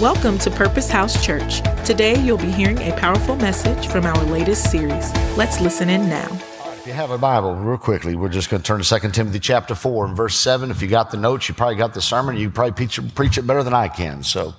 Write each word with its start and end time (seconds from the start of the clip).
Welcome 0.00 0.36
to 0.40 0.50
Purpose 0.50 0.90
House 0.90 1.24
Church. 1.24 1.62
Today 1.86 2.20
you'll 2.20 2.36
be 2.36 2.50
hearing 2.50 2.76
a 2.82 2.94
powerful 2.98 3.34
message 3.34 3.88
from 3.88 4.04
our 4.04 4.24
latest 4.24 4.70
series. 4.70 5.10
Let's 5.38 5.58
listen 5.58 5.88
in 5.88 6.06
now. 6.10 6.28
If 6.74 6.86
you 6.86 6.92
have 6.92 7.10
a 7.10 7.16
Bible, 7.16 7.54
real 7.54 7.78
quickly, 7.78 8.14
we're 8.14 8.28
just 8.28 8.50
going 8.50 8.60
to 8.60 8.66
turn 8.66 8.82
to 8.82 9.00
2 9.00 9.10
Timothy 9.12 9.40
chapter 9.40 9.74
4 9.74 10.08
and 10.08 10.14
verse 10.14 10.36
7. 10.36 10.70
If 10.70 10.82
you 10.82 10.88
got 10.88 11.10
the 11.10 11.16
notes, 11.16 11.48
you 11.48 11.54
probably 11.54 11.76
got 11.76 11.94
the 11.94 12.02
sermon. 12.02 12.36
You 12.36 12.50
probably 12.50 12.72
preach, 12.72 13.00
preach 13.14 13.38
it 13.38 13.46
better 13.46 13.62
than 13.62 13.72
I 13.72 13.88
can. 13.88 14.22
So 14.22 14.52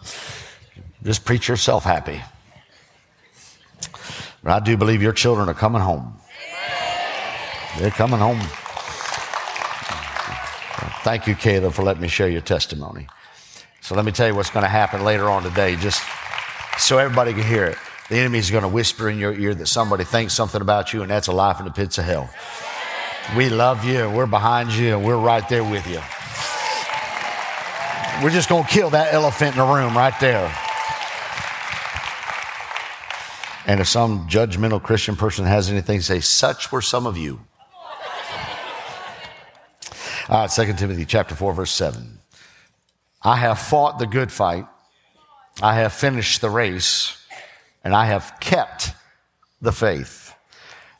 just 1.03 1.23
preach 1.23 1.47
yourself 1.47 1.83
happy. 1.83 2.19
But 4.41 4.53
I 4.53 4.59
do 4.59 4.75
believe 4.75 5.03
your 5.03 5.13
children 5.13 5.49
are 5.49 5.53
coming 5.53 5.83
home. 5.83 6.19
They're 7.77 7.91
coming 7.91 8.17
home. 8.17 8.39
Thank 11.03 11.27
you, 11.27 11.35
Caleb, 11.35 11.73
for 11.73 11.83
letting 11.83 12.01
me 12.01 12.07
share 12.07 12.27
your 12.27 12.41
testimony. 12.41 13.07
So 13.87 13.95
let 13.95 14.03
me 14.03 14.11
tell 14.11 14.27
you 14.27 14.35
what's 14.35 14.49
going 14.49 14.65
to 14.65 14.69
happen 14.69 15.05
later 15.05 15.29
on 15.29 15.43
today, 15.43 15.77
just 15.77 16.03
so 16.77 16.97
everybody 16.97 17.31
can 17.31 17.43
hear 17.43 17.63
it. 17.63 17.77
The 18.09 18.17
enemy 18.17 18.37
is 18.37 18.51
going 18.51 18.63
to 18.63 18.67
whisper 18.67 19.09
in 19.09 19.17
your 19.17 19.31
ear 19.31 19.55
that 19.55 19.67
somebody 19.67 20.03
thinks 20.03 20.33
something 20.33 20.59
about 20.59 20.91
you, 20.91 21.03
and 21.03 21.09
that's 21.09 21.27
a 21.27 21.31
life 21.31 21.59
in 21.59 21.65
the 21.65 21.71
pits 21.71 21.97
of 21.97 22.03
hell. 22.03 22.29
We 23.37 23.47
love 23.47 23.85
you, 23.85 23.99
and 23.99 24.13
we're 24.13 24.25
behind 24.25 24.73
you, 24.73 24.97
and 24.97 25.05
we're 25.05 25.15
right 25.15 25.47
there 25.47 25.63
with 25.63 25.87
you. 25.87 26.01
We're 28.21 28.33
just 28.33 28.49
going 28.49 28.65
to 28.65 28.69
kill 28.69 28.89
that 28.89 29.13
elephant 29.13 29.55
in 29.55 29.59
the 29.59 29.73
room 29.73 29.95
right 29.95 30.19
there. 30.19 30.53
And 33.67 33.79
if 33.79 33.87
some 33.87 34.27
judgmental 34.27 34.83
Christian 34.83 35.15
person 35.15 35.45
has 35.45 35.69
anything 35.69 35.99
to 35.99 36.05
say, 36.05 36.19
such 36.19 36.73
were 36.73 36.81
some 36.81 37.07
of 37.07 37.15
you. 37.15 37.39
All 40.27 40.41
right, 40.41 40.51
2 40.51 40.73
Timothy 40.73 41.05
chapter 41.05 41.35
4, 41.35 41.53
verse 41.53 41.71
7. 41.71 42.16
I 43.21 43.35
have 43.37 43.59
fought 43.59 43.99
the 43.99 44.07
good 44.07 44.31
fight. 44.31 44.65
I 45.61 45.75
have 45.75 45.93
finished 45.93 46.41
the 46.41 46.49
race 46.49 47.17
and 47.83 47.95
I 47.95 48.05
have 48.05 48.33
kept 48.39 48.91
the 49.61 49.71
faith. 49.71 50.35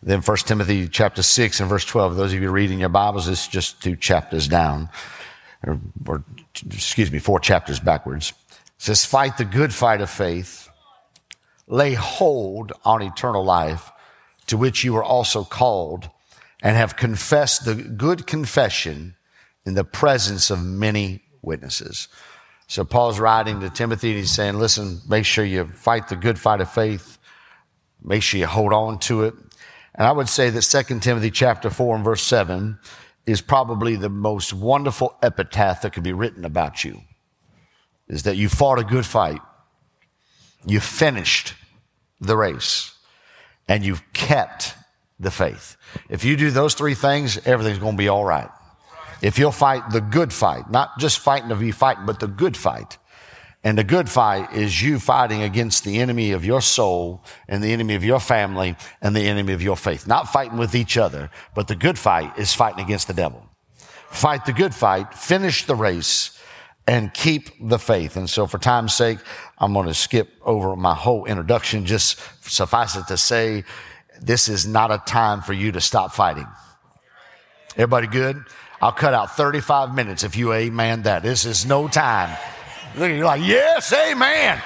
Then 0.02 0.22
1 0.22 0.38
Timothy 0.38 0.88
chapter 0.88 1.22
6 1.22 1.60
and 1.60 1.70
verse 1.70 1.86
12. 1.86 2.16
Those 2.16 2.34
of 2.34 2.42
you 2.42 2.50
reading 2.50 2.80
your 2.80 2.90
Bibles, 2.90 3.28
it's 3.28 3.48
just 3.48 3.82
two 3.82 3.96
chapters 3.96 4.48
down, 4.48 4.90
or, 5.66 5.80
or 6.06 6.24
excuse 6.72 7.12
me, 7.12 7.20
four 7.20 7.40
chapters 7.40 7.80
backwards. 7.80 8.34
It 8.50 8.56
says, 8.78 9.06
fight 9.06 9.38
the 9.38 9.46
good 9.46 9.74
fight 9.74 10.02
of 10.02 10.10
faith, 10.10 10.70
lay 11.68 11.94
hold 11.94 12.74
on 12.86 13.02
eternal 13.02 13.44
life, 13.44 13.92
to 14.48 14.58
which 14.58 14.84
you 14.84 14.94
were 14.94 15.04
also 15.04 15.44
called, 15.44 16.10
and 16.62 16.78
have 16.78 16.96
confessed 16.96 17.66
the 17.66 17.76
good 17.76 18.28
confession 18.28 19.16
in 19.66 19.74
the 19.74 19.84
presence 19.84 20.50
of 20.50 20.64
many 20.64 21.24
witnesses. 21.48 22.08
So 22.68 22.84
Paul's 22.84 23.20
writing 23.20 23.62
to 23.62 23.70
Timothy 23.70 24.10
and 24.10 24.20
he's 24.20 24.32
saying, 24.32 24.60
listen, 24.60 25.02
make 25.08 25.26
sure 25.26 25.46
you 25.46 25.66
fight 25.66 26.10
the 26.10 26.16
good 26.16 26.38
fight 26.38 26.62
of 26.62 26.72
faith. 26.72 27.18
Make 28.04 28.22
sure 28.22 28.40
you 28.40 28.46
hold 28.46 28.74
on 28.74 29.00
to 29.00 29.24
it. 29.24 29.34
And 29.96 30.06
I 30.06 30.12
would 30.12 30.30
say 30.30 30.50
that 30.50 30.62
2 30.62 31.00
Timothy 31.00 31.32
chapter 31.32 31.70
4 31.70 31.96
and 31.96 32.06
verse 32.06 32.22
7 32.22 32.78
is 33.26 33.42
probably 33.42 33.96
the 33.96 34.10
most 34.10 34.54
wonderful 34.54 35.18
epitaph 35.24 35.82
that 35.82 35.94
could 35.94 36.04
be 36.04 36.14
written 36.14 36.46
about 36.46 36.84
you. 36.84 37.02
Is 38.08 38.24
that 38.24 38.38
you 38.38 38.48
fought 38.48 38.80
a 38.80 38.84
good 38.84 39.06
fight. 39.06 39.42
You 40.66 40.80
finished 40.80 41.54
the 42.20 42.38
race 42.38 42.94
and 43.68 43.84
you've 43.86 44.04
kept 44.14 44.76
the 45.20 45.32
faith. 45.32 45.78
If 46.10 46.24
you 46.24 46.38
do 46.38 46.52
those 46.52 46.74
three 46.74 46.94
things, 46.94 47.38
everything's 47.46 47.80
going 47.80 47.94
to 47.94 47.98
be 47.98 48.08
all 48.08 48.24
right. 48.24 48.50
If 49.22 49.40
you'll 49.40 49.52
fight 49.52 49.90
the 49.92 50.02
good 50.02 50.32
fight, 50.32 50.70
not 50.70 51.00
just 51.00 51.20
fighting 51.20 51.52
of 51.52 51.62
you 51.62 51.74
fighting, 51.74 52.06
but 52.06 52.20
the 52.20 52.28
good 52.28 52.56
fight. 52.56 52.98
And 53.64 53.78
the 53.78 53.84
good 53.84 54.10
fight 54.10 54.54
is 54.54 54.82
you 54.82 55.00
fighting 55.00 55.42
against 55.42 55.84
the 55.84 56.00
enemy 56.00 56.32
of 56.32 56.46
your 56.46 56.62
soul 56.62 57.24
and 57.48 57.64
the 57.64 57.74
enemy 57.74 57.96
of 57.96 58.04
your 58.04 58.20
family 58.20 58.78
and 59.02 59.16
the 59.16 59.28
enemy 59.28 59.54
of 59.54 59.62
your 59.62 59.76
faith. 59.76 60.08
Not 60.08 60.30
fighting 60.30 60.58
with 60.58 60.76
each 60.76 60.98
other, 60.98 61.30
but 61.56 61.68
the 61.68 61.76
good 61.76 61.98
fight 61.98 62.38
is 62.38 62.54
fighting 62.54 62.84
against 62.84 63.08
the 63.08 63.14
devil. 63.14 63.44
Fight 64.10 64.46
the 64.46 64.54
good 64.54 64.74
fight, 64.74 65.14
finish 65.14 65.66
the 65.66 65.76
race, 65.76 66.40
and 66.88 67.14
keep 67.14 67.50
the 67.60 67.80
faith. 67.80 68.16
And 68.16 68.30
so 68.30 68.48
for 68.48 68.58
time's 68.58 68.94
sake, 68.94 69.20
I'm 69.58 69.74
going 69.74 69.88
to 69.88 69.94
skip 69.94 70.30
over 70.44 70.76
my 70.76 70.94
whole 70.94 71.26
introduction. 71.26 71.86
Just 71.86 72.20
suffice 72.50 72.96
it 72.96 73.08
to 73.08 73.18
say, 73.18 73.66
this 74.22 74.48
is 74.48 74.66
not 74.66 74.92
a 74.92 75.00
time 75.00 75.42
for 75.42 75.54
you 75.54 75.74
to 75.74 75.82
stop 75.82 76.14
fighting. 76.14 76.48
Everybody 77.76 78.08
good? 78.08 78.44
I'll 78.82 78.92
cut 78.92 79.14
out 79.14 79.36
35 79.36 79.96
minutes 79.96 80.24
if 80.24 80.36
you 80.36 80.54
amen 80.54 81.04
that. 81.04 81.24
This 81.24 81.46
is 81.46 81.66
no 81.66 81.88
time. 81.88 82.38
Look, 82.96 83.10
you're 83.10 83.26
like, 83.26 83.42
yes, 83.44 83.92
amen. 83.92 84.62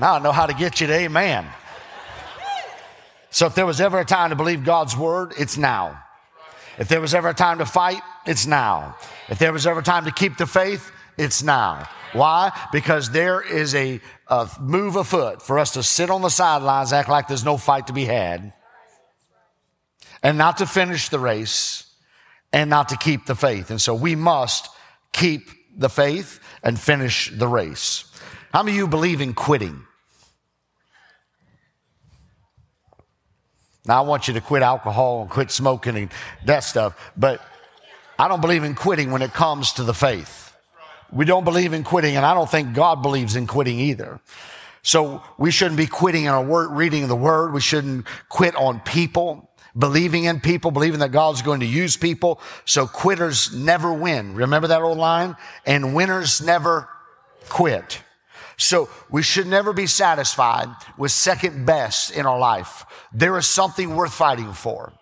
now 0.00 0.14
I 0.14 0.18
know 0.20 0.32
how 0.32 0.46
to 0.46 0.54
get 0.54 0.80
you 0.80 0.86
to 0.86 0.92
amen. 0.92 1.46
So 3.30 3.46
if 3.46 3.54
there 3.54 3.66
was 3.66 3.80
ever 3.80 4.00
a 4.00 4.04
time 4.04 4.30
to 4.30 4.36
believe 4.36 4.64
God's 4.64 4.96
word, 4.96 5.34
it's 5.38 5.58
now. 5.58 6.02
If 6.78 6.88
there 6.88 7.00
was 7.00 7.14
ever 7.14 7.28
a 7.28 7.34
time 7.34 7.58
to 7.58 7.66
fight, 7.66 8.00
it's 8.26 8.46
now. 8.46 8.96
If 9.28 9.38
there 9.38 9.52
was 9.52 9.66
ever 9.66 9.80
a 9.80 9.82
time 9.82 10.06
to 10.06 10.10
keep 10.10 10.38
the 10.38 10.46
faith, 10.46 10.90
it's 11.18 11.42
now. 11.42 11.88
Why? 12.12 12.52
Because 12.72 13.10
there 13.10 13.42
is 13.42 13.74
a, 13.74 14.00
a 14.28 14.48
move 14.60 14.96
afoot 14.96 15.42
for 15.42 15.58
us 15.58 15.72
to 15.72 15.82
sit 15.82 16.08
on 16.08 16.22
the 16.22 16.30
sidelines, 16.30 16.94
act 16.94 17.10
like 17.10 17.28
there's 17.28 17.44
no 17.44 17.58
fight 17.58 17.88
to 17.88 17.92
be 17.92 18.06
had 18.06 18.52
and 20.22 20.38
not 20.38 20.58
to 20.58 20.66
finish 20.66 21.08
the 21.08 21.18
race 21.18 21.84
and 22.52 22.70
not 22.70 22.88
to 22.90 22.96
keep 22.96 23.26
the 23.26 23.34
faith. 23.34 23.70
And 23.70 23.80
so 23.80 23.94
we 23.94 24.14
must 24.14 24.68
keep 25.12 25.48
the 25.76 25.88
faith 25.88 26.40
and 26.62 26.78
finish 26.78 27.30
the 27.30 27.48
race. 27.48 28.04
How 28.52 28.62
many 28.62 28.76
of 28.76 28.78
you 28.78 28.88
believe 28.88 29.20
in 29.20 29.34
quitting? 29.34 29.82
Now, 33.86 34.02
I 34.02 34.06
want 34.06 34.26
you 34.26 34.34
to 34.34 34.40
quit 34.40 34.62
alcohol 34.62 35.22
and 35.22 35.30
quit 35.30 35.50
smoking 35.50 35.96
and 35.96 36.12
that 36.44 36.64
stuff, 36.64 37.12
but 37.16 37.40
I 38.18 38.26
don't 38.26 38.40
believe 38.40 38.64
in 38.64 38.74
quitting 38.74 39.12
when 39.12 39.22
it 39.22 39.32
comes 39.32 39.74
to 39.74 39.84
the 39.84 39.94
faith. 39.94 40.56
We 41.12 41.24
don't 41.24 41.44
believe 41.44 41.72
in 41.72 41.84
quitting, 41.84 42.16
and 42.16 42.26
I 42.26 42.34
don't 42.34 42.50
think 42.50 42.74
God 42.74 43.00
believes 43.02 43.36
in 43.36 43.46
quitting 43.46 43.78
either. 43.78 44.18
So 44.82 45.22
we 45.38 45.50
shouldn't 45.50 45.76
be 45.76 45.86
quitting 45.86 46.24
in 46.24 46.30
our 46.30 46.42
word, 46.42 46.70
reading 46.72 47.06
the 47.06 47.16
word. 47.16 47.52
We 47.52 47.60
shouldn't 47.60 48.06
quit 48.28 48.56
on 48.56 48.80
people 48.80 49.50
believing 49.76 50.24
in 50.24 50.40
people, 50.40 50.70
believing 50.70 51.00
that 51.00 51.12
God's 51.12 51.42
going 51.42 51.60
to 51.60 51.66
use 51.66 51.96
people. 51.96 52.40
So 52.64 52.86
quitters 52.86 53.54
never 53.54 53.92
win. 53.92 54.34
Remember 54.34 54.68
that 54.68 54.82
old 54.82 54.98
line? 54.98 55.36
And 55.64 55.94
winners 55.94 56.40
never 56.40 56.88
quit. 57.48 58.02
So 58.56 58.88
we 59.10 59.22
should 59.22 59.46
never 59.46 59.72
be 59.72 59.86
satisfied 59.86 60.68
with 60.96 61.12
second 61.12 61.66
best 61.66 62.10
in 62.10 62.24
our 62.24 62.38
life. 62.38 62.84
There 63.12 63.36
is 63.36 63.46
something 63.46 63.94
worth 63.94 64.14
fighting 64.14 64.52
for. 64.52 64.92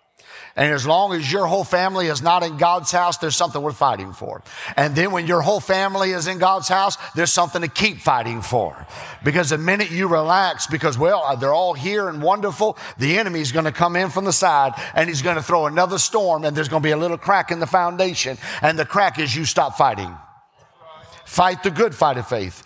And 0.57 0.71
as 0.71 0.87
long 0.87 1.11
as 1.11 1.29
your 1.29 1.47
whole 1.47 1.65
family 1.65 2.07
is 2.07 2.21
not 2.21 2.41
in 2.41 2.55
God's 2.55 2.89
house, 2.89 3.17
there's 3.17 3.35
something 3.35 3.61
worth 3.61 3.75
fighting 3.75 4.13
for. 4.13 4.41
And 4.77 4.95
then 4.95 5.11
when 5.11 5.27
your 5.27 5.41
whole 5.41 5.59
family 5.59 6.11
is 6.11 6.27
in 6.27 6.37
God's 6.37 6.69
house, 6.69 6.97
there's 7.13 7.33
something 7.33 7.61
to 7.61 7.67
keep 7.67 7.99
fighting 7.99 8.41
for. 8.41 8.87
Because 9.21 9.49
the 9.49 9.57
minute 9.57 9.91
you 9.91 10.07
relax, 10.07 10.65
because 10.65 10.97
well, 10.97 11.23
uh, 11.25 11.35
they're 11.35 11.53
all 11.53 11.73
here 11.73 12.07
and 12.07 12.23
wonderful, 12.23 12.77
the 12.97 13.17
enemy 13.19 13.41
is 13.41 13.51
going 13.51 13.65
to 13.65 13.73
come 13.73 13.97
in 13.97 14.09
from 14.09 14.23
the 14.23 14.31
side 14.31 14.71
and 14.93 15.09
he's 15.09 15.21
going 15.21 15.35
to 15.35 15.43
throw 15.43 15.65
another 15.65 15.97
storm 15.97 16.45
and 16.45 16.55
there's 16.55 16.69
going 16.69 16.81
to 16.81 16.87
be 16.87 16.93
a 16.93 16.97
little 16.97 17.17
crack 17.17 17.51
in 17.51 17.59
the 17.59 17.67
foundation. 17.67 18.37
And 18.61 18.79
the 18.79 18.85
crack 18.85 19.19
is 19.19 19.35
you 19.35 19.43
stop 19.43 19.77
fighting. 19.77 20.15
Fight 21.25 21.63
the 21.63 21.71
good 21.71 21.93
fight 21.93 22.17
of 22.17 22.29
faith. 22.29 22.63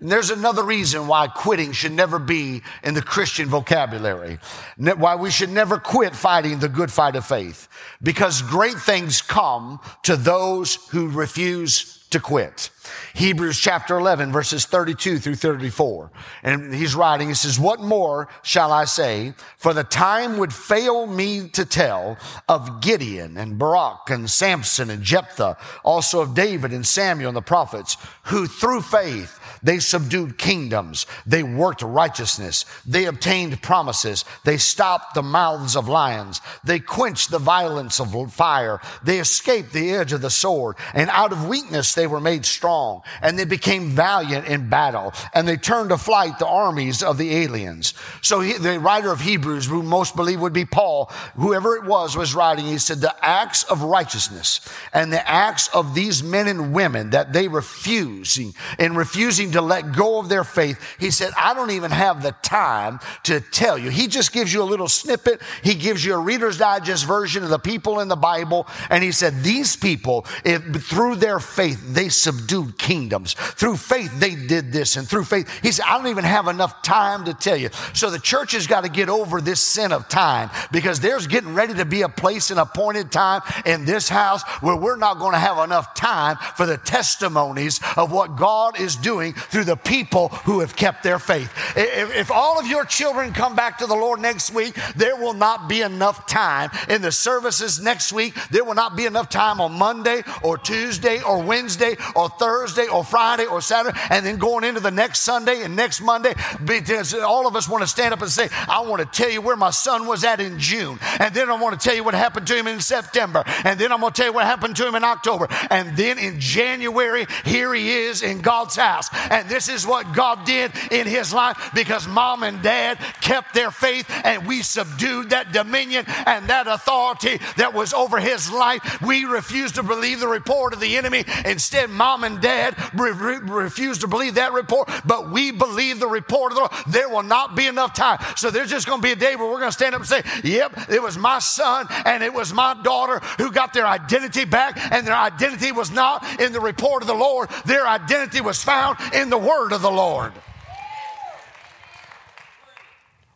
And 0.00 0.10
there's 0.10 0.30
another 0.30 0.62
reason 0.62 1.08
why 1.08 1.26
quitting 1.26 1.72
should 1.72 1.92
never 1.92 2.20
be 2.20 2.62
in 2.84 2.94
the 2.94 3.02
Christian 3.02 3.48
vocabulary. 3.48 4.38
Why 4.76 5.16
we 5.16 5.30
should 5.30 5.50
never 5.50 5.78
quit 5.78 6.14
fighting 6.14 6.60
the 6.60 6.68
good 6.68 6.92
fight 6.92 7.16
of 7.16 7.26
faith. 7.26 7.68
Because 8.00 8.42
great 8.42 8.78
things 8.78 9.20
come 9.20 9.80
to 10.04 10.16
those 10.16 10.76
who 10.90 11.08
refuse 11.08 11.98
to 12.10 12.20
quit. 12.20 12.70
Hebrews 13.14 13.58
chapter 13.58 13.98
11 13.98 14.32
verses 14.32 14.64
32 14.64 15.18
through 15.18 15.34
34. 15.34 16.10
And 16.42 16.72
he's 16.72 16.94
writing, 16.94 17.28
he 17.28 17.34
says, 17.34 17.58
what 17.58 17.80
more 17.80 18.28
shall 18.42 18.72
I 18.72 18.84
say? 18.84 19.34
For 19.58 19.74
the 19.74 19.84
time 19.84 20.38
would 20.38 20.54
fail 20.54 21.06
me 21.06 21.48
to 21.50 21.64
tell 21.66 22.16
of 22.48 22.80
Gideon 22.80 23.36
and 23.36 23.58
Barak 23.58 24.08
and 24.08 24.30
Samson 24.30 24.88
and 24.88 25.02
Jephthah, 25.02 25.58
also 25.84 26.20
of 26.20 26.34
David 26.34 26.72
and 26.72 26.86
Samuel 26.86 27.28
and 27.28 27.36
the 27.36 27.42
prophets, 27.42 27.98
who 28.24 28.46
through 28.46 28.82
faith 28.82 29.37
They 29.62 29.78
subdued 29.78 30.38
kingdoms. 30.38 31.06
They 31.26 31.42
worked 31.42 31.82
righteousness. 31.82 32.64
They 32.86 33.06
obtained 33.06 33.60
promises. 33.62 34.24
They 34.44 34.56
stopped 34.56 35.14
the 35.14 35.22
mouths 35.22 35.76
of 35.76 35.88
lions. 35.88 36.40
They 36.64 36.78
quenched 36.78 37.30
the 37.30 37.38
violence 37.38 38.00
of 38.00 38.32
fire. 38.32 38.80
They 39.02 39.18
escaped 39.18 39.72
the 39.72 39.92
edge 39.92 40.12
of 40.12 40.20
the 40.20 40.30
sword. 40.30 40.76
And 40.94 41.10
out 41.10 41.32
of 41.32 41.48
weakness, 41.48 41.94
they 41.94 42.06
were 42.06 42.20
made 42.20 42.44
strong. 42.44 43.02
And 43.22 43.38
they 43.38 43.44
became 43.44 43.90
valiant 43.90 44.46
in 44.46 44.68
battle. 44.68 45.12
And 45.34 45.46
they 45.46 45.56
turned 45.56 45.90
to 45.90 45.98
flight 45.98 46.38
the 46.38 46.46
armies 46.46 47.02
of 47.02 47.18
the 47.18 47.34
aliens. 47.36 47.94
So 48.22 48.40
he, 48.40 48.54
the 48.54 48.78
writer 48.80 49.12
of 49.12 49.20
Hebrews, 49.20 49.66
who 49.66 49.82
most 49.82 50.16
believe 50.16 50.40
would 50.40 50.52
be 50.52 50.64
Paul, 50.64 51.10
whoever 51.36 51.76
it 51.76 51.84
was, 51.84 52.16
was 52.16 52.34
writing, 52.34 52.66
he 52.66 52.78
said, 52.78 53.00
the 53.00 53.14
acts 53.24 53.62
of 53.64 53.82
righteousness 53.82 54.60
and 54.92 55.12
the 55.12 55.28
acts 55.28 55.68
of 55.68 55.94
these 55.94 56.22
men 56.22 56.48
and 56.48 56.72
women 56.72 57.10
that 57.10 57.32
they 57.32 57.48
refusing 57.48 58.54
in 58.78 58.94
refusing 58.94 59.47
to 59.52 59.62
let 59.62 59.92
go 59.92 60.18
of 60.18 60.28
their 60.28 60.44
faith. 60.44 60.78
He 60.98 61.10
said, 61.10 61.32
I 61.36 61.54
don't 61.54 61.70
even 61.70 61.90
have 61.90 62.22
the 62.22 62.32
time 62.42 63.00
to 63.24 63.40
tell 63.40 63.78
you. 63.78 63.90
He 63.90 64.06
just 64.06 64.32
gives 64.32 64.52
you 64.52 64.62
a 64.62 64.64
little 64.64 64.88
snippet. 64.88 65.40
He 65.62 65.74
gives 65.74 66.04
you 66.04 66.14
a 66.14 66.18
Reader's 66.18 66.58
Digest 66.58 67.06
version 67.06 67.42
of 67.42 67.50
the 67.50 67.58
people 67.58 68.00
in 68.00 68.08
the 68.08 68.16
Bible. 68.16 68.66
And 68.90 69.02
he 69.02 69.12
said, 69.12 69.42
these 69.42 69.76
people, 69.76 70.26
if, 70.44 70.62
through 70.84 71.16
their 71.16 71.40
faith, 71.40 71.94
they 71.94 72.08
subdued 72.08 72.78
kingdoms. 72.78 73.34
Through 73.34 73.76
faith, 73.76 74.18
they 74.18 74.34
did 74.34 74.72
this. 74.72 74.96
And 74.96 75.08
through 75.08 75.24
faith, 75.24 75.48
he 75.62 75.72
said, 75.72 75.84
I 75.86 75.98
don't 75.98 76.08
even 76.08 76.24
have 76.24 76.48
enough 76.48 76.82
time 76.82 77.24
to 77.24 77.34
tell 77.34 77.56
you. 77.56 77.70
So 77.92 78.10
the 78.10 78.18
church 78.18 78.52
has 78.52 78.66
got 78.66 78.84
to 78.84 78.90
get 78.90 79.08
over 79.08 79.40
this 79.40 79.60
sin 79.60 79.92
of 79.92 80.08
time 80.08 80.50
because 80.72 81.00
there's 81.00 81.26
getting 81.26 81.54
ready 81.54 81.74
to 81.74 81.84
be 81.84 82.02
a 82.02 82.08
place 82.08 82.50
and 82.50 82.60
appointed 82.60 83.10
time 83.10 83.42
in 83.64 83.84
this 83.84 84.08
house 84.08 84.42
where 84.60 84.76
we're 84.76 84.96
not 84.96 85.18
going 85.18 85.32
to 85.32 85.38
have 85.38 85.58
enough 85.58 85.94
time 85.94 86.36
for 86.56 86.66
the 86.66 86.76
testimonies 86.76 87.80
of 87.96 88.12
what 88.12 88.36
God 88.36 88.80
is 88.80 88.96
doing 88.96 89.34
through 89.38 89.64
the 89.64 89.76
people 89.76 90.28
who 90.28 90.60
have 90.60 90.76
kept 90.76 91.02
their 91.02 91.18
faith. 91.18 91.52
If, 91.76 92.14
if 92.14 92.30
all 92.30 92.58
of 92.58 92.66
your 92.66 92.84
children 92.84 93.32
come 93.32 93.54
back 93.54 93.78
to 93.78 93.86
the 93.86 93.94
Lord 93.94 94.20
next 94.20 94.52
week, 94.52 94.76
there 94.96 95.16
will 95.16 95.34
not 95.34 95.68
be 95.68 95.82
enough 95.82 96.26
time 96.26 96.70
in 96.88 97.02
the 97.02 97.12
services 97.12 97.80
next 97.80 98.12
week. 98.12 98.34
There 98.50 98.64
will 98.64 98.74
not 98.74 98.96
be 98.96 99.06
enough 99.06 99.28
time 99.28 99.60
on 99.60 99.72
Monday 99.72 100.22
or 100.42 100.58
Tuesday 100.58 101.22
or 101.22 101.42
Wednesday 101.42 101.96
or 102.14 102.28
Thursday 102.28 102.86
or 102.86 103.04
Friday 103.04 103.46
or 103.46 103.60
Saturday 103.60 103.98
and 104.10 104.24
then 104.24 104.38
going 104.38 104.64
into 104.64 104.80
the 104.80 104.90
next 104.90 105.20
Sunday 105.20 105.62
and 105.62 105.76
next 105.76 106.00
Monday 106.00 106.34
because 106.64 107.14
all 107.14 107.46
of 107.46 107.56
us 107.56 107.68
want 107.68 107.82
to 107.82 107.88
stand 107.88 108.12
up 108.12 108.22
and 108.22 108.30
say, 108.30 108.48
I 108.68 108.80
want 108.82 109.00
to 109.00 109.06
tell 109.06 109.30
you 109.30 109.40
where 109.40 109.56
my 109.56 109.70
son 109.70 110.06
was 110.06 110.24
at 110.24 110.40
in 110.40 110.58
June. 110.58 110.98
And 111.18 111.34
then 111.34 111.50
I 111.50 111.60
want 111.60 111.78
to 111.78 111.84
tell 111.88 111.96
you 111.96 112.04
what 112.04 112.14
happened 112.14 112.46
to 112.48 112.56
him 112.56 112.66
in 112.66 112.80
September. 112.80 113.44
And 113.64 113.78
then 113.78 113.92
I'm 113.92 114.00
going 114.00 114.12
to 114.12 114.16
tell 114.16 114.30
you 114.30 114.34
what 114.34 114.44
happened 114.44 114.76
to 114.76 114.86
him 114.86 114.94
in 114.94 115.04
October. 115.04 115.48
And 115.70 115.96
then 115.96 116.18
in 116.18 116.40
January, 116.40 117.26
here 117.44 117.72
he 117.74 117.90
is 117.90 118.22
in 118.22 118.40
God's 118.40 118.76
house. 118.76 119.08
And 119.30 119.48
this 119.48 119.68
is 119.68 119.86
what 119.86 120.12
God 120.12 120.44
did 120.44 120.72
in 120.90 121.06
his 121.06 121.32
life 121.32 121.70
because 121.74 122.06
mom 122.06 122.42
and 122.42 122.62
dad 122.62 122.98
kept 123.20 123.54
their 123.54 123.70
faith 123.70 124.08
and 124.24 124.46
we 124.46 124.62
subdued 124.62 125.30
that 125.30 125.52
dominion 125.52 126.04
and 126.26 126.48
that 126.48 126.66
authority 126.66 127.40
that 127.56 127.74
was 127.74 127.92
over 127.92 128.18
his 128.18 128.50
life. 128.50 129.00
We 129.02 129.24
refused 129.24 129.76
to 129.76 129.82
believe 129.82 130.20
the 130.20 130.28
report 130.28 130.72
of 130.72 130.80
the 130.80 130.96
enemy. 130.96 131.24
Instead, 131.44 131.90
mom 131.90 132.24
and 132.24 132.40
dad 132.40 132.76
re- 132.94 133.12
re- 133.12 133.38
refused 133.38 134.00
to 134.02 134.08
believe 134.08 134.34
that 134.34 134.52
report, 134.52 134.88
but 135.04 135.30
we 135.30 135.50
believe 135.50 136.00
the 136.00 136.06
report 136.06 136.52
of 136.52 136.56
the 136.56 136.60
Lord. 136.60 136.72
There 136.88 137.08
will 137.08 137.22
not 137.22 137.54
be 137.54 137.66
enough 137.66 137.94
time. 137.94 138.18
So 138.36 138.50
there's 138.50 138.70
just 138.70 138.86
going 138.86 139.00
to 139.00 139.06
be 139.06 139.12
a 139.12 139.16
day 139.16 139.36
where 139.36 139.46
we're 139.46 139.60
going 139.60 139.70
to 139.70 139.72
stand 139.72 139.94
up 139.94 140.00
and 140.00 140.08
say, 140.08 140.22
Yep, 140.44 140.90
it 140.90 141.02
was 141.02 141.18
my 141.18 141.38
son 141.38 141.86
and 142.04 142.22
it 142.22 142.32
was 142.32 142.52
my 142.52 142.74
daughter 142.82 143.20
who 143.38 143.50
got 143.52 143.72
their 143.72 143.86
identity 143.86 144.44
back, 144.44 144.78
and 144.92 145.06
their 145.06 145.16
identity 145.16 145.72
was 145.72 145.90
not 145.90 146.40
in 146.40 146.52
the 146.52 146.60
report 146.60 147.02
of 147.02 147.08
the 147.08 147.14
Lord. 147.14 147.48
Their 147.64 147.86
identity 147.86 148.40
was 148.40 148.62
found 148.62 148.98
in 149.18 149.30
the 149.30 149.38
word 149.38 149.72
of 149.72 149.82
the 149.82 149.90
Lord. 149.90 150.32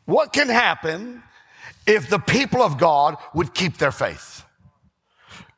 What 0.05 0.33
can 0.33 0.49
happen 0.49 1.23
if 1.87 2.09
the 2.09 2.19
people 2.19 2.63
of 2.63 2.79
God 2.79 3.17
would 3.35 3.55
keep 3.55 3.79
their 3.79 3.93
faith? 3.93 4.45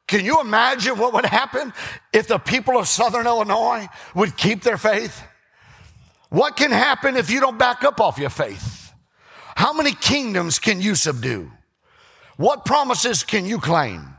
Can 0.07 0.25
you 0.25 0.41
imagine 0.41 0.99
what 0.99 1.15
would 1.15 1.25
happen 1.25 1.73
if 2.13 2.29
the 2.29 2.39
people 2.39 2.79
of 2.79 2.89
Southern 2.89 3.27
Illinois 3.27 3.89
would 4.15 4.37
keep 4.37 4.63
their 4.63 4.77
faith? 4.77 5.23
What 6.29 6.57
can 6.57 6.71
happen 6.71 7.17
if 7.17 7.31
you 7.31 7.41
don't 7.41 7.59
back 7.59 7.85
up 7.85 8.01
off 8.01 8.19
your 8.19 8.31
faith? 8.31 8.93
How 9.57 9.73
many 9.73 9.93
kingdoms 9.93 10.59
can 10.59 10.81
you 10.81 10.95
subdue? 10.95 11.51
What 12.37 12.65
promises 12.65 13.23
can 13.23 13.47
you 13.47 13.59
claim? 13.59 14.14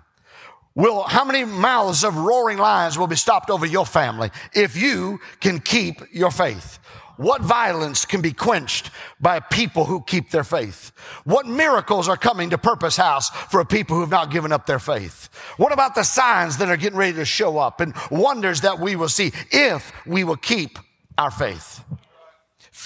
Will, 0.75 1.04
how 1.04 1.24
many 1.24 1.45
mouths 1.45 2.04
of 2.04 2.18
roaring 2.18 2.57
lions 2.57 2.98
will 2.98 3.07
be 3.07 3.16
stopped 3.16 3.50
over 3.50 3.66
your 3.66 3.86
family 3.86 4.30
if 4.54 4.75
you 4.75 5.22
can 5.39 5.60
keep 5.60 6.01
your 6.12 6.31
faith? 6.31 6.80
What 7.16 7.42
violence 7.42 8.04
can 8.04 8.22
be 8.22 8.33
quenched 8.33 8.92
by 9.22 9.39
people 9.39 9.86
who 9.86 10.01
keep 10.01 10.31
their 10.31 10.44
faith? 10.44 10.92
What 11.24 11.48
miracles 11.48 12.10
are 12.10 12.18
coming 12.18 12.50
to 12.50 12.57
Purpose 12.57 12.98
House 12.98 13.30
for 13.30 13.63
people 13.63 13.95
who 13.95 14.01
have 14.01 14.12
not 14.12 14.31
given 14.31 14.51
up 14.51 14.66
their 14.66 14.80
faith? 14.80 15.30
What 15.56 15.72
about 15.72 15.95
the 15.95 16.04
signs 16.04 16.57
that 16.57 16.68
are 16.68 16.75
getting 16.75 17.00
ready 17.00 17.13
to 17.13 17.25
show 17.25 17.57
up 17.57 17.80
and 17.80 17.94
wonders 18.12 18.62
that 18.62 18.78
we 18.78 18.98
will 18.98 19.07
see 19.07 19.31
if 19.51 19.94
we 20.06 20.25
will 20.25 20.36
keep 20.36 20.78
our 21.18 21.31
faith? 21.31 21.86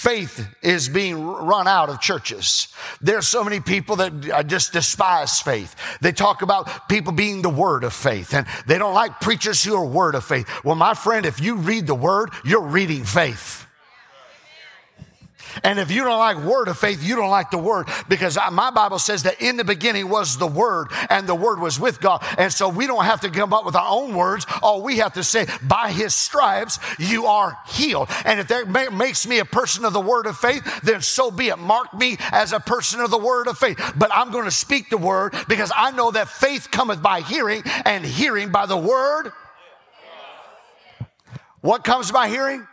Faith 0.00 0.48
is 0.62 0.88
being 0.88 1.22
run 1.22 1.68
out 1.68 1.90
of 1.90 2.00
churches. 2.00 2.68
There's 3.02 3.28
so 3.28 3.44
many 3.44 3.60
people 3.60 3.96
that 3.96 4.46
just 4.46 4.72
despise 4.72 5.40
faith. 5.40 5.76
They 6.00 6.12
talk 6.12 6.40
about 6.40 6.88
people 6.88 7.12
being 7.12 7.42
the 7.42 7.50
word 7.50 7.84
of 7.84 7.92
faith 7.92 8.32
and 8.32 8.46
they 8.66 8.78
don't 8.78 8.94
like 8.94 9.20
preachers 9.20 9.62
who 9.62 9.74
are 9.74 9.84
word 9.84 10.14
of 10.14 10.24
faith. 10.24 10.48
Well, 10.64 10.74
my 10.74 10.94
friend, 10.94 11.26
if 11.26 11.38
you 11.38 11.56
read 11.56 11.86
the 11.86 11.94
word, 11.94 12.30
you're 12.46 12.62
reading 12.62 13.04
faith. 13.04 13.66
And 15.62 15.78
if 15.78 15.90
you 15.90 16.04
don't 16.04 16.18
like 16.18 16.38
word 16.38 16.68
of 16.68 16.78
faith, 16.78 17.02
you 17.02 17.16
don't 17.16 17.30
like 17.30 17.50
the 17.50 17.58
word 17.58 17.88
because 18.08 18.38
my 18.52 18.70
Bible 18.70 18.98
says 18.98 19.24
that 19.24 19.40
in 19.40 19.56
the 19.56 19.64
beginning 19.64 20.08
was 20.08 20.38
the 20.38 20.46
word 20.46 20.88
and 21.08 21.28
the 21.28 21.34
word 21.34 21.60
was 21.60 21.78
with 21.78 22.00
God. 22.00 22.24
And 22.38 22.52
so 22.52 22.68
we 22.68 22.86
don't 22.86 23.04
have 23.04 23.20
to 23.22 23.30
come 23.30 23.52
up 23.52 23.64
with 23.64 23.76
our 23.76 23.88
own 23.88 24.14
words. 24.14 24.46
All 24.62 24.82
we 24.82 24.98
have 24.98 25.14
to 25.14 25.24
say, 25.24 25.46
by 25.62 25.90
his 25.90 26.14
stripes, 26.14 26.78
you 26.98 27.26
are 27.26 27.58
healed. 27.68 28.08
And 28.24 28.40
if 28.40 28.48
that 28.48 28.92
makes 28.92 29.26
me 29.26 29.38
a 29.38 29.44
person 29.44 29.84
of 29.84 29.92
the 29.92 30.00
word 30.00 30.26
of 30.26 30.36
faith, 30.36 30.80
then 30.82 31.02
so 31.02 31.30
be 31.30 31.48
it. 31.48 31.58
Mark 31.58 31.92
me 31.94 32.16
as 32.30 32.52
a 32.52 32.60
person 32.60 33.00
of 33.00 33.10
the 33.10 33.18
word 33.18 33.48
of 33.48 33.58
faith. 33.58 33.78
But 33.96 34.10
I'm 34.12 34.30
going 34.30 34.44
to 34.44 34.50
speak 34.50 34.90
the 34.90 34.98
word 34.98 35.34
because 35.48 35.72
I 35.74 35.90
know 35.90 36.10
that 36.10 36.28
faith 36.28 36.70
cometh 36.70 37.02
by 37.02 37.20
hearing 37.20 37.62
and 37.84 38.04
hearing 38.04 38.50
by 38.50 38.66
the 38.66 38.76
word. 38.76 39.32
What 41.60 41.84
comes 41.84 42.10
by 42.10 42.28
hearing? 42.28 42.66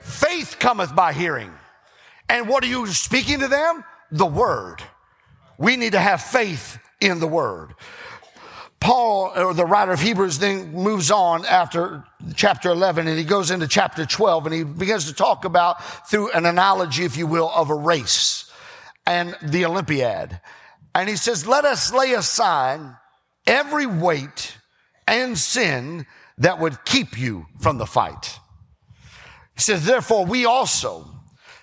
Faith 0.00 0.56
cometh 0.58 0.94
by 0.94 1.12
hearing. 1.12 1.50
And 2.30 2.48
what 2.48 2.62
are 2.62 2.68
you 2.68 2.86
speaking 2.86 3.40
to 3.40 3.48
them? 3.48 3.84
The 4.12 4.24
word. 4.24 4.76
We 5.58 5.76
need 5.76 5.92
to 5.92 5.98
have 5.98 6.22
faith 6.22 6.78
in 7.00 7.18
the 7.18 7.26
word. 7.26 7.74
Paul, 8.78 9.32
or 9.34 9.52
the 9.52 9.66
writer 9.66 9.90
of 9.90 10.00
Hebrews, 10.00 10.38
then 10.38 10.72
moves 10.72 11.10
on 11.10 11.44
after 11.44 12.04
chapter 12.36 12.70
11 12.70 13.08
and 13.08 13.18
he 13.18 13.24
goes 13.24 13.50
into 13.50 13.66
chapter 13.66 14.06
12 14.06 14.46
and 14.46 14.54
he 14.54 14.62
begins 14.62 15.06
to 15.06 15.12
talk 15.12 15.44
about, 15.44 15.84
through 16.08 16.30
an 16.30 16.46
analogy, 16.46 17.04
if 17.04 17.16
you 17.16 17.26
will, 17.26 17.50
of 17.50 17.68
a 17.68 17.74
race 17.74 18.48
and 19.06 19.36
the 19.42 19.66
Olympiad. 19.66 20.40
And 20.94 21.08
he 21.08 21.16
says, 21.16 21.48
Let 21.48 21.64
us 21.64 21.92
lay 21.92 22.12
aside 22.12 22.80
every 23.44 23.86
weight 23.86 24.56
and 25.08 25.36
sin 25.36 26.06
that 26.38 26.60
would 26.60 26.84
keep 26.84 27.18
you 27.18 27.46
from 27.58 27.78
the 27.78 27.86
fight. 27.86 28.38
He 29.56 29.62
says, 29.62 29.84
Therefore, 29.84 30.24
we 30.24 30.46
also, 30.46 31.19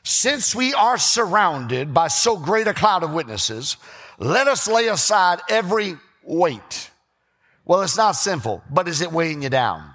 since 0.08 0.56
we 0.56 0.74
are 0.74 0.98
surrounded 0.98 1.94
by 1.94 2.08
so 2.08 2.38
great 2.38 2.68
a 2.68 2.74
cloud 2.74 3.04
of 3.04 3.14
witnesses, 3.14 3.78
let 4.18 4.48
us 4.48 4.68
lay 4.68 4.88
aside 4.88 5.40
every 5.50 5.98
weight. 6.24 6.90
Well, 7.66 7.82
it's 7.82 7.98
not 7.98 8.14
sinful, 8.14 8.64
but 8.70 8.88
is 8.88 9.02
it 9.02 9.12
weighing 9.12 9.44
you 9.44 9.50
down? 9.50 9.92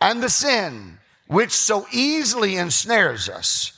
And 0.00 0.22
the 0.22 0.30
sin 0.30 0.98
which 1.26 1.52
so 1.52 1.86
easily 1.92 2.56
ensnares 2.56 3.28
us, 3.28 3.72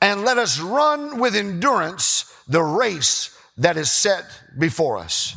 and 0.00 0.24
let 0.24 0.38
us 0.38 0.60
run 0.60 1.18
with 1.18 1.34
endurance 1.34 2.32
the 2.46 2.62
race 2.62 3.36
that 3.58 3.76
is 3.76 3.90
set 3.90 4.24
before 4.58 4.98
us. 4.98 5.36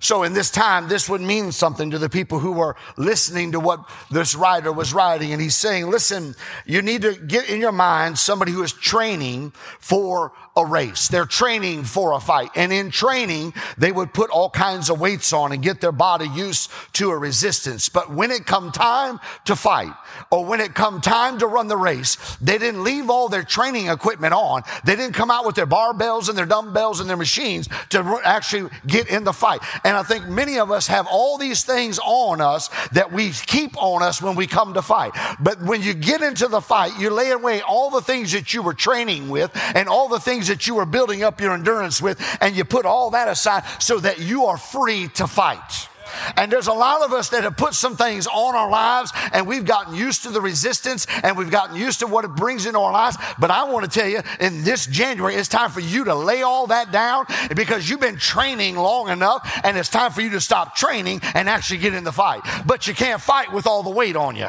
So 0.00 0.22
in 0.22 0.32
this 0.32 0.50
time, 0.50 0.88
this 0.88 1.08
would 1.08 1.20
mean 1.20 1.50
something 1.50 1.90
to 1.90 1.98
the 1.98 2.08
people 2.08 2.38
who 2.38 2.52
were 2.52 2.76
listening 2.96 3.52
to 3.52 3.60
what 3.60 3.80
this 4.10 4.34
writer 4.34 4.72
was 4.72 4.94
writing. 4.94 5.32
And 5.32 5.42
he's 5.42 5.56
saying, 5.56 5.90
listen, 5.90 6.36
you 6.66 6.82
need 6.82 7.02
to 7.02 7.14
get 7.14 7.50
in 7.50 7.60
your 7.60 7.72
mind 7.72 8.18
somebody 8.18 8.52
who 8.52 8.62
is 8.62 8.72
training 8.72 9.52
for 9.80 10.32
a 10.58 10.64
race. 10.64 11.08
They're 11.08 11.24
training 11.24 11.84
for 11.84 12.12
a 12.12 12.20
fight. 12.20 12.50
And 12.56 12.72
in 12.72 12.90
training, 12.90 13.54
they 13.78 13.92
would 13.92 14.12
put 14.12 14.30
all 14.30 14.50
kinds 14.50 14.90
of 14.90 15.00
weights 15.00 15.32
on 15.32 15.52
and 15.52 15.62
get 15.62 15.80
their 15.80 15.92
body 15.92 16.28
used 16.28 16.70
to 16.94 17.10
a 17.10 17.16
resistance. 17.16 17.88
But 17.88 18.12
when 18.12 18.30
it 18.30 18.44
come 18.44 18.72
time 18.72 19.20
to 19.44 19.54
fight 19.56 19.92
or 20.30 20.44
when 20.44 20.60
it 20.60 20.74
come 20.74 21.00
time 21.00 21.38
to 21.38 21.46
run 21.46 21.68
the 21.68 21.76
race, 21.76 22.16
they 22.40 22.58
didn't 22.58 22.82
leave 22.82 23.08
all 23.08 23.28
their 23.28 23.44
training 23.44 23.88
equipment 23.88 24.34
on. 24.34 24.62
They 24.84 24.96
didn't 24.96 25.14
come 25.14 25.30
out 25.30 25.46
with 25.46 25.54
their 25.54 25.66
barbells 25.66 26.28
and 26.28 26.36
their 26.36 26.46
dumbbells 26.46 27.00
and 27.00 27.08
their 27.08 27.16
machines 27.16 27.68
to 27.90 28.20
actually 28.24 28.68
get 28.86 29.08
in 29.08 29.24
the 29.24 29.32
fight. 29.32 29.60
And 29.84 29.96
I 29.96 30.02
think 30.02 30.26
many 30.26 30.58
of 30.58 30.70
us 30.70 30.88
have 30.88 31.06
all 31.08 31.38
these 31.38 31.64
things 31.64 32.00
on 32.04 32.40
us 32.40 32.68
that 32.92 33.12
we 33.12 33.30
keep 33.30 33.80
on 33.80 34.02
us 34.02 34.20
when 34.20 34.34
we 34.34 34.48
come 34.48 34.74
to 34.74 34.82
fight. 34.82 35.12
But 35.38 35.62
when 35.62 35.82
you 35.82 35.94
get 35.94 36.20
into 36.20 36.48
the 36.48 36.60
fight, 36.60 36.98
you 36.98 37.10
lay 37.10 37.30
away 37.30 37.62
all 37.62 37.90
the 37.90 38.00
things 38.00 38.32
that 38.32 38.52
you 38.52 38.62
were 38.62 38.74
training 38.74 39.28
with 39.28 39.52
and 39.74 39.88
all 39.88 40.08
the 40.08 40.18
things 40.18 40.47
that 40.48 40.66
you 40.66 40.74
were 40.74 40.86
building 40.86 41.22
up 41.22 41.40
your 41.40 41.54
endurance 41.54 42.02
with, 42.02 42.20
and 42.40 42.56
you 42.56 42.64
put 42.64 42.86
all 42.86 43.10
that 43.10 43.28
aside 43.28 43.64
so 43.78 43.98
that 44.00 44.18
you 44.18 44.46
are 44.46 44.58
free 44.58 45.08
to 45.14 45.26
fight. 45.26 45.88
And 46.36 46.50
there's 46.50 46.66
a 46.66 46.72
lot 46.72 47.02
of 47.02 47.12
us 47.12 47.30
that 47.30 47.44
have 47.44 47.56
put 47.56 47.74
some 47.74 47.96
things 47.96 48.26
on 48.26 48.54
our 48.54 48.70
lives 48.70 49.12
and 49.32 49.46
we've 49.46 49.64
gotten 49.64 49.94
used 49.94 50.22
to 50.24 50.30
the 50.30 50.40
resistance 50.40 51.06
and 51.22 51.36
we've 51.36 51.50
gotten 51.50 51.76
used 51.76 52.00
to 52.00 52.06
what 52.06 52.24
it 52.24 52.34
brings 52.34 52.66
into 52.66 52.78
our 52.78 52.92
lives. 52.92 53.16
But 53.38 53.50
I 53.50 53.64
want 53.64 53.90
to 53.90 53.98
tell 53.98 54.08
you, 54.08 54.20
in 54.40 54.64
this 54.64 54.86
January, 54.86 55.34
it's 55.34 55.48
time 55.48 55.70
for 55.70 55.80
you 55.80 56.04
to 56.04 56.14
lay 56.14 56.42
all 56.42 56.68
that 56.68 56.92
down 56.92 57.26
because 57.54 57.88
you've 57.88 58.00
been 58.00 58.16
training 58.16 58.76
long 58.76 59.08
enough 59.08 59.60
and 59.64 59.76
it's 59.76 59.88
time 59.88 60.12
for 60.12 60.20
you 60.20 60.30
to 60.30 60.40
stop 60.40 60.76
training 60.76 61.20
and 61.34 61.48
actually 61.48 61.78
get 61.78 61.94
in 61.94 62.04
the 62.04 62.12
fight. 62.12 62.42
But 62.66 62.86
you 62.86 62.94
can't 62.94 63.20
fight 63.20 63.52
with 63.52 63.66
all 63.66 63.82
the 63.82 63.90
weight 63.90 64.16
on 64.16 64.36
you. 64.36 64.48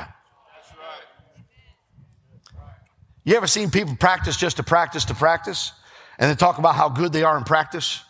You 3.23 3.35
ever 3.35 3.47
seen 3.47 3.69
people 3.69 3.95
practice 3.95 4.37
just 4.37 4.57
to 4.57 4.63
practice 4.63 5.05
to 5.05 5.13
practice? 5.13 5.73
And 6.19 6.29
then 6.29 6.37
talk 6.37 6.59
about 6.59 6.75
how 6.75 6.89
good 6.89 7.11
they 7.13 7.23
are 7.23 7.37
in 7.37 7.45
practice? 7.45 8.03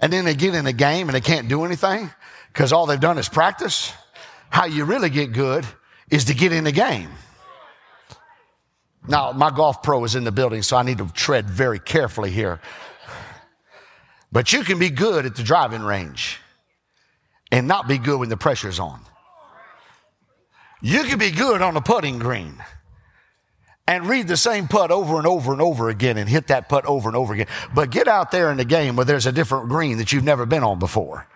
and 0.00 0.12
then 0.12 0.24
they 0.24 0.34
get 0.34 0.54
in 0.54 0.66
a 0.66 0.72
game 0.72 1.08
and 1.08 1.14
they 1.14 1.20
can't 1.20 1.48
do 1.48 1.64
anything 1.64 2.10
because 2.52 2.72
all 2.72 2.86
they've 2.86 3.00
done 3.00 3.18
is 3.18 3.28
practice. 3.28 3.92
How 4.50 4.66
you 4.66 4.84
really 4.84 5.10
get 5.10 5.32
good 5.32 5.66
is 6.10 6.26
to 6.26 6.34
get 6.34 6.52
in 6.52 6.64
the 6.64 6.72
game. 6.72 7.10
Now, 9.06 9.32
my 9.32 9.50
golf 9.50 9.82
pro 9.82 10.04
is 10.04 10.14
in 10.14 10.24
the 10.24 10.32
building, 10.32 10.62
so 10.62 10.76
I 10.76 10.82
need 10.82 10.98
to 10.98 11.08
tread 11.12 11.48
very 11.48 11.78
carefully 11.78 12.30
here. 12.30 12.60
But 14.30 14.52
you 14.52 14.62
can 14.62 14.78
be 14.78 14.90
good 14.90 15.24
at 15.24 15.34
the 15.34 15.42
driving 15.42 15.82
range 15.82 16.38
and 17.50 17.66
not 17.66 17.88
be 17.88 17.98
good 17.98 18.20
when 18.20 18.28
the 18.28 18.36
pressure's 18.36 18.78
on. 18.78 19.00
You 20.80 21.02
can 21.04 21.18
be 21.18 21.30
good 21.30 21.62
on 21.62 21.74
the 21.74 21.80
putting 21.80 22.18
green 22.18 22.62
and 23.88 24.06
read 24.06 24.28
the 24.28 24.36
same 24.36 24.68
putt 24.68 24.90
over 24.90 25.16
and 25.16 25.26
over 25.26 25.50
and 25.50 25.62
over 25.62 25.88
again 25.88 26.18
and 26.18 26.28
hit 26.28 26.48
that 26.48 26.68
putt 26.68 26.84
over 26.84 27.08
and 27.08 27.16
over 27.16 27.32
again. 27.32 27.46
But 27.74 27.90
get 27.90 28.06
out 28.06 28.30
there 28.30 28.50
in 28.50 28.58
the 28.58 28.66
game 28.66 28.96
where 28.96 29.06
there's 29.06 29.24
a 29.24 29.32
different 29.32 29.70
green 29.70 29.96
that 29.96 30.12
you've 30.12 30.24
never 30.24 30.44
been 30.44 30.62
on 30.62 30.78
before. 30.78 31.26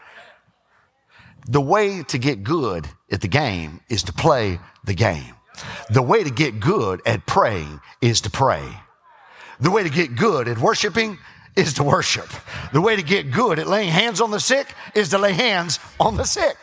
The 1.48 1.62
way 1.62 2.02
to 2.04 2.18
get 2.18 2.44
good 2.44 2.86
at 3.10 3.22
the 3.22 3.28
game 3.28 3.80
is 3.88 4.02
to 4.04 4.12
play 4.12 4.60
the 4.84 4.92
game. 4.92 5.34
The 5.90 6.02
way 6.02 6.22
to 6.22 6.30
get 6.30 6.60
good 6.60 7.00
at 7.06 7.26
praying 7.26 7.80
is 8.02 8.20
to 8.20 8.30
pray. 8.30 8.62
The 9.58 9.70
way 9.70 9.82
to 9.82 9.90
get 9.90 10.14
good 10.14 10.46
at 10.46 10.58
worshiping 10.58 11.18
is 11.54 11.74
to 11.74 11.82
worship. 11.82 12.28
The 12.72 12.80
way 12.80 12.96
to 12.96 13.02
get 13.02 13.30
good 13.30 13.58
at 13.58 13.66
laying 13.66 13.90
hands 13.90 14.20
on 14.20 14.30
the 14.30 14.40
sick 14.40 14.74
is 14.94 15.10
to 15.10 15.18
lay 15.18 15.32
hands 15.32 15.78
on 16.00 16.16
the 16.16 16.24
sick. 16.24 16.56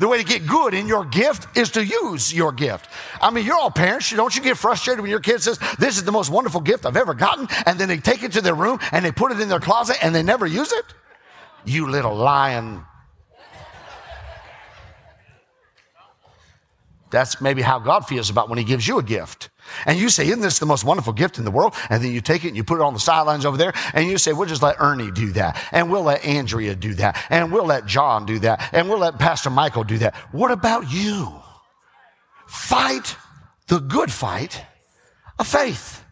The 0.00 0.08
way 0.08 0.18
to 0.18 0.24
get 0.24 0.46
good 0.46 0.74
in 0.74 0.86
your 0.86 1.04
gift 1.04 1.56
is 1.56 1.70
to 1.72 1.84
use 1.84 2.32
your 2.32 2.52
gift. 2.52 2.88
I 3.20 3.30
mean, 3.30 3.46
you're 3.46 3.56
all 3.56 3.70
parents. 3.70 4.10
Don't 4.10 4.34
you 4.34 4.42
get 4.42 4.58
frustrated 4.58 5.00
when 5.00 5.10
your 5.10 5.20
kid 5.20 5.42
says, 5.42 5.58
This 5.78 5.96
is 5.96 6.04
the 6.04 6.12
most 6.12 6.30
wonderful 6.30 6.60
gift 6.60 6.84
I've 6.84 6.96
ever 6.96 7.14
gotten? 7.14 7.48
And 7.64 7.78
then 7.78 7.88
they 7.88 7.98
take 7.98 8.22
it 8.22 8.32
to 8.32 8.40
their 8.40 8.54
room 8.54 8.78
and 8.92 9.04
they 9.04 9.12
put 9.12 9.32
it 9.32 9.40
in 9.40 9.48
their 9.48 9.60
closet 9.60 9.96
and 10.02 10.14
they 10.14 10.22
never 10.22 10.46
use 10.46 10.72
it? 10.72 10.84
You 11.64 11.88
little 11.88 12.14
lion. 12.14 12.84
That's 17.10 17.40
maybe 17.40 17.62
how 17.62 17.78
God 17.78 18.06
feels 18.06 18.28
about 18.28 18.48
when 18.48 18.58
He 18.58 18.64
gives 18.64 18.86
you 18.86 18.98
a 18.98 19.02
gift. 19.02 19.48
And 19.86 19.98
you 19.98 20.08
say, 20.08 20.26
Isn't 20.26 20.40
this 20.40 20.58
the 20.58 20.66
most 20.66 20.84
wonderful 20.84 21.12
gift 21.12 21.38
in 21.38 21.44
the 21.44 21.50
world? 21.50 21.74
And 21.90 22.02
then 22.02 22.12
you 22.12 22.20
take 22.20 22.44
it 22.44 22.48
and 22.48 22.56
you 22.56 22.64
put 22.64 22.76
it 22.76 22.82
on 22.82 22.94
the 22.94 23.00
sidelines 23.00 23.44
over 23.44 23.56
there, 23.56 23.72
and 23.92 24.08
you 24.08 24.18
say, 24.18 24.32
We'll 24.32 24.48
just 24.48 24.62
let 24.62 24.76
Ernie 24.78 25.10
do 25.10 25.32
that, 25.32 25.62
and 25.72 25.90
we'll 25.90 26.02
let 26.02 26.24
Andrea 26.24 26.74
do 26.74 26.94
that, 26.94 27.22
and 27.30 27.52
we'll 27.52 27.66
let 27.66 27.86
John 27.86 28.26
do 28.26 28.38
that, 28.40 28.70
and 28.72 28.88
we'll 28.88 28.98
let 28.98 29.18
Pastor 29.18 29.50
Michael 29.50 29.84
do 29.84 29.98
that. 29.98 30.14
What 30.32 30.50
about 30.50 30.90
you? 30.90 31.32
Fight 32.46 33.16
the 33.68 33.80
good 33.80 34.12
fight 34.12 34.64
of 35.38 35.46
faith. 35.46 36.04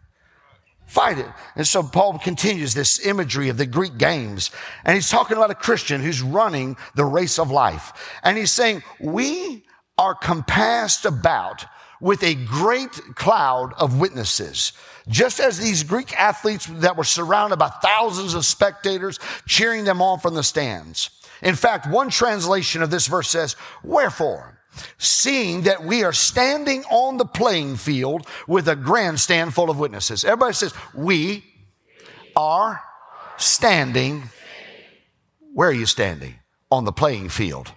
Fight 0.87 1.19
it. 1.19 1.29
And 1.57 1.67
so 1.67 1.83
Paul 1.83 2.19
continues 2.19 2.75
this 2.75 3.07
imagery 3.07 3.49
of 3.49 3.57
the 3.57 3.65
Greek 3.65 3.97
games, 3.97 4.51
and 4.85 4.95
he's 4.95 5.09
talking 5.09 5.39
about 5.39 5.51
a 5.51 5.55
Christian 5.55 6.03
who's 6.03 6.21
running 6.21 6.77
the 6.95 7.05
race 7.05 7.39
of 7.39 7.51
life. 7.51 8.19
And 8.23 8.37
he's 8.37 8.53
saying, 8.53 8.83
We 9.01 9.65
are 9.97 10.15
compassed 10.15 11.07
about 11.07 11.65
with 12.03 12.25
a 12.25 12.35
great 12.35 12.91
cloud 13.15 13.73
of 13.79 13.99
witnesses. 13.99 14.73
Just 15.09 15.39
as 15.39 15.59
these 15.59 15.85
Greek 15.85 16.13
athletes 16.21 16.67
that 16.67 16.97
were 16.97 17.05
surrounded 17.05 17.59
by 17.59 17.69
thousands 17.69 18.35
of 18.35 18.45
spectators 18.45 19.21
cheering 19.47 19.85
them 19.85 20.03
on 20.03 20.19
from 20.19 20.35
the 20.35 20.43
stands. 20.43 21.11
In 21.43 21.55
fact, 21.55 21.89
one 21.89 22.11
translation 22.11 22.83
of 22.83 22.91
this 22.91 23.07
verse 23.07 23.29
says, 23.29 23.55
Wherefore, 23.85 24.59
seeing 24.99 25.63
that 25.63 25.85
we 25.85 26.03
are 26.03 26.13
standing 26.13 26.85
on 26.91 27.19
the 27.19 27.25
playing 27.25 27.77
field 27.77 28.27
with 28.49 28.69
a 28.69 28.77
grandstand 28.77 29.55
full 29.55 29.71
of 29.71 29.79
witnesses. 29.79 30.25
Everybody 30.25 30.55
says, 30.55 30.75
We 30.95 31.45
are 32.35 32.83
standing. 33.37 34.25
Where 35.55 35.69
are 35.69 35.73
you 35.73 35.87
standing? 35.87 36.35
On 36.71 36.85
the 36.85 36.93
playing 36.93 37.29
field. 37.29 37.73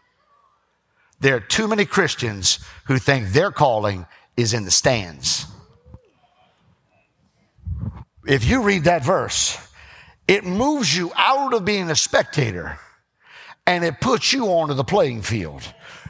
There 1.26 1.38
are 1.38 1.40
too 1.40 1.68
many 1.68 1.86
Christians 1.86 2.60
who 2.86 3.00
think 3.00 3.30
their 3.30 3.50
calling 3.50 4.06
is 4.38 4.54
in 4.54 4.64
the 4.64 4.70
stands. 4.70 5.48
If 8.28 8.46
you 8.46 8.62
read 8.62 8.84
that 8.84 9.04
verse, 9.04 9.58
it 10.28 10.44
moves 10.44 10.96
you 10.96 11.12
out 11.16 11.56
of 11.56 11.66
being 11.66 11.90
a 11.90 11.96
spectator 11.96 12.78
and 13.66 13.84
it 13.84 14.00
puts 14.00 14.34
you 14.34 14.46
onto 14.46 14.76
the 14.76 14.84
playing 14.84 15.24
field. 15.24 15.64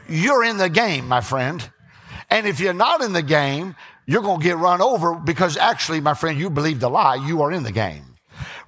You're 0.06 0.44
in 0.44 0.58
the 0.58 0.68
game, 0.68 1.08
my 1.08 1.22
friend. 1.22 1.66
And 2.28 2.46
if 2.46 2.60
you're 2.60 2.74
not 2.74 3.00
in 3.00 3.14
the 3.14 3.22
game, 3.22 3.74
you're 4.04 4.20
going 4.20 4.40
to 4.40 4.44
get 4.44 4.58
run 4.58 4.82
over 4.82 5.14
because 5.14 5.56
actually, 5.56 6.02
my 6.02 6.12
friend, 6.12 6.38
you 6.38 6.50
believe 6.50 6.80
the 6.80 6.90
lie. 6.90 7.14
You 7.14 7.40
are 7.40 7.52
in 7.52 7.62
the 7.62 7.72
game. 7.72 8.15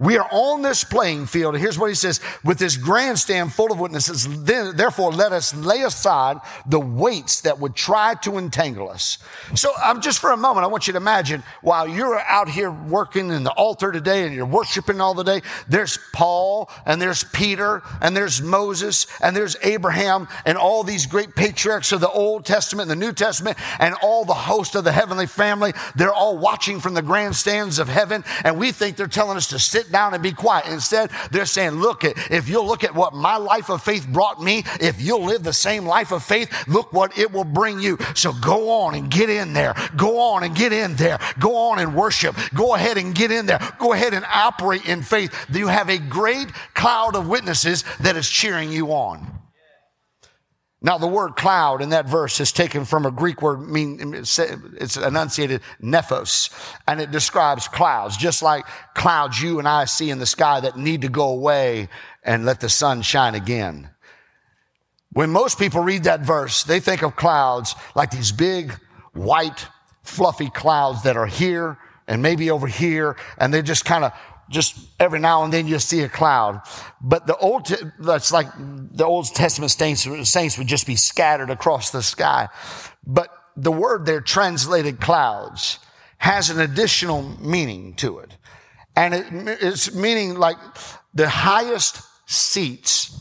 We 0.00 0.16
are 0.16 0.28
on 0.30 0.62
this 0.62 0.84
playing 0.84 1.26
field. 1.26 1.54
And 1.54 1.62
Here's 1.62 1.78
what 1.78 1.88
he 1.88 1.94
says 1.94 2.20
with 2.44 2.58
this 2.58 2.76
grandstand 2.76 3.52
full 3.52 3.72
of 3.72 3.80
witnesses. 3.80 4.44
Then, 4.44 4.76
therefore, 4.76 5.12
let 5.12 5.32
us 5.32 5.54
lay 5.54 5.82
aside 5.82 6.38
the 6.66 6.78
weights 6.78 7.40
that 7.42 7.58
would 7.58 7.74
try 7.74 8.14
to 8.22 8.38
entangle 8.38 8.90
us. 8.90 9.18
So, 9.54 9.72
I'm 9.82 10.00
just 10.00 10.20
for 10.20 10.30
a 10.30 10.36
moment, 10.36 10.64
I 10.64 10.68
want 10.68 10.86
you 10.86 10.92
to 10.92 10.98
imagine 10.98 11.42
while 11.62 11.88
you're 11.88 12.18
out 12.18 12.48
here 12.48 12.70
working 12.70 13.30
in 13.30 13.42
the 13.42 13.50
altar 13.52 13.90
today 13.90 14.24
and 14.24 14.34
you're 14.34 14.46
worshiping 14.46 15.00
all 15.00 15.14
the 15.14 15.24
day, 15.24 15.42
there's 15.68 15.98
Paul 16.12 16.70
and 16.86 17.02
there's 17.02 17.24
Peter 17.24 17.82
and 18.00 18.16
there's 18.16 18.40
Moses 18.40 19.06
and 19.20 19.34
there's 19.34 19.56
Abraham 19.62 20.28
and 20.46 20.56
all 20.56 20.84
these 20.84 21.06
great 21.06 21.34
patriarchs 21.34 21.92
of 21.92 22.00
the 22.00 22.10
Old 22.10 22.44
Testament 22.44 22.90
and 22.90 23.00
the 23.00 23.06
New 23.06 23.12
Testament 23.12 23.58
and 23.78 23.94
all 24.02 24.24
the 24.24 24.34
host 24.34 24.74
of 24.74 24.84
the 24.84 24.92
heavenly 24.92 25.26
family. 25.26 25.72
They're 25.96 26.12
all 26.12 26.38
watching 26.38 26.80
from 26.80 26.94
the 26.94 27.02
grandstands 27.02 27.78
of 27.78 27.88
heaven. 27.88 28.24
And 28.44 28.58
we 28.58 28.72
think 28.72 28.96
they're 28.96 29.06
telling 29.08 29.36
us 29.36 29.48
to 29.48 29.58
sit 29.58 29.87
down 29.90 30.14
and 30.14 30.22
be 30.22 30.32
quiet. 30.32 30.66
Instead, 30.66 31.10
they're 31.30 31.46
saying, 31.46 31.72
look, 31.72 32.04
if 32.04 32.48
you'll 32.48 32.66
look 32.66 32.84
at 32.84 32.94
what 32.94 33.14
my 33.14 33.36
life 33.36 33.70
of 33.70 33.82
faith 33.82 34.06
brought 34.08 34.42
me, 34.42 34.64
if 34.80 35.00
you'll 35.00 35.24
live 35.24 35.42
the 35.42 35.52
same 35.52 35.84
life 35.84 36.12
of 36.12 36.22
faith, 36.22 36.52
look 36.68 36.92
what 36.92 37.16
it 37.18 37.32
will 37.32 37.44
bring 37.44 37.80
you. 37.80 37.98
So 38.14 38.32
go 38.32 38.70
on 38.70 38.94
and 38.94 39.10
get 39.10 39.30
in 39.30 39.52
there. 39.52 39.74
Go 39.96 40.18
on 40.18 40.44
and 40.44 40.54
get 40.54 40.72
in 40.72 40.96
there. 40.96 41.18
Go 41.38 41.56
on 41.56 41.78
and 41.78 41.94
worship. 41.94 42.36
Go 42.54 42.74
ahead 42.74 42.98
and 42.98 43.14
get 43.14 43.30
in 43.30 43.46
there. 43.46 43.60
Go 43.78 43.92
ahead 43.92 44.14
and 44.14 44.24
operate 44.24 44.86
in 44.86 45.02
faith. 45.02 45.34
You 45.52 45.68
have 45.68 45.88
a 45.88 45.98
great 45.98 46.52
cloud 46.74 47.16
of 47.16 47.28
witnesses 47.28 47.84
that 48.00 48.16
is 48.16 48.28
cheering 48.28 48.70
you 48.70 48.88
on. 48.88 49.38
Now, 50.80 50.96
the 50.96 51.08
word 51.08 51.34
cloud 51.34 51.82
in 51.82 51.88
that 51.88 52.06
verse 52.06 52.38
is 52.38 52.52
taken 52.52 52.84
from 52.84 53.04
a 53.04 53.10
Greek 53.10 53.42
word, 53.42 53.60
mean, 53.60 54.14
it's 54.14 54.96
enunciated 54.96 55.60
nephos, 55.82 56.50
and 56.86 57.00
it 57.00 57.10
describes 57.10 57.66
clouds, 57.66 58.16
just 58.16 58.42
like 58.42 58.64
clouds 58.94 59.42
you 59.42 59.58
and 59.58 59.66
I 59.66 59.86
see 59.86 60.08
in 60.08 60.20
the 60.20 60.26
sky 60.26 60.60
that 60.60 60.76
need 60.76 61.02
to 61.02 61.08
go 61.08 61.30
away 61.30 61.88
and 62.22 62.44
let 62.44 62.60
the 62.60 62.68
sun 62.68 63.02
shine 63.02 63.34
again. 63.34 63.90
When 65.12 65.30
most 65.30 65.58
people 65.58 65.82
read 65.82 66.04
that 66.04 66.20
verse, 66.20 66.62
they 66.62 66.78
think 66.78 67.02
of 67.02 67.16
clouds 67.16 67.74
like 67.96 68.12
these 68.12 68.30
big, 68.30 68.72
white, 69.14 69.66
fluffy 70.04 70.48
clouds 70.48 71.02
that 71.02 71.16
are 71.16 71.26
here 71.26 71.78
and 72.06 72.22
maybe 72.22 72.50
over 72.50 72.68
here, 72.68 73.16
and 73.36 73.52
they 73.52 73.62
just 73.62 73.84
kind 73.84 74.04
of 74.04 74.12
just 74.50 74.78
every 74.98 75.20
now 75.20 75.44
and 75.44 75.52
then 75.52 75.66
you 75.66 75.78
see 75.78 76.00
a 76.00 76.08
cloud. 76.08 76.62
But 77.00 77.26
the 77.26 77.36
old, 77.36 77.66
that's 77.98 78.32
like 78.32 78.48
the 78.56 79.04
Old 79.04 79.26
Testament 79.34 79.70
saints, 79.70 80.06
saints 80.28 80.58
would 80.58 80.66
just 80.66 80.86
be 80.86 80.96
scattered 80.96 81.50
across 81.50 81.90
the 81.90 82.02
sky. 82.02 82.48
But 83.06 83.28
the 83.56 83.72
word 83.72 84.06
there 84.06 84.20
translated 84.20 85.00
clouds 85.00 85.78
has 86.18 86.50
an 86.50 86.60
additional 86.60 87.22
meaning 87.40 87.94
to 87.94 88.18
it. 88.18 88.36
And 88.96 89.14
it, 89.14 89.26
it's 89.62 89.94
meaning 89.94 90.36
like 90.36 90.56
the 91.14 91.28
highest 91.28 92.02
seats 92.26 93.18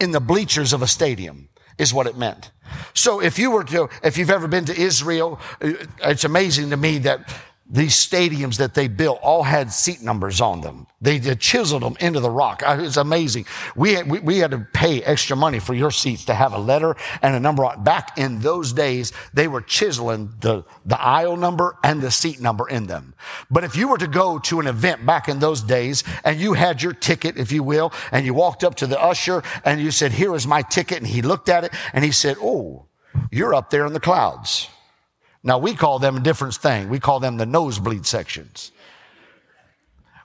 in 0.00 0.12
the 0.12 0.20
bleachers 0.20 0.72
of 0.72 0.82
a 0.82 0.86
stadium 0.86 1.48
is 1.78 1.92
what 1.92 2.06
it 2.06 2.16
meant. 2.16 2.50
So 2.94 3.20
if 3.20 3.38
you 3.38 3.50
were 3.50 3.64
to, 3.64 3.88
if 4.02 4.16
you've 4.16 4.30
ever 4.30 4.46
been 4.46 4.66
to 4.66 4.78
Israel, 4.78 5.40
it's 5.60 6.24
amazing 6.24 6.70
to 6.70 6.76
me 6.76 6.98
that 6.98 7.32
these 7.72 7.94
stadiums 7.94 8.56
that 8.56 8.74
they 8.74 8.88
built 8.88 9.20
all 9.22 9.44
had 9.44 9.72
seat 9.72 10.02
numbers 10.02 10.40
on 10.40 10.60
them. 10.60 10.88
They 11.00 11.20
chiseled 11.36 11.82
them 11.82 11.96
into 12.00 12.18
the 12.18 12.28
rock. 12.28 12.62
Uh, 12.66 12.78
it's 12.80 12.96
amazing. 12.96 13.46
We 13.76 13.94
had, 13.94 14.10
we, 14.10 14.18
we, 14.18 14.38
had 14.38 14.50
to 14.50 14.66
pay 14.72 15.02
extra 15.02 15.36
money 15.36 15.60
for 15.60 15.72
your 15.72 15.92
seats 15.92 16.24
to 16.26 16.34
have 16.34 16.52
a 16.52 16.58
letter 16.58 16.96
and 17.22 17.34
a 17.34 17.40
number 17.40 17.64
on. 17.64 17.84
Back 17.84 18.18
in 18.18 18.40
those 18.40 18.72
days, 18.72 19.12
they 19.32 19.46
were 19.46 19.60
chiseling 19.60 20.34
the, 20.40 20.64
the 20.84 21.00
aisle 21.00 21.36
number 21.36 21.76
and 21.84 22.02
the 22.02 22.10
seat 22.10 22.40
number 22.40 22.68
in 22.68 22.88
them. 22.88 23.14
But 23.50 23.62
if 23.62 23.76
you 23.76 23.88
were 23.88 23.98
to 23.98 24.08
go 24.08 24.40
to 24.40 24.58
an 24.58 24.66
event 24.66 25.06
back 25.06 25.28
in 25.28 25.38
those 25.38 25.62
days 25.62 26.02
and 26.24 26.40
you 26.40 26.54
had 26.54 26.82
your 26.82 26.92
ticket, 26.92 27.38
if 27.38 27.52
you 27.52 27.62
will, 27.62 27.92
and 28.10 28.26
you 28.26 28.34
walked 28.34 28.64
up 28.64 28.74
to 28.76 28.86
the 28.88 29.00
usher 29.00 29.44
and 29.64 29.80
you 29.80 29.92
said, 29.92 30.12
here 30.12 30.34
is 30.34 30.46
my 30.46 30.62
ticket. 30.62 30.98
And 30.98 31.06
he 31.06 31.22
looked 31.22 31.48
at 31.48 31.62
it 31.62 31.72
and 31.92 32.04
he 32.04 32.10
said, 32.10 32.36
Oh, 32.42 32.86
you're 33.30 33.54
up 33.54 33.70
there 33.70 33.86
in 33.86 33.92
the 33.92 34.00
clouds. 34.00 34.68
Now 35.42 35.58
we 35.58 35.74
call 35.74 35.98
them 35.98 36.16
a 36.18 36.20
different 36.20 36.54
thing. 36.54 36.88
We 36.88 37.00
call 37.00 37.20
them 37.20 37.36
the 37.36 37.46
nosebleed 37.46 38.06
sections. 38.06 38.72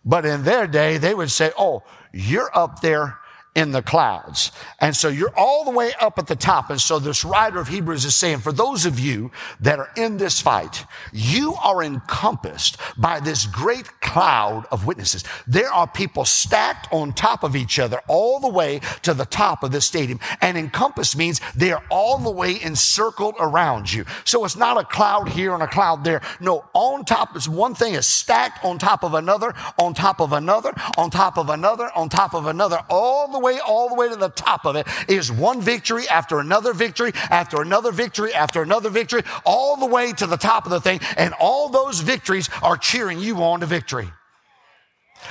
But 0.03 0.25
in 0.25 0.43
their 0.43 0.67
day, 0.67 0.97
they 0.97 1.13
would 1.13 1.31
say, 1.31 1.51
Oh, 1.57 1.83
you're 2.13 2.51
up 2.53 2.81
there 2.81 3.19
in 3.55 3.71
the 3.71 3.81
clouds. 3.81 4.51
And 4.79 4.95
so 4.95 5.07
you're 5.07 5.33
all 5.35 5.63
the 5.63 5.71
way 5.71 5.93
up 6.01 6.19
at 6.19 6.27
the 6.27 6.35
top. 6.35 6.69
And 6.69 6.79
so 6.79 6.99
this 6.99 7.23
writer 7.23 7.59
of 7.59 7.69
Hebrews 7.69 8.03
is 8.03 8.13
saying, 8.13 8.39
for 8.39 8.51
those 8.51 8.85
of 8.85 8.99
you 8.99 9.31
that 9.61 9.79
are 9.79 9.89
in 9.95 10.17
this 10.17 10.41
fight, 10.41 10.85
you 11.13 11.55
are 11.63 11.81
encompassed 11.81 12.77
by 12.97 13.21
this 13.21 13.45
great 13.45 13.87
cloud 14.01 14.65
of 14.71 14.85
witnesses. 14.85 15.23
There 15.47 15.71
are 15.71 15.87
people 15.87 16.25
stacked 16.25 16.91
on 16.91 17.13
top 17.13 17.43
of 17.43 17.55
each 17.55 17.79
other 17.79 18.01
all 18.07 18.41
the 18.41 18.49
way 18.49 18.81
to 19.03 19.13
the 19.13 19.25
top 19.25 19.63
of 19.63 19.71
the 19.71 19.79
stadium. 19.79 20.19
And 20.41 20.57
encompassed 20.57 21.17
means 21.17 21.39
they 21.55 21.71
are 21.71 21.83
all 21.89 22.17
the 22.17 22.31
way 22.31 22.61
encircled 22.61 23.35
around 23.39 23.91
you. 23.91 24.03
So 24.25 24.43
it's 24.43 24.57
not 24.57 24.77
a 24.77 24.83
cloud 24.83 25.29
here 25.29 25.53
and 25.53 25.63
a 25.63 25.67
cloud 25.67 26.03
there. 26.03 26.21
No, 26.41 26.65
on 26.73 27.05
top 27.05 27.37
is 27.37 27.47
one 27.47 27.73
thing 27.73 27.93
is 27.93 28.05
stacked 28.05 28.65
on 28.65 28.77
top 28.79 29.03
of 29.03 29.13
another, 29.13 29.53
on 29.79 29.93
top 29.93 30.19
of 30.19 30.33
another, 30.33 30.73
on 30.97 31.09
top 31.09 31.37
of 31.37 31.49
another, 31.49 31.89
on 31.95 32.09
top 32.09 32.33
of 32.33 32.47
another, 32.47 32.79
all 32.89 33.31
the 33.31 33.44
way, 33.45 33.59
all 33.59 33.89
the 33.89 33.95
way 33.95 34.09
to 34.09 34.15
the 34.15 34.29
top 34.29 34.65
of 34.65 34.75
it 34.75 34.87
is 35.07 35.31
one 35.31 35.61
victory 35.61 36.07
after 36.09 36.39
another 36.39 36.73
victory, 36.73 37.11
after 37.29 37.61
another 37.61 37.91
victory, 37.91 38.33
after 38.33 38.61
another 38.61 38.89
victory, 38.89 39.23
all 39.45 39.77
the 39.77 39.85
way 39.85 40.11
to 40.13 40.27
the 40.27 40.37
top 40.37 40.65
of 40.65 40.71
the 40.71 40.81
thing. 40.81 40.99
And 41.15 41.33
all 41.39 41.69
those 41.69 41.99
victories 41.99 42.49
are 42.61 42.77
cheering 42.77 43.19
you 43.19 43.37
on 43.43 43.61
to 43.61 43.65
victory. 43.65 44.09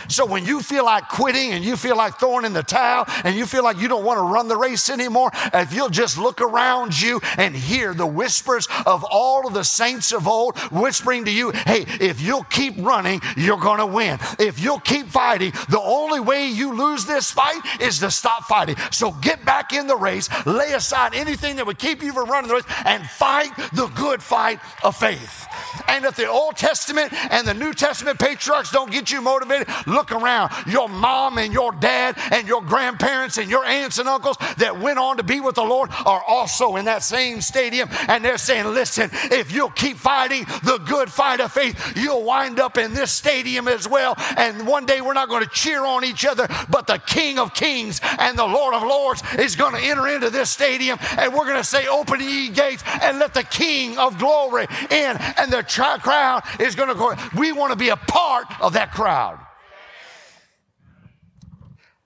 So 0.09 0.27
when 0.27 0.45
you 0.45 0.61
feel 0.61 0.85
like 0.85 1.09
quitting 1.09 1.53
and 1.53 1.65
you 1.65 1.77
feel 1.77 1.97
like 1.97 2.19
throwing 2.19 2.45
in 2.45 2.53
the 2.53 2.63
towel 2.63 3.05
and 3.25 3.35
you 3.35 3.47
feel 3.47 3.65
like 3.65 3.79
you 3.79 3.89
don't 3.89 4.05
want 4.05 4.19
to 4.19 4.23
run 4.23 4.49
the 4.49 4.57
race 4.57 4.91
anymore, 4.91 5.31
if 5.53 5.73
you'll 5.73 5.89
just 5.89 6.19
look 6.19 6.41
around 6.41 7.01
you 7.01 7.21
and 7.39 7.55
hear 7.55 7.95
the 7.95 8.07
whispers 8.07 8.69
of 8.87 9.05
all 9.11 9.47
of 9.47 9.55
the 9.55 9.65
saints 9.65 10.13
of 10.13 10.27
old 10.29 10.59
whispering 10.71 11.25
to 11.25 11.31
you, 11.31 11.51
hey, 11.51 11.85
if 12.01 12.21
you'll 12.21 12.45
keep 12.45 12.75
running, 12.79 13.21
you're 13.37 13.59
going 13.59 13.79
to 13.79 13.87
win. 13.87 14.19
If 14.39 14.61
you'll 14.61 14.81
keep 14.81 15.07
fighting, 15.07 15.53
the 15.69 15.81
only 15.81 16.21
way 16.21 16.49
you 16.49 16.75
lose 16.75 17.05
this 17.05 17.31
fight 17.31 17.61
is 17.81 17.99
to 18.01 18.11
stop 18.11 18.45
fighting. 18.45 18.77
So 18.91 19.13
get 19.13 19.45
back 19.45 19.73
in 19.73 19.87
the 19.87 19.97
race, 19.97 20.29
lay 20.47 20.73
aside 20.73 21.15
anything 21.15 21.57
that 21.57 21.67
would 21.67 21.79
keep 21.79 22.03
you 22.03 22.13
from 22.13 22.31
running 22.31 22.49
the 22.49 22.55
race, 22.55 22.65
and 22.85 23.05
fight 23.09 23.51
the 23.73 23.87
good 23.95 24.23
fight 24.23 24.61
of 24.83 24.97
faith. 24.97 25.47
And 25.89 26.05
if 26.05 26.17
the 26.17 26.29
Old 26.29 26.57
Testament 26.57 27.13
and 27.31 27.47
the 27.47 27.55
New 27.55 27.73
Testament 27.73 28.19
patriarchs 28.19 28.71
don't 28.71 28.91
get 28.91 29.11
you 29.11 29.21
motivated, 29.21 29.69
look 29.87 30.13
around. 30.13 30.53
Your 30.67 30.89
mom 30.89 31.39
and 31.39 31.53
your 31.53 31.73
dad 31.73 32.17
and 32.31 32.47
your 32.47 32.63
grandparents 32.63 33.39
and 33.39 33.51
your 33.51 33.65
aunts 33.65 33.99
and 33.99 34.09
uncles 34.09 34.37
that 34.59 34.81
went 34.81 34.99
on 34.99 35.17
to 35.17 35.23
be 35.23 35.41
with 35.41 35.55
the 35.55 35.65
Lord 35.65 35.91
are 36.05 36.23
also 36.27 36.77
in 36.77 36.87
that 36.87 37.03
same 37.03 37.41
stadium. 37.41 37.89
And 38.09 38.25
they're 38.25 38.39
saying, 38.39 38.67
listen, 38.67 39.11
if 39.13 39.53
you'll 39.53 39.71
keep 39.71 39.97
fighting 39.97 40.45
the 40.63 40.79
good 40.87 41.11
fight 41.11 41.41
of 41.41 41.53
faith, 41.53 41.97
you'll 41.97 42.25
wind 42.25 42.61
up 42.61 42.79
in 42.79 42.95
this 42.95 43.13
stadium 43.13 43.69
as 43.69 43.89
well. 43.89 44.15
And 44.37 44.67
one 44.67 44.87
day 44.87 45.01
we're 45.01 45.15
not 45.15 45.29
going 45.29 45.45
to 45.45 45.51
cheer 45.51 45.85
on 45.85 46.05
each 46.05 46.25
other, 46.27 46.49
but 46.69 46.87
the 46.87 46.99
King 46.99 47.39
of 47.39 47.55
Kings 47.55 48.01
and 48.19 48.39
the 48.39 48.47
Lord 48.47 48.75
of 48.75 48.83
Lords 48.83 49.23
is 49.39 49.57
going 49.57 49.75
to 49.75 49.81
enter 49.81 50.09
into 50.09 50.31
this 50.31 50.51
stadium. 50.51 50.99
And 51.19 51.33
we're 51.33 51.47
going 51.47 51.57
to 51.57 51.65
say, 51.65 51.87
open 51.87 52.21
ye 52.21 52.49
gates 52.49 52.83
and 53.03 53.19
let 53.19 53.35
the 53.35 53.43
King 53.43 53.99
of 53.99 54.19
glory 54.19 54.67
in. 54.91 55.17
And 55.39 55.53
the 55.53 55.63
crowd 56.03 56.43
is 56.61 56.75
going 56.75 56.89
to 56.89 56.95
go. 56.95 57.15
We 57.37 57.53
want 57.53 57.73
to 57.73 57.77
be 57.79 57.91
a 57.91 57.97
part 57.97 58.47
of 58.61 58.75
that 58.75 58.93
crowd. 58.93 59.39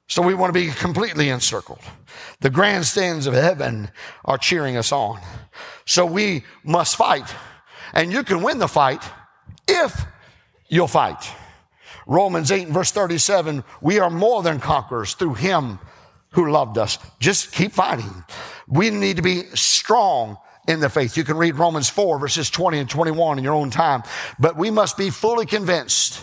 So 0.08 0.22
we 0.22 0.34
want 0.34 0.52
to 0.52 0.58
be 0.58 0.70
completely 0.72 1.28
encircled. 1.28 1.80
The 2.40 2.50
grandstands 2.50 3.26
of 3.26 3.34
heaven 3.34 3.90
are 4.24 4.38
cheering 4.38 4.76
us 4.76 4.90
on. 4.90 5.20
So 5.84 6.06
we 6.06 6.44
must 6.64 6.96
fight. 6.96 7.34
And 7.92 8.10
you 8.10 8.24
can 8.24 8.42
win 8.42 8.58
the 8.58 8.68
fight 8.68 9.02
if 9.68 10.04
you'll 10.68 10.88
fight. 10.88 11.30
Romans 12.06 12.50
8 12.50 12.64
and 12.64 12.74
verse 12.74 12.90
37, 12.90 13.62
we 13.82 13.98
are 13.98 14.08
more 14.08 14.42
than 14.42 14.60
conquerors 14.60 15.12
through 15.12 15.34
him 15.34 15.78
who 16.30 16.50
loved 16.50 16.78
us. 16.78 16.98
Just 17.20 17.52
keep 17.52 17.72
fighting. 17.72 18.24
We 18.66 18.88
need 18.88 19.16
to 19.16 19.22
be 19.22 19.42
strong 19.54 20.38
in 20.66 20.80
the 20.80 20.88
faith. 20.88 21.18
You 21.18 21.24
can 21.24 21.36
read 21.36 21.56
Romans 21.56 21.90
4 21.90 22.18
verses 22.18 22.48
20 22.48 22.78
and 22.78 22.88
21 22.88 23.38
in 23.38 23.44
your 23.44 23.54
own 23.54 23.70
time, 23.70 24.02
but 24.38 24.56
we 24.56 24.70
must 24.70 24.96
be 24.96 25.10
fully 25.10 25.44
convinced, 25.44 26.22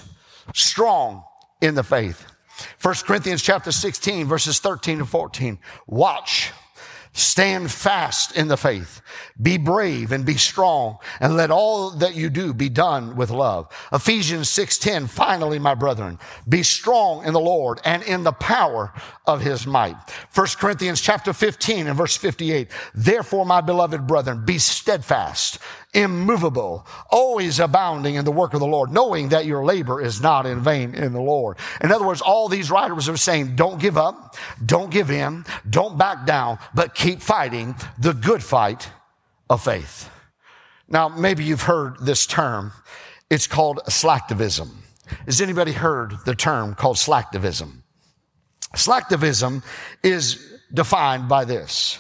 strong 0.54 1.24
in 1.62 1.76
the 1.76 1.84
faith. 1.84 2.26
1 2.82 2.96
Corinthians 3.06 3.42
chapter 3.42 3.72
16 3.72 4.28
verses 4.28 4.60
13 4.60 5.00
to 5.00 5.06
14. 5.06 5.60
Watch 5.88 6.52
Stand 7.18 7.72
fast 7.72 8.36
in 8.36 8.50
the 8.50 8.58
faith. 8.58 9.02
Be 9.42 9.58
brave 9.58 10.14
and 10.14 10.26
be 10.26 10.38
strong 10.38 10.98
and 11.20 11.36
let 11.36 11.52
all 11.52 11.92
that 11.92 12.16
you 12.16 12.30
do 12.30 12.54
be 12.54 12.70
done 12.70 13.18
with 13.18 13.30
love. 13.30 13.68
Ephesians 13.92 14.48
6:10 14.50 15.10
Finally 15.10 15.60
my 15.60 15.76
brethren 15.76 16.20
be 16.48 16.64
strong 16.64 17.26
in 17.26 17.34
the 17.34 17.40
Lord 17.40 17.82
and 17.84 18.02
in 18.04 18.24
the 18.24 18.32
power 18.32 18.94
of 19.26 19.42
his 19.42 19.68
might. 19.68 19.98
1 20.34 20.48
Corinthians 20.58 21.02
chapter 21.02 21.34
15 21.34 21.88
and 21.88 21.98
verse 21.98 22.16
58 22.16 22.72
Therefore 22.94 23.46
my 23.46 23.60
beloved 23.60 24.08
brethren 24.08 24.46
be 24.46 24.58
steadfast 24.58 25.60
immovable, 25.94 26.86
always 27.10 27.60
abounding 27.60 28.16
in 28.16 28.26
the 28.26 28.32
work 28.32 28.54
of 28.54 28.60
the 28.60 28.68
Lord, 28.68 28.92
knowing 28.92 29.30
that 29.30 29.46
your 29.46 29.64
labor 29.64 30.02
is 30.02 30.22
not 30.22 30.46
in 30.46 30.60
vain 30.60 30.94
in 30.94 31.14
the 31.14 31.22
Lord. 31.22 31.58
In 31.82 31.92
other 31.92 32.06
words, 32.06 32.22
all 32.22 32.50
these 32.50 32.70
writers 32.70 33.08
are 33.08 33.18
saying, 33.18 33.56
don't 33.56 33.80
give 33.80 33.98
up, 33.98 34.36
don't 34.66 34.92
give 34.92 35.10
in, 35.10 35.46
don't 35.70 35.98
back 35.98 36.26
down, 36.26 36.60
but 36.74 36.94
keep 36.94 37.22
fighting 37.22 37.76
the 37.98 38.14
good 38.14 38.44
fight 38.44 38.90
of 39.50 39.64
faith. 39.64 40.10
Now, 40.88 41.10
maybe 41.10 41.44
you've 41.44 41.64
heard 41.64 42.00
this 42.00 42.26
term. 42.26 42.72
It's 43.30 43.48
called 43.48 43.80
slacktivism. 43.88 44.70
Has 45.26 45.42
anybody 45.42 45.72
heard 45.72 46.14
the 46.26 46.36
term 46.36 46.76
called 46.76 46.98
slacktivism? 46.98 47.82
Slacktivism 48.76 49.64
is 50.04 50.60
defined 50.74 51.30
by 51.30 51.46
this. 51.46 52.00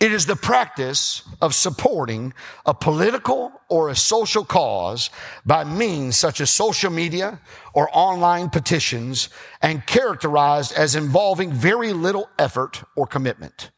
It 0.00 0.12
is 0.12 0.26
the 0.26 0.36
practice 0.36 1.22
of 1.40 1.54
supporting 1.54 2.32
a 2.64 2.72
political 2.72 3.52
or 3.68 3.88
a 3.88 3.96
social 3.96 4.44
cause 4.44 5.10
by 5.44 5.64
means 5.64 6.16
such 6.16 6.40
as 6.40 6.50
social 6.50 6.90
media 6.90 7.40
or 7.74 7.88
online 7.92 8.48
petitions 8.48 9.28
and 9.60 9.84
characterized 9.86 10.72
as 10.72 10.94
involving 10.94 11.52
very 11.52 11.92
little 11.92 12.28
effort 12.38 12.84
or 12.94 13.08
commitment. 13.08 13.70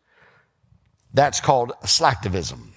That's 1.15 1.41
called 1.41 1.73
slacktivism. 1.85 2.70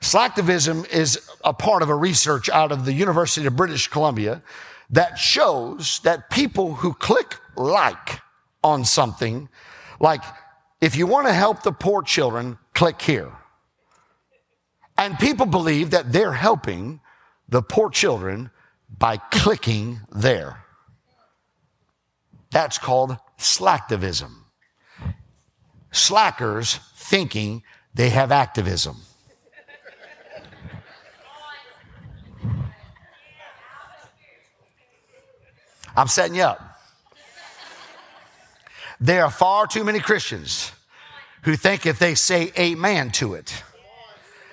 Slacktivism 0.00 0.88
is 0.92 1.18
a 1.44 1.52
part 1.52 1.82
of 1.82 1.88
a 1.88 1.94
research 1.94 2.48
out 2.48 2.72
of 2.72 2.84
the 2.84 2.92
University 2.92 3.46
of 3.46 3.56
British 3.56 3.88
Columbia 3.88 4.42
that 4.90 5.18
shows 5.18 6.00
that 6.00 6.30
people 6.30 6.74
who 6.74 6.92
click 6.94 7.36
like 7.56 8.20
on 8.62 8.84
something 8.84 9.48
like 10.00 10.22
if 10.80 10.96
you 10.96 11.06
want 11.06 11.28
to 11.28 11.32
help 11.32 11.62
the 11.62 11.72
poor 11.72 12.02
children, 12.02 12.58
click 12.74 13.00
here. 13.00 13.30
And 14.98 15.18
people 15.18 15.46
believe 15.46 15.90
that 15.90 16.12
they're 16.12 16.32
helping 16.32 17.00
the 17.48 17.62
poor 17.62 17.88
children 17.88 18.50
by 18.98 19.16
clicking 19.16 20.00
there. 20.10 20.64
That's 22.50 22.78
called 22.78 23.16
slacktivism. 23.38 24.32
Slackers 25.92 26.80
thinking 26.96 27.62
they 27.94 28.10
have 28.10 28.32
activism. 28.32 28.96
I'm 35.96 36.08
setting 36.08 36.34
you 36.34 36.42
up. 36.42 36.60
There 39.00 39.24
are 39.24 39.30
far 39.30 39.66
too 39.66 39.84
many 39.84 39.98
Christians 39.98 40.72
who 41.42 41.56
think 41.56 41.86
if 41.86 41.98
they 41.98 42.14
say 42.14 42.52
amen 42.58 43.10
to 43.12 43.34
it, 43.34 43.62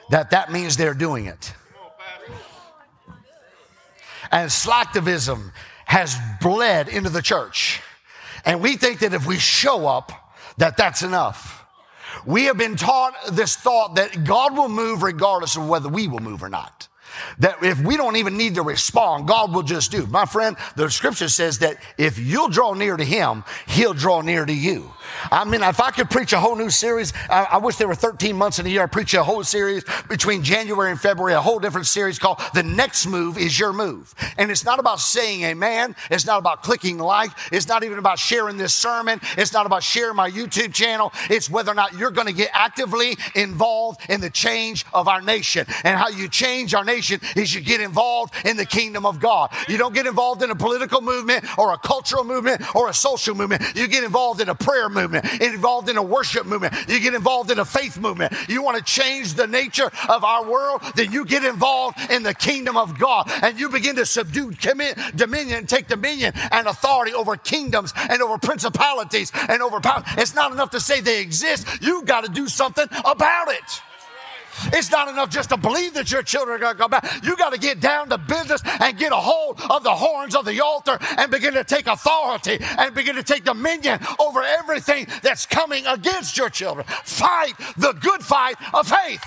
that 0.09 0.31
that 0.31 0.51
means 0.51 0.75
they're 0.75 0.93
doing 0.93 1.27
it. 1.27 1.53
And 4.31 4.49
slacktivism 4.49 5.51
has 5.85 6.17
bled 6.41 6.89
into 6.89 7.09
the 7.09 7.21
church. 7.21 7.81
And 8.45 8.61
we 8.61 8.75
think 8.75 8.99
that 8.99 9.13
if 9.13 9.25
we 9.25 9.37
show 9.37 9.87
up, 9.87 10.11
that 10.57 10.77
that's 10.77 11.03
enough. 11.03 11.65
We 12.25 12.45
have 12.45 12.57
been 12.57 12.75
taught 12.75 13.13
this 13.31 13.55
thought 13.55 13.95
that 13.95 14.23
God 14.23 14.57
will 14.57 14.69
move 14.69 15.03
regardless 15.03 15.55
of 15.55 15.67
whether 15.67 15.89
we 15.89 16.07
will 16.07 16.19
move 16.19 16.43
or 16.43 16.49
not. 16.49 16.88
That 17.39 17.63
if 17.63 17.79
we 17.81 17.97
don't 17.97 18.15
even 18.15 18.37
need 18.37 18.55
to 18.55 18.61
respond, 18.61 19.27
God 19.27 19.53
will 19.53 19.63
just 19.63 19.91
do. 19.91 20.05
My 20.07 20.25
friend, 20.25 20.55
the 20.75 20.89
scripture 20.89 21.29
says 21.29 21.59
that 21.59 21.77
if 21.97 22.17
you'll 22.19 22.49
draw 22.49 22.73
near 22.73 22.97
to 22.97 23.03
him, 23.03 23.43
he'll 23.67 23.93
draw 23.93 24.21
near 24.21 24.45
to 24.45 24.53
you. 24.53 24.91
I 25.31 25.43
mean, 25.43 25.63
if 25.63 25.79
I 25.79 25.91
could 25.91 26.09
preach 26.09 26.33
a 26.33 26.39
whole 26.39 26.55
new 26.55 26.69
series, 26.69 27.13
I, 27.29 27.47
I 27.51 27.57
wish 27.57 27.77
there 27.77 27.87
were 27.87 27.95
13 27.95 28.35
months 28.35 28.59
in 28.59 28.65
a 28.65 28.69
year. 28.69 28.83
I 28.83 28.87
preach 28.87 29.13
a 29.13 29.23
whole 29.23 29.43
series 29.43 29.83
between 30.07 30.43
January 30.43 30.91
and 30.91 30.99
February, 30.99 31.33
a 31.33 31.41
whole 31.41 31.59
different 31.59 31.87
series 31.87 32.19
called 32.19 32.39
The 32.53 32.63
Next 32.63 33.07
Move 33.07 33.37
is 33.37 33.59
Your 33.59 33.73
Move. 33.73 34.13
And 34.37 34.51
it's 34.51 34.63
not 34.63 34.79
about 34.79 34.99
saying 34.99 35.43
amen. 35.43 35.95
It's 36.11 36.25
not 36.25 36.39
about 36.39 36.63
clicking 36.63 36.97
like. 36.97 37.31
It's 37.51 37.67
not 37.67 37.83
even 37.83 37.97
about 37.97 38.19
sharing 38.19 38.57
this 38.57 38.73
sermon. 38.73 39.19
It's 39.37 39.53
not 39.53 39.65
about 39.65 39.83
sharing 39.83 40.15
my 40.15 40.29
YouTube 40.29 40.73
channel. 40.73 41.11
It's 41.29 41.49
whether 41.49 41.71
or 41.71 41.75
not 41.75 41.93
you're 41.93 42.11
going 42.11 42.27
to 42.27 42.33
get 42.33 42.49
actively 42.53 43.17
involved 43.35 44.01
in 44.09 44.21
the 44.21 44.29
change 44.29 44.85
of 44.93 45.07
our 45.07 45.21
nation. 45.21 45.65
And 45.83 45.97
how 45.97 46.09
you 46.09 46.27
change 46.27 46.73
our 46.73 46.83
nation 46.83 47.19
is 47.35 47.53
you 47.53 47.61
get 47.61 47.81
involved 47.81 48.33
in 48.45 48.57
the 48.57 48.65
kingdom 48.65 49.05
of 49.05 49.19
God. 49.19 49.51
You 49.67 49.77
don't 49.77 49.93
get 49.93 50.05
involved 50.05 50.43
in 50.43 50.51
a 50.51 50.55
political 50.55 51.01
movement 51.01 51.45
or 51.57 51.73
a 51.73 51.77
cultural 51.77 52.23
movement 52.23 52.75
or 52.75 52.89
a 52.89 52.93
social 52.93 53.35
movement. 53.35 53.63
You 53.75 53.87
get 53.87 54.03
involved 54.03 54.41
in 54.41 54.49
a 54.49 54.55
prayer 54.55 54.87
movement 54.89 54.98
movement, 54.99 55.41
involved 55.41 55.89
in 55.89 55.97
a 55.97 56.03
worship 56.03 56.45
movement, 56.45 56.73
you 56.87 56.99
get 56.99 57.13
involved 57.13 57.51
in 57.51 57.59
a 57.59 57.65
faith 57.65 57.97
movement. 57.97 58.33
You 58.47 58.63
want 58.63 58.77
to 58.77 58.83
change 58.83 59.33
the 59.33 59.47
nature 59.47 59.89
of 60.09 60.23
our 60.23 60.49
world, 60.49 60.81
then 60.95 61.11
you 61.11 61.25
get 61.25 61.43
involved 61.43 61.97
in 62.09 62.23
the 62.23 62.33
kingdom 62.33 62.77
of 62.77 62.97
God 62.97 63.29
and 63.41 63.59
you 63.59 63.69
begin 63.69 63.95
to 63.95 64.05
subdue 64.05 64.51
commit, 64.51 64.97
dominion, 65.15 65.65
take 65.67 65.87
dominion 65.87 66.33
and 66.51 66.67
authority 66.67 67.13
over 67.13 67.35
kingdoms 67.37 67.93
and 68.09 68.21
over 68.21 68.37
principalities 68.37 69.31
and 69.47 69.61
over 69.61 69.79
power. 69.79 70.03
It's 70.17 70.35
not 70.35 70.51
enough 70.51 70.71
to 70.71 70.79
say 70.79 71.01
they 71.01 71.21
exist. 71.21 71.67
You 71.81 72.03
got 72.03 72.25
to 72.25 72.31
do 72.31 72.47
something 72.47 72.87
about 73.05 73.49
it. 73.49 73.81
It's 74.73 74.91
not 74.91 75.07
enough 75.07 75.29
just 75.29 75.49
to 75.49 75.57
believe 75.57 75.93
that 75.93 76.11
your 76.11 76.23
children 76.23 76.55
are 76.55 76.59
going 76.59 76.75
to 76.75 76.81
come 76.81 76.91
back. 76.91 77.23
You 77.23 77.35
got 77.37 77.53
to 77.53 77.59
get 77.59 77.79
down 77.79 78.09
to 78.09 78.17
business 78.17 78.61
and 78.79 78.97
get 78.97 79.11
a 79.11 79.15
hold 79.15 79.59
of 79.69 79.83
the 79.83 79.93
horns 79.93 80.35
of 80.35 80.45
the 80.45 80.61
altar 80.61 80.97
and 81.17 81.31
begin 81.31 81.53
to 81.53 81.63
take 81.63 81.87
authority 81.87 82.57
and 82.77 82.93
begin 82.93 83.15
to 83.15 83.23
take 83.23 83.43
dominion 83.43 83.99
over 84.19 84.41
everything 84.41 85.07
that's 85.21 85.45
coming 85.45 85.85
against 85.87 86.37
your 86.37 86.49
children. 86.49 86.85
Fight 87.03 87.53
the 87.77 87.93
good 87.93 88.23
fight 88.23 88.55
of 88.73 88.87
faith. 88.87 89.21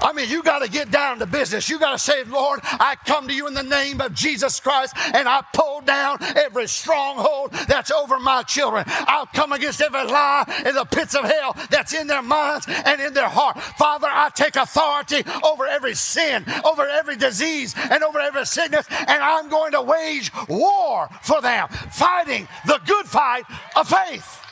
I 0.00 0.12
mean, 0.12 0.28
you 0.28 0.42
got 0.42 0.60
to 0.60 0.70
get 0.70 0.90
down 0.90 1.18
to 1.18 1.26
business. 1.26 1.68
You 1.68 1.78
got 1.78 1.92
to 1.92 1.98
say, 1.98 2.24
Lord, 2.24 2.60
I 2.62 2.96
come 3.06 3.28
to 3.28 3.34
you 3.34 3.46
in 3.48 3.54
the 3.54 3.62
name 3.62 4.00
of 4.00 4.14
Jesus 4.14 4.60
Christ 4.60 4.94
and 4.96 5.28
I 5.28 5.42
pull 5.52 5.80
down 5.80 6.18
every 6.36 6.68
stronghold 6.68 7.52
that's 7.66 7.90
over 7.90 8.18
my 8.18 8.42
children. 8.44 8.84
I'll 8.86 9.26
come 9.26 9.52
against 9.52 9.80
every 9.80 10.04
lie 10.04 10.44
in 10.64 10.74
the 10.74 10.84
pits 10.84 11.14
of 11.14 11.24
hell 11.24 11.56
that's 11.70 11.94
in 11.94 12.06
their 12.06 12.22
minds 12.22 12.66
and 12.68 13.00
in 13.00 13.12
their 13.14 13.28
heart. 13.28 13.60
Father, 13.60 14.08
I 14.10 14.30
take 14.34 14.56
authority 14.56 15.22
over 15.44 15.66
every 15.66 15.94
sin, 15.94 16.44
over 16.64 16.86
every 16.88 17.16
disease, 17.16 17.74
and 17.90 18.02
over 18.02 18.20
every 18.20 18.46
sickness, 18.46 18.86
and 18.90 19.22
I'm 19.22 19.48
going 19.48 19.72
to 19.72 19.82
wage 19.82 20.30
war 20.48 21.08
for 21.22 21.40
them, 21.40 21.68
fighting 21.90 22.48
the 22.66 22.80
good 22.86 23.06
fight 23.06 23.44
of 23.76 23.88
faith. 23.88 24.47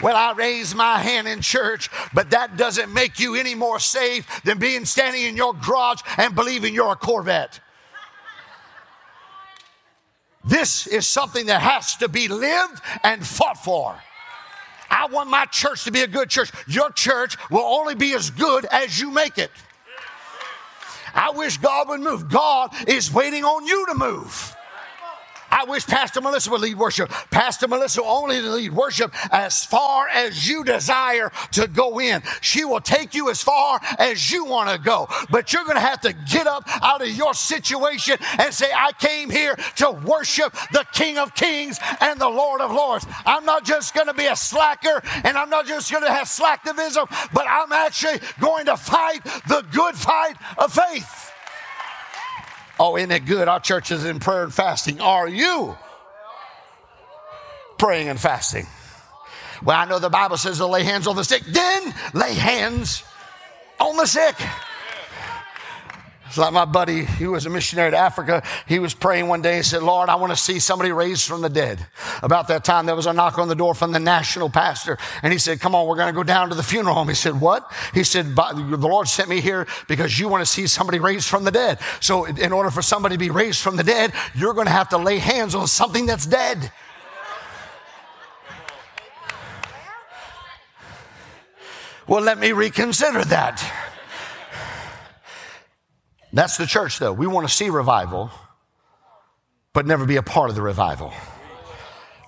Well, 0.00 0.16
I 0.16 0.32
raise 0.32 0.74
my 0.74 0.98
hand 0.98 1.26
in 1.26 1.40
church, 1.40 1.90
but 2.14 2.30
that 2.30 2.56
doesn't 2.56 2.92
make 2.92 3.18
you 3.18 3.34
any 3.34 3.54
more 3.54 3.80
safe 3.80 4.42
than 4.44 4.58
being 4.58 4.84
standing 4.84 5.24
in 5.24 5.36
your 5.36 5.54
garage 5.54 6.02
and 6.16 6.34
believing 6.34 6.72
you're 6.74 6.92
a 6.92 6.96
Corvette. 6.96 7.60
This 10.44 10.86
is 10.86 11.06
something 11.06 11.46
that 11.46 11.60
has 11.60 11.96
to 11.96 12.08
be 12.08 12.28
lived 12.28 12.80
and 13.02 13.26
fought 13.26 13.58
for. 13.58 13.96
I 14.90 15.06
want 15.06 15.28
my 15.28 15.44
church 15.46 15.84
to 15.84 15.90
be 15.90 16.00
a 16.00 16.06
good 16.06 16.30
church. 16.30 16.50
Your 16.66 16.90
church 16.90 17.36
will 17.50 17.64
only 17.64 17.94
be 17.94 18.14
as 18.14 18.30
good 18.30 18.64
as 18.66 18.98
you 18.98 19.10
make 19.10 19.36
it. 19.36 19.50
I 21.14 21.30
wish 21.30 21.58
God 21.58 21.88
would 21.88 22.00
move. 22.00 22.30
God 22.30 22.72
is 22.86 23.12
waiting 23.12 23.44
on 23.44 23.66
you 23.66 23.86
to 23.86 23.94
move. 23.94 24.54
I 25.50 25.64
wish 25.64 25.86
Pastor 25.86 26.20
Melissa 26.20 26.50
would 26.50 26.60
lead 26.60 26.78
worship. 26.78 27.10
Pastor 27.30 27.68
Melissa 27.68 28.02
will 28.02 28.08
only 28.08 28.40
lead 28.40 28.72
worship 28.72 29.12
as 29.32 29.64
far 29.64 30.08
as 30.08 30.48
you 30.48 30.64
desire 30.64 31.30
to 31.52 31.66
go 31.66 32.00
in. 32.00 32.22
She 32.40 32.64
will 32.64 32.80
take 32.80 33.14
you 33.14 33.30
as 33.30 33.42
far 33.42 33.80
as 33.98 34.30
you 34.30 34.44
want 34.44 34.70
to 34.70 34.78
go. 34.78 35.08
But 35.30 35.52
you're 35.52 35.64
going 35.64 35.76
to 35.76 35.80
have 35.80 36.00
to 36.02 36.12
get 36.12 36.46
up 36.46 36.64
out 36.82 37.02
of 37.02 37.08
your 37.08 37.34
situation 37.34 38.16
and 38.38 38.52
say, 38.52 38.70
I 38.74 38.92
came 38.92 39.30
here 39.30 39.56
to 39.76 39.90
worship 39.90 40.52
the 40.72 40.84
King 40.92 41.18
of 41.18 41.34
Kings 41.34 41.78
and 42.00 42.20
the 42.20 42.28
Lord 42.28 42.60
of 42.60 42.72
Lords. 42.72 43.06
I'm 43.24 43.44
not 43.44 43.64
just 43.64 43.94
going 43.94 44.06
to 44.06 44.14
be 44.14 44.26
a 44.26 44.36
slacker 44.36 45.02
and 45.24 45.36
I'm 45.36 45.50
not 45.50 45.66
just 45.66 45.90
going 45.90 46.04
to 46.04 46.12
have 46.12 46.26
slacktivism, 46.26 47.32
but 47.32 47.46
I'm 47.48 47.72
actually 47.72 48.20
going 48.40 48.66
to 48.66 48.76
fight 48.76 49.24
the 49.48 49.64
good 49.72 49.94
fight 49.94 50.36
of 50.58 50.72
faith. 50.72 51.32
Oh, 52.80 52.96
isn't 52.96 53.10
it 53.10 53.26
good? 53.26 53.48
Our 53.48 53.60
church 53.60 53.90
is 53.90 54.04
in 54.04 54.20
prayer 54.20 54.44
and 54.44 54.54
fasting. 54.54 55.00
Are 55.00 55.28
you 55.28 55.76
praying 57.76 58.08
and 58.08 58.20
fasting? 58.20 58.66
Well, 59.64 59.76
I 59.76 59.84
know 59.86 59.98
the 59.98 60.08
Bible 60.08 60.36
says 60.36 60.58
to 60.58 60.66
lay 60.66 60.84
hands 60.84 61.06
on 61.06 61.16
the 61.16 61.24
sick, 61.24 61.42
then 61.42 61.94
lay 62.14 62.34
hands 62.34 63.02
on 63.80 63.96
the 63.96 64.06
sick. 64.06 64.36
It's 66.28 66.36
like 66.36 66.52
my 66.52 66.66
buddy, 66.66 67.06
he 67.06 67.26
was 67.26 67.46
a 67.46 67.50
missionary 67.50 67.90
to 67.90 67.96
Africa. 67.96 68.42
He 68.66 68.78
was 68.78 68.92
praying 68.92 69.28
one 69.28 69.40
day 69.40 69.56
and 69.56 69.64
said, 69.64 69.82
Lord, 69.82 70.10
I 70.10 70.16
want 70.16 70.30
to 70.30 70.36
see 70.36 70.58
somebody 70.58 70.92
raised 70.92 71.26
from 71.26 71.40
the 71.40 71.48
dead. 71.48 71.86
About 72.22 72.48
that 72.48 72.64
time, 72.64 72.84
there 72.84 72.94
was 72.94 73.06
a 73.06 73.14
knock 73.14 73.38
on 73.38 73.48
the 73.48 73.54
door 73.54 73.74
from 73.74 73.92
the 73.92 73.98
national 73.98 74.50
pastor. 74.50 74.98
And 75.22 75.32
he 75.32 75.38
said, 75.38 75.58
Come 75.58 75.74
on, 75.74 75.86
we're 75.86 75.96
going 75.96 76.12
to 76.12 76.12
go 76.12 76.22
down 76.22 76.50
to 76.50 76.54
the 76.54 76.62
funeral 76.62 76.94
home. 76.94 77.08
He 77.08 77.14
said, 77.14 77.40
What? 77.40 77.72
He 77.94 78.04
said, 78.04 78.36
The 78.36 78.78
Lord 78.78 79.08
sent 79.08 79.30
me 79.30 79.40
here 79.40 79.66
because 79.88 80.18
you 80.18 80.28
want 80.28 80.42
to 80.42 80.46
see 80.46 80.66
somebody 80.66 80.98
raised 80.98 81.28
from 81.28 81.44
the 81.44 81.50
dead. 81.50 81.78
So, 82.00 82.26
in 82.26 82.52
order 82.52 82.70
for 82.70 82.82
somebody 82.82 83.14
to 83.14 83.18
be 83.18 83.30
raised 83.30 83.62
from 83.62 83.76
the 83.76 83.84
dead, 83.84 84.12
you're 84.34 84.54
going 84.54 84.66
to 84.66 84.72
have 84.72 84.90
to 84.90 84.98
lay 84.98 85.18
hands 85.18 85.54
on 85.54 85.66
something 85.66 86.04
that's 86.04 86.26
dead. 86.26 86.70
Well, 92.06 92.22
let 92.22 92.38
me 92.38 92.52
reconsider 92.52 93.24
that. 93.24 93.97
That's 96.38 96.56
the 96.56 96.66
church, 96.66 97.00
though. 97.00 97.12
We 97.12 97.26
want 97.26 97.48
to 97.48 97.52
see 97.52 97.68
revival, 97.68 98.30
but 99.72 99.86
never 99.86 100.06
be 100.06 100.14
a 100.14 100.22
part 100.22 100.50
of 100.50 100.54
the 100.54 100.62
revival. 100.62 101.12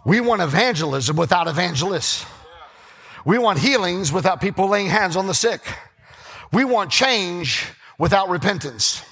We 0.05 0.20
want 0.20 0.42
evangelism 0.42 1.14
without 1.14 1.46
evangelists. 1.46 2.27
We 3.25 3.38
want 3.38 3.61
healings 3.61 4.12
without 4.12 4.40
people 4.40 4.66
laying 4.66 4.88
hands 4.88 5.14
on 5.14 5.29
the 5.29 5.33
sick. 5.33 5.61
We 6.53 6.64
want 6.64 6.90
change 6.90 7.68
without 8.01 8.29
repentance. 8.29 9.05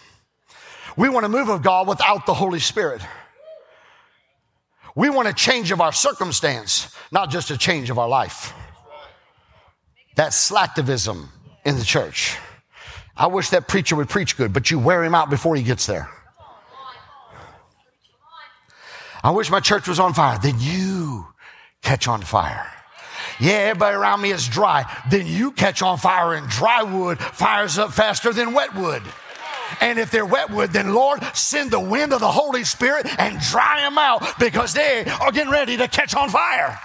We 0.97 1.09
want 1.09 1.25
a 1.25 1.29
move 1.29 1.49
of 1.49 1.63
God 1.63 1.87
without 1.87 2.27
the 2.27 2.35
Holy 2.35 2.59
Spirit. 2.59 3.01
We 4.97 5.11
want 5.11 5.29
a 5.29 5.33
change 5.33 5.71
of 5.71 5.81
our 5.81 5.93
circumstance, 5.93 6.93
not 7.13 7.31
just 7.31 7.53
a 7.53 7.57
change 7.57 7.89
of 7.89 8.01
our 8.01 8.09
life. 8.09 8.53
That's 10.17 10.51
slacktivism 10.51 11.29
in 11.65 11.77
the 11.77 11.85
church. 11.85 12.37
I 13.19 13.27
wish 13.27 13.51
that 13.51 13.67
preacher 13.67 13.97
would 13.97 14.09
preach 14.09 14.37
good, 14.37 14.53
but 14.53 14.71
you 14.71 14.79
wear 14.79 15.03
him 15.03 15.15
out 15.15 15.29
before 15.29 15.57
he 15.57 15.63
gets 15.63 15.87
there. 15.87 16.09
I 19.25 19.33
wish 19.33 19.51
my 19.51 19.59
church 19.59 19.89
was 19.89 19.99
on 19.99 20.15
fire. 20.15 20.39
Then 20.41 20.55
you 20.61 21.27
catch 21.83 22.07
on 22.07 22.23
fire. 22.23 22.71
Yeah, 23.41 23.53
everybody 23.53 23.97
around 23.97 24.21
me 24.21 24.31
is 24.31 24.47
dry. 24.47 24.85
Then 25.11 25.27
you 25.27 25.51
catch 25.51 25.83
on 25.83 25.99
fire 25.99 26.35
and 26.35 26.49
dry 26.49 26.85
wood 26.85 27.19
fires 27.19 27.77
up 27.79 27.93
faster 27.93 28.33
than 28.33 28.53
wet 28.53 28.75
wood. 28.77 29.03
And 29.81 29.99
if 29.99 30.11
they're 30.11 30.25
wet 30.25 30.51
wood, 30.51 30.73
then 30.73 30.95
Lord, 30.95 31.23
send 31.35 31.73
the 31.73 31.81
wind 31.81 32.13
of 32.13 32.21
the 32.21 32.31
Holy 32.31 32.65
Spirit 32.65 33.07
and 33.19 33.39
dry 33.41 33.81
them 33.81 33.99
out 33.99 34.39
because 34.39 34.73
they 34.75 35.05
are 35.21 35.33
getting 35.33 35.53
ready 35.53 35.77
to 35.77 35.89
catch 35.89 36.15
on 36.15 36.31
fire. 36.31 36.79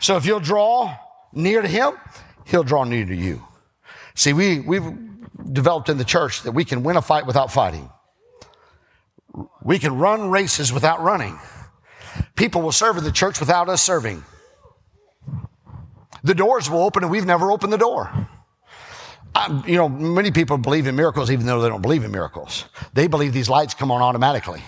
So 0.00 0.16
if 0.16 0.26
you'll 0.26 0.40
draw 0.40 0.96
near 1.32 1.62
to 1.62 1.68
Him, 1.68 1.92
He'll 2.44 2.64
draw 2.64 2.84
near 2.84 3.04
to 3.04 3.14
you. 3.14 3.44
See, 4.18 4.32
we, 4.32 4.58
we've 4.58 4.82
developed 5.52 5.88
in 5.88 5.96
the 5.96 6.04
church 6.04 6.42
that 6.42 6.50
we 6.50 6.64
can 6.64 6.82
win 6.82 6.96
a 6.96 7.02
fight 7.02 7.24
without 7.24 7.52
fighting. 7.52 7.88
We 9.62 9.78
can 9.78 9.96
run 9.96 10.28
races 10.28 10.72
without 10.72 11.00
running. 11.00 11.38
People 12.34 12.62
will 12.62 12.72
serve 12.72 12.96
in 12.96 13.04
the 13.04 13.12
church 13.12 13.38
without 13.38 13.68
us 13.68 13.80
serving. 13.80 14.24
The 16.24 16.34
doors 16.34 16.68
will 16.68 16.82
open 16.82 17.04
and 17.04 17.12
we've 17.12 17.26
never 17.26 17.52
opened 17.52 17.72
the 17.72 17.78
door. 17.78 18.10
I, 19.36 19.62
you 19.68 19.76
know, 19.76 19.88
many 19.88 20.32
people 20.32 20.58
believe 20.58 20.88
in 20.88 20.96
miracles 20.96 21.30
even 21.30 21.46
though 21.46 21.62
they 21.62 21.68
don't 21.68 21.80
believe 21.80 22.02
in 22.02 22.10
miracles. 22.10 22.64
They 22.94 23.06
believe 23.06 23.32
these 23.32 23.48
lights 23.48 23.74
come 23.74 23.92
on 23.92 24.02
automatically. 24.02 24.64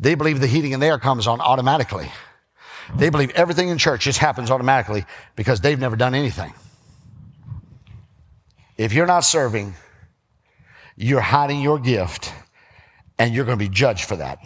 They 0.00 0.16
believe 0.16 0.40
the 0.40 0.48
heating 0.48 0.72
in 0.72 0.80
there 0.80 0.98
comes 0.98 1.28
on 1.28 1.40
automatically. 1.40 2.10
They 2.96 3.08
believe 3.08 3.30
everything 3.36 3.68
in 3.68 3.78
church 3.78 4.02
just 4.02 4.18
happens 4.18 4.50
automatically 4.50 5.04
because 5.36 5.60
they've 5.60 5.78
never 5.78 5.94
done 5.94 6.16
anything. 6.16 6.52
If 8.76 8.92
you're 8.92 9.06
not 9.06 9.20
serving, 9.20 9.74
you're 10.96 11.20
hiding 11.20 11.60
your 11.60 11.78
gift 11.78 12.32
and 13.18 13.34
you're 13.34 13.44
going 13.44 13.58
to 13.58 13.64
be 13.64 13.72
judged 13.72 14.04
for 14.04 14.16
that. 14.16 14.38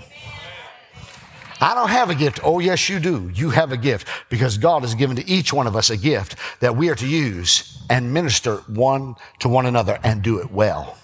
I 1.60 1.74
don't 1.74 1.90
have 1.90 2.08
a 2.08 2.14
gift. 2.14 2.40
Oh, 2.42 2.58
yes, 2.58 2.88
you 2.88 2.98
do. 2.98 3.30
You 3.34 3.50
have 3.50 3.70
a 3.70 3.76
gift 3.76 4.08
because 4.30 4.56
God 4.56 4.82
has 4.82 4.94
given 4.94 5.16
to 5.16 5.28
each 5.28 5.52
one 5.52 5.66
of 5.66 5.76
us 5.76 5.90
a 5.90 5.96
gift 5.96 6.36
that 6.60 6.74
we 6.74 6.88
are 6.88 6.94
to 6.94 7.06
use 7.06 7.82
and 7.90 8.14
minister 8.14 8.56
one 8.68 9.16
to 9.40 9.48
one 9.48 9.66
another 9.66 9.98
and 10.02 10.22
do 10.22 10.38
it 10.38 10.50
well. 10.50 10.96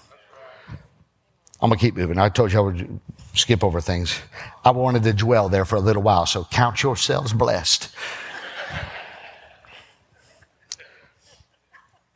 I'm 1.61 1.69
going 1.69 1.77
to 1.77 1.85
keep 1.85 1.95
moving. 1.95 2.17
I 2.17 2.29
told 2.29 2.51
you 2.51 2.59
I 2.59 2.61
would 2.61 2.99
skip 3.33 3.63
over 3.63 3.81
things. 3.81 4.19
I 4.63 4.71
wanted 4.71 5.03
to 5.03 5.13
dwell 5.13 5.49
there 5.49 5.65
for 5.65 5.75
a 5.75 5.79
little 5.79 6.01
while, 6.01 6.25
so 6.25 6.45
count 6.45 6.81
yourselves 6.81 7.33
blessed. 7.33 7.89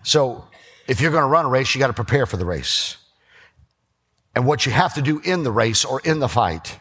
So, 0.04 0.46
if 0.92 1.00
you're 1.00 1.12
going 1.12 1.24
to 1.24 1.28
run 1.30 1.46
a 1.46 1.48
race, 1.48 1.74
you 1.74 1.80
got 1.80 1.88
to 1.88 1.94
prepare 1.94 2.26
for 2.26 2.36
the 2.36 2.44
race. 2.44 2.98
And 4.36 4.46
what 4.46 4.66
you 4.66 4.74
have 4.74 4.96
to 4.96 5.02
do 5.02 5.22
in 5.24 5.44
the 5.44 5.52
race 5.52 5.86
or 5.86 6.02
in 6.02 6.20
the 6.20 6.28
fight, 6.28 6.80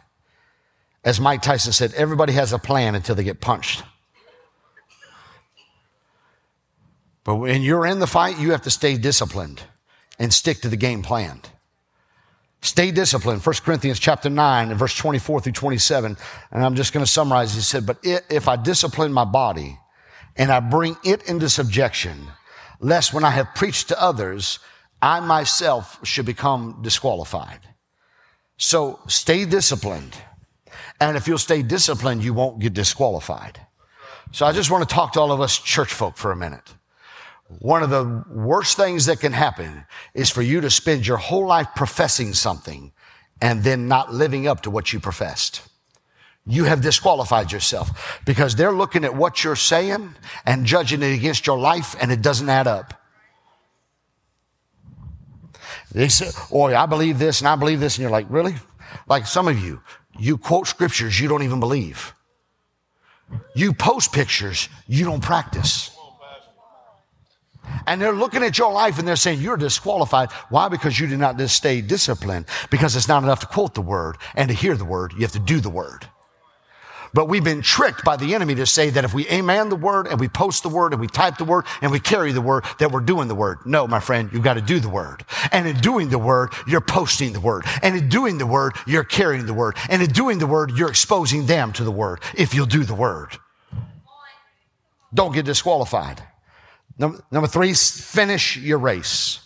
as 1.05 1.21
Mike 1.21 1.43
Tyson 1.43 1.73
said, 1.73 1.95
everybody 1.95 2.33
has 2.33 2.53
a 2.53 2.59
plan 2.59 2.97
until 2.97 3.15
they 3.15 3.23
get 3.23 3.41
punched. 3.41 3.85
But 7.23 7.37
when 7.37 7.63
you're 7.63 7.87
in 7.87 8.01
the 8.01 8.09
fight, 8.09 8.37
you 8.41 8.51
have 8.51 8.63
to 8.63 8.71
stay 8.71 8.99
disciplined 8.99 9.63
and 10.19 10.35
stick 10.35 10.61
to 10.63 10.69
the 10.69 10.77
game 10.77 11.03
plan. 11.03 11.41
Stay 12.63 12.91
disciplined. 12.91 13.47
1 13.47 13.55
Corinthians 13.65 14.01
chapter 14.01 14.29
9 14.29 14.71
and 14.71 14.79
verse 14.79 14.97
24 14.97 15.43
through 15.43 15.53
27. 15.53 16.17
And 16.51 16.65
I'm 16.65 16.75
just 16.75 16.93
going 16.93 17.07
to 17.07 17.11
summarize. 17.11 17.55
He 17.55 17.61
said, 17.61 17.87
but 17.87 17.99
if 18.03 18.49
I 18.49 18.57
discipline 18.57 19.13
my 19.13 19.25
body 19.25 19.79
and 20.35 20.51
I 20.51 20.59
bring 20.59 20.97
it 21.05 21.23
into 21.29 21.49
subjection, 21.49 22.27
lest 22.81 23.13
when 23.13 23.25
I 23.25 23.31
have 23.31 23.55
preached 23.55 23.89
to 23.89 24.03
others, 24.03 24.59
I 25.01 25.21
myself 25.21 26.05
should 26.05 26.27
become 26.27 26.81
disqualified. 26.83 27.61
So 28.57 29.01
stay 29.07 29.45
disciplined. 29.45 30.17
And 31.01 31.17
if 31.17 31.27
you'll 31.27 31.39
stay 31.39 31.63
disciplined, 31.63 32.23
you 32.23 32.35
won't 32.35 32.59
get 32.59 32.75
disqualified. 32.75 33.61
So 34.33 34.47
I 34.47 34.53
just 34.53 34.71
want 34.71 34.89
to 34.89 34.95
talk 34.95 35.13
to 35.13 35.21
all 35.21 35.33
of 35.33 35.41
us 35.41 35.59
church 35.59 35.93
folk 35.93 36.17
for 36.17 36.33
a 36.33 36.37
minute. 36.37 36.75
One 37.59 37.83
of 37.83 37.91
the 37.91 38.25
worst 38.31 38.77
things 38.77 39.07
that 39.07 39.21
can 39.21 39.33
happen 39.33 39.85
is 40.15 40.31
for 40.31 40.43
you 40.43 40.61
to 40.61 40.71
spend 40.71 41.07
your 41.07 41.17
whole 41.17 41.47
life 41.47 41.69
professing 41.75 42.33
something 42.33 42.93
and 43.43 43.65
then 43.65 43.89
not 43.89 44.13
living 44.13 44.47
up 44.47 44.61
to 44.63 44.71
what 44.71 44.93
you 44.93 45.01
professed. 45.01 45.63
You 46.47 46.65
have 46.65 46.81
disqualified 46.81 47.53
yourself 47.53 48.21
because 48.25 48.57
they're 48.57 48.73
looking 48.73 49.05
at 49.05 49.15
what 49.15 49.45
you're 49.45 49.57
saying 49.57 50.15
and 50.47 50.65
judging 50.65 51.03
it 51.03 51.15
against 51.15 51.47
your 51.47 51.59
life 51.59 51.95
and 52.01 52.11
it 52.11 52.23
doesn't 52.23 52.49
add 52.49 52.67
up. 52.67 52.95
They 55.93 56.09
say, 56.09 56.31
oh, 56.53 56.67
I 56.67 56.87
believe 56.87 57.19
this 57.19 57.41
and 57.41 57.49
I 57.49 57.57
believe 57.57 57.81
this. 57.81 57.97
And 57.97 58.03
you're 58.03 58.11
like, 58.11 58.27
really? 58.29 58.55
Like 59.07 59.27
some 59.27 59.49
of 59.49 59.63
you, 59.63 59.83
you 60.19 60.39
quote 60.39 60.67
scriptures 60.67 61.21
you 61.21 61.29
don't 61.29 61.43
even 61.43 61.61
believe. 61.61 62.15
You 63.55 63.73
post 63.73 64.13
pictures 64.13 64.69
you 64.87 65.05
don't 65.05 65.23
practice. 65.23 65.91
And 67.87 68.01
they're 68.01 68.13
looking 68.13 68.43
at 68.43 68.59
your 68.59 68.73
life 68.73 68.99
and 68.99 69.07
they're 69.07 69.17
saying 69.17 69.41
you're 69.41 69.57
disqualified. 69.57 70.33
Why? 70.49 70.69
Because 70.69 70.99
you 70.99 71.07
did 71.07 71.19
not 71.19 71.41
stay 71.49 71.81
disciplined. 71.81 72.47
Because 72.71 72.97
it's 72.97 73.09
not 73.09 73.23
enough 73.23 73.41
to 73.41 73.47
quote 73.47 73.75
the 73.75 73.83
word 73.83 74.17
and 74.35 74.49
to 74.49 74.55
hear 74.55 74.77
the 74.77 74.85
word. 74.85 75.13
You 75.13 75.21
have 75.21 75.33
to 75.33 75.39
do 75.39 75.61
the 75.61 75.71
word. 75.71 76.09
But 77.13 77.29
we've 77.29 77.43
been 77.43 77.63
tricked 77.63 78.05
by 78.05 78.17
the 78.17 78.35
enemy 78.35 78.55
to 78.57 78.67
say 78.67 78.91
that 78.91 79.05
if 79.05 79.13
we 79.13 79.27
amen 79.29 79.69
the 79.69 79.77
word 79.77 80.07
and 80.07 80.21
we 80.21 80.29
post 80.29 80.63
the 80.63 80.69
word 80.69 80.93
and 80.93 81.01
we 81.01 81.09
type 81.09 81.39
the 81.39 81.45
word 81.45 81.65
and 81.83 81.91
we 81.91 82.01
carry 82.01 82.33
the 82.33 82.41
word, 82.41 82.65
that 82.79 82.93
we're 82.93 83.01
doing 83.01 83.29
the 83.29 83.35
word. 83.35 83.59
No, 83.65 83.87
my 83.87 84.01
friend, 84.01 84.31
you've 84.33 84.45
got 84.45 84.55
to 84.55 84.61
do 84.61 84.79
the 84.79 84.89
word. 84.89 85.25
And 85.51 85.67
in 85.67 85.77
doing 85.79 86.11
the 86.11 86.19
word, 86.19 86.53
you're 86.67 86.81
posting 86.81 87.33
the 87.33 87.41
word. 87.41 87.65
And 87.83 87.97
in 87.97 88.09
doing 88.09 88.39
the 88.39 88.47
word, 88.47 88.75
you're 88.87 89.05
carrying 89.05 89.47
the 89.47 89.55
word. 89.55 89.77
And 89.89 90.03
in 90.03 90.11
doing 90.11 90.39
the 90.39 90.47
word, 90.47 90.73
you're 90.77 90.91
exposing 90.91 91.47
them 91.47 91.73
to 91.75 91.85
the 91.85 91.91
word 91.91 92.21
if 92.37 92.55
you'll 92.55 92.67
do 92.67 92.85
the 92.85 92.95
word. 92.95 93.37
Don't 95.13 95.33
get 95.33 95.45
disqualified. 95.45 96.23
Number, 96.97 97.25
number 97.31 97.49
three, 97.49 97.75
finish 97.75 98.57
your 98.57 98.79
race. 98.79 99.41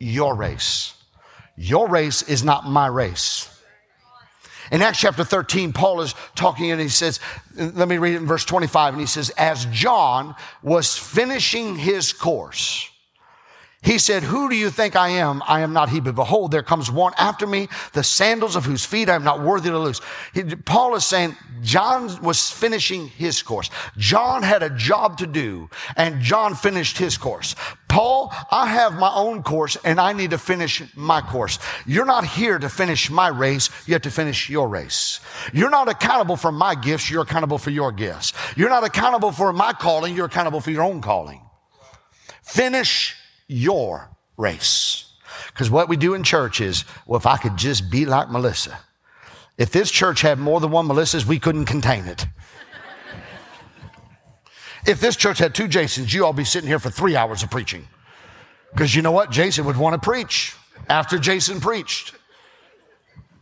Your 0.00 0.34
race. 0.34 0.94
Your 1.56 1.88
race 1.88 2.22
is 2.22 2.42
not 2.42 2.66
my 2.66 2.86
race. 2.86 3.48
In 4.72 4.80
Acts 4.80 5.00
chapter 5.00 5.22
13, 5.22 5.74
Paul 5.74 6.00
is 6.00 6.14
talking 6.34 6.70
and 6.70 6.80
he 6.80 6.88
says, 6.88 7.20
let 7.54 7.88
me 7.88 7.98
read 7.98 8.14
it 8.14 8.16
in 8.16 8.26
verse 8.26 8.46
25, 8.46 8.94
and 8.94 9.00
he 9.00 9.06
says, 9.06 9.28
As 9.36 9.66
John 9.66 10.34
was 10.62 10.96
finishing 10.96 11.76
his 11.76 12.14
course, 12.14 12.90
he 13.82 13.98
said, 13.98 14.22
Who 14.22 14.48
do 14.48 14.54
you 14.54 14.70
think 14.70 14.94
I 14.94 15.08
am? 15.08 15.42
I 15.46 15.60
am 15.60 15.72
not 15.72 15.88
he, 15.88 15.98
but 15.98 16.14
behold, 16.14 16.52
there 16.52 16.62
comes 16.62 16.88
one 16.88 17.12
after 17.18 17.48
me, 17.48 17.68
the 17.92 18.04
sandals 18.04 18.54
of 18.54 18.64
whose 18.64 18.84
feet 18.84 19.08
I 19.08 19.16
am 19.16 19.24
not 19.24 19.42
worthy 19.42 19.70
to 19.70 19.78
loose. 19.78 20.00
He, 20.32 20.44
Paul 20.44 20.94
is 20.94 21.04
saying, 21.04 21.36
John 21.62 22.22
was 22.22 22.48
finishing 22.48 23.08
his 23.08 23.42
course. 23.42 23.70
John 23.98 24.44
had 24.44 24.62
a 24.62 24.70
job 24.70 25.18
to 25.18 25.26
do, 25.26 25.68
and 25.96 26.22
John 26.22 26.54
finished 26.54 26.96
his 26.96 27.18
course. 27.18 27.56
Paul, 27.88 28.32
I 28.52 28.68
have 28.68 28.94
my 28.94 29.12
own 29.12 29.42
course, 29.42 29.76
and 29.84 30.00
I 30.00 30.12
need 30.12 30.30
to 30.30 30.38
finish 30.38 30.82
my 30.94 31.20
course. 31.20 31.58
You're 31.84 32.06
not 32.06 32.24
here 32.24 32.60
to 32.60 32.68
finish 32.68 33.10
my 33.10 33.28
race, 33.28 33.68
you 33.86 33.94
have 33.94 34.02
to 34.02 34.12
finish 34.12 34.48
your 34.48 34.68
race. 34.68 35.18
You're 35.52 35.70
not 35.70 35.88
accountable 35.88 36.36
for 36.36 36.52
my 36.52 36.76
gifts, 36.76 37.10
you're 37.10 37.22
accountable 37.22 37.58
for 37.58 37.70
your 37.70 37.90
gifts. 37.90 38.32
You're 38.54 38.70
not 38.70 38.84
accountable 38.84 39.32
for 39.32 39.52
my 39.52 39.72
calling, 39.72 40.14
you're 40.14 40.26
accountable 40.26 40.60
for 40.60 40.70
your 40.70 40.84
own 40.84 41.00
calling. 41.00 41.42
Finish 42.42 43.16
your 43.48 44.10
race. 44.36 45.12
Because 45.48 45.70
what 45.70 45.88
we 45.88 45.96
do 45.96 46.14
in 46.14 46.22
church 46.22 46.60
is, 46.60 46.84
well, 47.06 47.18
if 47.18 47.26
I 47.26 47.36
could 47.36 47.56
just 47.56 47.90
be 47.90 48.06
like 48.06 48.30
Melissa. 48.30 48.78
If 49.58 49.70
this 49.70 49.90
church 49.90 50.22
had 50.22 50.38
more 50.38 50.60
than 50.60 50.70
one 50.70 50.88
Melissas, 50.88 51.26
we 51.26 51.38
couldn't 51.38 51.66
contain 51.66 52.06
it. 52.06 52.26
if 54.86 55.00
this 55.00 55.16
church 55.16 55.38
had 55.38 55.54
two 55.54 55.68
Jasons, 55.68 56.12
you 56.12 56.24
all 56.24 56.32
be 56.32 56.44
sitting 56.44 56.68
here 56.68 56.78
for 56.78 56.90
three 56.90 57.16
hours 57.16 57.42
of 57.42 57.50
preaching. 57.50 57.86
Because 58.72 58.94
you 58.94 59.02
know 59.02 59.12
what? 59.12 59.30
Jason 59.30 59.64
would 59.66 59.76
want 59.76 60.00
to 60.00 60.04
preach 60.04 60.56
after 60.88 61.18
Jason 61.18 61.60
preached. 61.60 62.14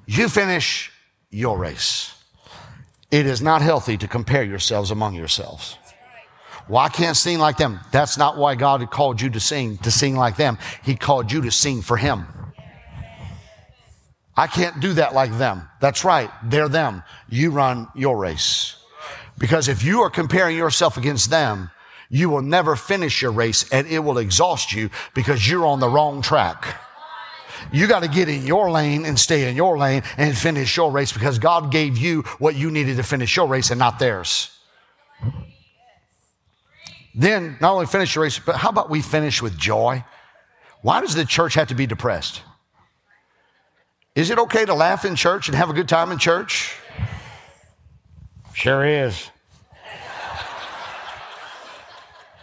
You 0.07 0.29
finish 0.29 0.91
your 1.31 1.57
race. 1.57 2.15
It 3.11 3.27
is 3.27 3.41
not 3.41 3.63
healthy 3.63 3.97
to 3.99 4.09
compare 4.09 4.43
yourselves 4.43 4.91
among 4.91 5.15
yourselves. 5.15 5.77
Well, 6.71 6.79
I 6.79 6.89
can't 6.89 7.17
sing 7.17 7.41
like 7.41 7.57
them. 7.57 7.81
That's 7.91 8.17
not 8.17 8.37
why 8.37 8.55
God 8.55 8.79
had 8.79 8.93
called 8.93 9.21
you 9.21 9.29
to 9.31 9.41
sing, 9.41 9.79
to 9.79 9.91
sing 9.91 10.15
like 10.15 10.37
them. 10.37 10.57
He 10.85 10.95
called 10.95 11.33
you 11.33 11.41
to 11.43 11.51
sing 11.51 11.83
for 11.83 11.97
Him. 11.97 12.27
I 14.37 14.47
can't 14.47 14.79
do 14.79 14.93
that 14.93 15.13
like 15.13 15.37
them. 15.37 15.69
That's 15.81 16.05
right. 16.05 16.31
They're 16.45 16.69
them. 16.69 17.03
You 17.29 17.51
run 17.51 17.89
your 17.97 18.17
race. 18.17 18.77
Because 19.37 19.67
if 19.67 19.83
you 19.83 20.03
are 20.03 20.11
comparing 20.11 20.57
yourself 20.57 20.97
against 20.97 21.29
them, 21.29 21.73
you 22.09 22.31
will 22.31 22.43
never 22.43 22.77
finish 22.77 23.21
your 23.21 23.33
race 23.33 23.69
and 23.73 23.89
it 23.89 23.99
will 23.99 24.19
exhaust 24.19 24.73
you 24.73 24.91
because 25.13 25.51
you're 25.51 25.67
on 25.67 25.81
the 25.81 25.89
wrong 25.89 26.23
track. 26.23 26.81
You 27.73 27.89
got 27.89 28.05
to 28.05 28.09
get 28.09 28.29
in 28.29 28.47
your 28.47 28.71
lane 28.71 29.05
and 29.05 29.19
stay 29.19 29.49
in 29.49 29.57
your 29.57 29.77
lane 29.77 30.05
and 30.17 30.39
finish 30.39 30.77
your 30.77 30.93
race 30.93 31.13
because 31.13 31.41
God 31.41 31.73
gave 31.73 31.99
you 31.99 32.23
what 32.39 32.55
you 32.55 32.71
needed 32.71 32.97
to 32.99 33.03
finish 33.03 33.35
your 33.35 33.49
race 33.49 33.71
and 33.71 33.79
not 33.81 33.99
theirs. 33.99 34.53
Then 37.14 37.57
not 37.61 37.73
only 37.73 37.87
finish 37.87 38.14
the 38.14 38.20
race, 38.20 38.38
but 38.38 38.57
how 38.57 38.68
about 38.68 38.90
we 38.90 39.03
finish 39.03 39.42
with 39.42 39.59
joy? 39.59 40.05
Why 40.83 41.01
does 41.01 41.14
the 41.14 41.25
church 41.25 41.55
have 41.55 41.68
to 41.68 41.75
be 41.75 41.87
depressed? 41.87 42.42
Is 44.14 44.31
it 44.31 44.38
okay 44.38 44.64
to 44.64 44.75
laugh 44.75 45.05
in 45.05 45.16
church 45.16 45.49
and 45.49 45.57
have 45.57 45.70
a 45.70 45.73
good 45.73 45.88
time 45.88 46.12
in 46.12 46.18
church? 46.18 46.77
Sure 48.53 48.85
is. 48.85 49.31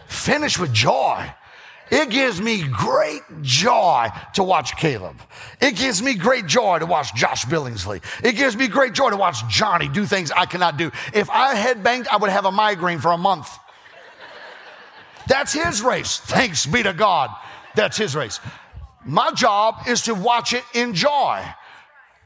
Finish 0.06 0.58
with 0.58 0.72
joy. 0.72 1.32
It 1.90 2.10
gives 2.10 2.40
me 2.40 2.66
great 2.68 3.22
joy 3.40 4.08
to 4.34 4.42
watch 4.42 4.76
Caleb. 4.76 5.16
It 5.60 5.74
gives 5.76 6.02
me 6.02 6.14
great 6.14 6.46
joy 6.46 6.78
to 6.80 6.86
watch 6.86 7.14
Josh 7.14 7.46
Billingsley. 7.46 8.02
It 8.22 8.32
gives 8.36 8.56
me 8.56 8.68
great 8.68 8.92
joy 8.92 9.10
to 9.10 9.16
watch 9.16 9.46
Johnny 9.48 9.88
do 9.88 10.04
things 10.04 10.30
I 10.30 10.44
cannot 10.44 10.76
do. 10.76 10.90
If 11.14 11.30
I 11.30 11.54
had 11.54 11.82
banked, 11.82 12.12
I 12.12 12.18
would 12.18 12.30
have 12.30 12.44
a 12.44 12.52
migraine 12.52 12.98
for 12.98 13.12
a 13.12 13.18
month. 13.18 13.48
That's 15.28 15.52
his 15.52 15.82
race. 15.82 16.18
Thanks 16.18 16.66
be 16.66 16.82
to 16.82 16.92
God. 16.92 17.30
That's 17.74 17.96
his 17.96 18.16
race. 18.16 18.40
My 19.04 19.30
job 19.32 19.86
is 19.86 20.02
to 20.02 20.14
watch 20.14 20.52
it 20.52 20.64
in 20.74 20.94
joy. 20.94 21.44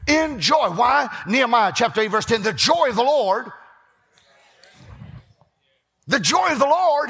In 0.07 0.39
joy. 0.39 0.69
Why? 0.69 1.09
Nehemiah 1.27 1.73
chapter 1.75 2.01
8, 2.01 2.07
verse 2.07 2.25
10. 2.25 2.41
The 2.43 2.53
joy 2.53 2.89
of 2.89 2.95
the 2.95 3.03
Lord. 3.03 3.45
The 6.07 6.19
joy 6.19 6.47
of 6.51 6.59
the 6.59 6.65
Lord 6.65 7.09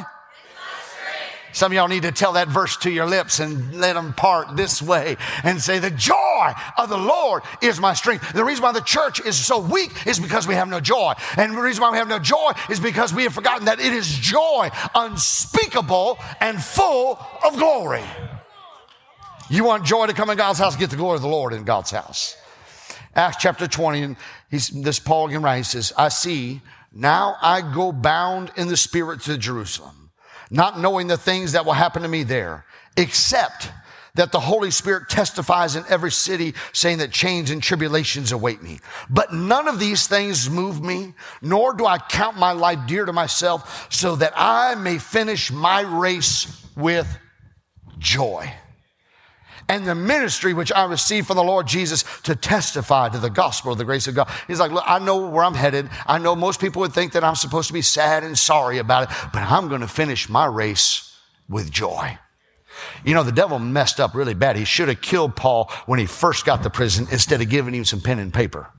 some 1.54 1.72
of 1.72 1.76
y'all 1.76 1.88
need 1.88 2.02
to 2.02 2.12
tell 2.12 2.34
that 2.34 2.48
verse 2.48 2.78
to 2.78 2.92
your 2.92 3.06
lips 3.06 3.40
and 3.40 3.80
let 3.80 3.94
them 3.94 4.14
part 4.14 4.58
this 4.58 4.82
way 4.82 5.18
and 5.44 5.62
say, 5.62 5.78
The 5.78 5.92
joy 5.92 6.52
of 6.78 6.90
the 6.90 6.98
Lord 6.98 7.44
is 7.62 7.80
my 7.80 7.94
strength. 7.94 8.34
The 8.34 8.44
reason 8.44 8.64
why 8.64 8.72
the 8.72 8.82
church 8.82 9.24
is 9.24 9.38
so 9.38 9.60
weak 9.60 10.08
is 10.08 10.20
because 10.20 10.48
we 10.48 10.56
have 10.56 10.68
no 10.68 10.80
joy. 10.80 11.14
And 11.38 11.56
the 11.56 11.62
reason 11.62 11.84
why 11.84 11.92
we 11.92 11.98
have 12.00 12.08
no 12.08 12.18
joy 12.18 12.54
is 12.72 12.80
because 12.80 13.14
we 13.14 13.24
have 13.24 13.34
forgotten 13.34 13.66
that 13.66 13.80
it 13.80 13.94
is 13.94 14.08
joy 14.08 14.70
unspeakable 14.96 16.18
and 16.40 16.62
full 16.62 17.20
of 17.46 17.56
glory. 17.58 18.04
You 19.50 19.64
want 19.64 19.86
joy 19.86 20.08
to 20.08 20.14
come 20.14 20.32
in 20.32 20.38
God's 20.38 20.58
house, 20.58 20.76
get 20.76 20.90
the 20.90 20.96
glory 20.96 21.18
of 21.18 21.22
the 21.22 21.28
Lord 21.28 21.54
in 21.54 21.64
God's 21.66 21.92
house. 21.92 22.36
Acts 23.16 23.38
chapter 23.40 23.68
20, 23.68 24.02
and 24.02 24.16
he's, 24.50 24.70
this 24.70 24.98
Paul 24.98 25.28
again 25.28 25.44
writes, 25.44 25.72
he 25.72 25.78
says, 25.78 25.94
I 25.96 26.10
see, 26.10 26.62
now 26.92 27.36
I 27.40 27.62
go 27.62 27.92
bound 27.92 28.52
in 28.58 28.70
the 28.70 28.78
spirit 28.78 29.22
to 29.22 29.38
Jerusalem 29.38 30.03
not 30.50 30.80
knowing 30.80 31.08
the 31.08 31.18
things 31.18 31.54
that 31.54 31.66
will 31.66 31.74
happen 31.74 32.02
to 32.02 32.08
me 32.08 32.24
there, 32.24 32.66
except 32.98 33.70
that 34.16 34.32
the 34.32 34.40
Holy 34.40 34.70
Spirit 34.70 35.10
testifies 35.10 35.76
in 35.76 35.84
every 35.90 36.12
city 36.12 36.54
saying 36.72 37.00
that 37.00 37.12
chains 37.12 37.50
and 37.50 37.64
tribulations 37.64 38.32
await 38.32 38.62
me. 38.62 38.80
But 39.10 39.34
none 39.34 39.68
of 39.68 39.80
these 39.80 40.06
things 40.06 40.50
move 40.50 40.84
me, 40.84 41.14
nor 41.42 41.74
do 41.74 41.86
I 41.86 41.98
count 41.98 42.38
my 42.38 42.52
life 42.52 42.80
dear 42.86 43.06
to 43.06 43.14
myself 43.14 43.92
so 43.92 44.16
that 44.18 44.34
I 44.36 44.76
may 44.76 45.00
finish 45.00 45.52
my 45.52 45.82
race 45.82 46.64
with 46.76 47.08
joy. 47.98 48.54
And 49.70 49.86
the 49.86 49.96
ministry 49.96 50.54
which 50.54 50.72
I 50.72 50.86
received 50.86 51.28
from 51.28 51.38
the 51.38 51.44
Lord 51.44 51.68
Jesus 51.68 52.04
to 52.24 52.36
testify 52.36 53.10
to 53.10 53.20
the 53.20 53.30
gospel 53.30 53.72
of 53.72 53.78
the 53.78 53.86
grace 53.86 54.08
of 54.08 54.16
God. 54.16 54.30
He's 54.48 54.60
like, 54.60 54.72
look, 54.72 54.84
I 54.86 55.00
know 55.00 55.28
where 55.28 55.44
I'm 55.44 55.54
headed. 55.54 55.90
I 56.06 56.18
know 56.18 56.36
most 56.36 56.60
people 56.60 56.82
would 56.82 56.94
think 56.94 57.14
that 57.14 57.24
I'm 57.24 57.36
supposed 57.36 57.68
to 57.68 57.74
be 57.74 57.82
sad 57.82 58.24
and 58.24 58.38
sorry 58.38 58.78
about 58.78 59.04
it, 59.04 59.10
but 59.32 59.42
I'm 59.42 59.70
going 59.70 59.82
to 59.82 59.88
finish 59.88 60.30
my 60.30 60.46
race 60.46 61.18
with 61.48 61.72
joy. 61.72 62.18
You 63.06 63.14
know, 63.14 63.24
the 63.24 63.32
devil 63.32 63.60
messed 63.60 64.00
up 64.00 64.16
really 64.16 64.34
bad. 64.34 64.56
He 64.56 64.66
should 64.66 64.88
have 64.88 65.02
killed 65.02 65.36
Paul 65.36 65.72
when 65.86 66.00
he 66.00 66.06
first 66.06 66.46
got 66.46 66.64
to 66.64 66.70
prison 66.70 67.08
instead 67.12 67.42
of 67.42 67.50
giving 67.50 67.74
him 67.74 67.86
some 67.86 68.02
pen 68.02 68.20
and 68.20 68.34
paper. 68.34 68.70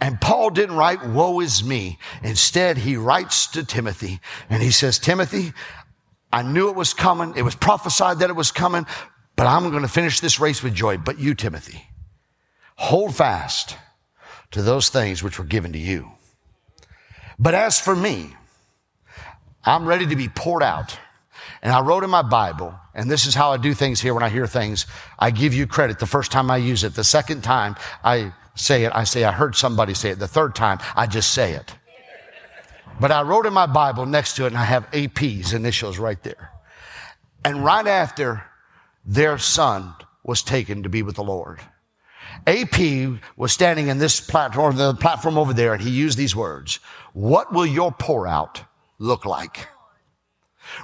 And 0.00 0.20
Paul 0.20 0.50
didn't 0.50 0.76
write, 0.76 1.06
woe 1.06 1.40
is 1.40 1.62
me. 1.62 1.98
Instead, 2.22 2.78
he 2.78 2.96
writes 2.96 3.46
to 3.48 3.64
Timothy 3.64 4.20
and 4.50 4.62
he 4.62 4.70
says, 4.70 4.98
Timothy, 4.98 5.52
I 6.34 6.42
knew 6.42 6.68
it 6.68 6.74
was 6.74 6.94
coming. 6.94 7.34
It 7.36 7.42
was 7.42 7.54
prophesied 7.54 8.18
that 8.18 8.28
it 8.28 8.34
was 8.34 8.50
coming, 8.50 8.86
but 9.36 9.46
I'm 9.46 9.70
going 9.70 9.82
to 9.82 9.88
finish 9.88 10.18
this 10.18 10.40
race 10.40 10.64
with 10.64 10.74
joy. 10.74 10.98
But 10.98 11.20
you, 11.20 11.32
Timothy, 11.36 11.86
hold 12.74 13.14
fast 13.14 13.76
to 14.50 14.60
those 14.60 14.88
things 14.88 15.22
which 15.22 15.38
were 15.38 15.44
given 15.44 15.72
to 15.74 15.78
you. 15.78 16.10
But 17.38 17.54
as 17.54 17.78
for 17.78 17.94
me, 17.94 18.34
I'm 19.64 19.86
ready 19.86 20.08
to 20.08 20.16
be 20.16 20.28
poured 20.28 20.64
out. 20.64 20.98
And 21.62 21.72
I 21.72 21.82
wrote 21.82 22.02
in 22.02 22.10
my 22.10 22.22
Bible, 22.22 22.74
and 22.96 23.08
this 23.08 23.26
is 23.26 23.36
how 23.36 23.52
I 23.52 23.56
do 23.56 23.72
things 23.72 24.00
here 24.00 24.12
when 24.12 24.24
I 24.24 24.28
hear 24.28 24.48
things. 24.48 24.86
I 25.16 25.30
give 25.30 25.54
you 25.54 25.68
credit 25.68 26.00
the 26.00 26.06
first 26.06 26.32
time 26.32 26.50
I 26.50 26.56
use 26.56 26.82
it. 26.82 26.96
The 26.96 27.04
second 27.04 27.44
time 27.44 27.76
I 28.02 28.32
say 28.56 28.84
it, 28.84 28.92
I 28.92 29.04
say, 29.04 29.22
I 29.22 29.30
heard 29.30 29.54
somebody 29.54 29.94
say 29.94 30.10
it. 30.10 30.18
The 30.18 30.26
third 30.26 30.56
time, 30.56 30.80
I 30.96 31.06
just 31.06 31.30
say 31.30 31.52
it. 31.52 31.76
But 33.00 33.10
I 33.10 33.22
wrote 33.22 33.46
in 33.46 33.52
my 33.52 33.66
Bible 33.66 34.06
next 34.06 34.36
to 34.36 34.44
it, 34.44 34.48
and 34.48 34.58
I 34.58 34.64
have 34.64 34.88
AP's 34.94 35.52
initials 35.52 35.98
right 35.98 36.22
there. 36.22 36.50
And 37.44 37.64
right 37.64 37.86
after 37.86 38.44
their 39.04 39.36
son 39.38 39.94
was 40.22 40.42
taken 40.42 40.82
to 40.82 40.88
be 40.88 41.02
with 41.02 41.16
the 41.16 41.24
Lord, 41.24 41.60
AP 42.46 43.20
was 43.36 43.52
standing 43.52 43.88
in 43.88 43.98
this 43.98 44.20
platform, 44.20 44.76
the 44.76 44.94
platform 44.94 45.38
over 45.38 45.52
there, 45.52 45.74
and 45.74 45.82
he 45.82 45.90
used 45.90 46.18
these 46.18 46.34
words. 46.34 46.80
What 47.12 47.52
will 47.52 47.66
your 47.66 47.92
pour 47.92 48.26
out 48.26 48.62
look 48.98 49.24
like? 49.24 49.68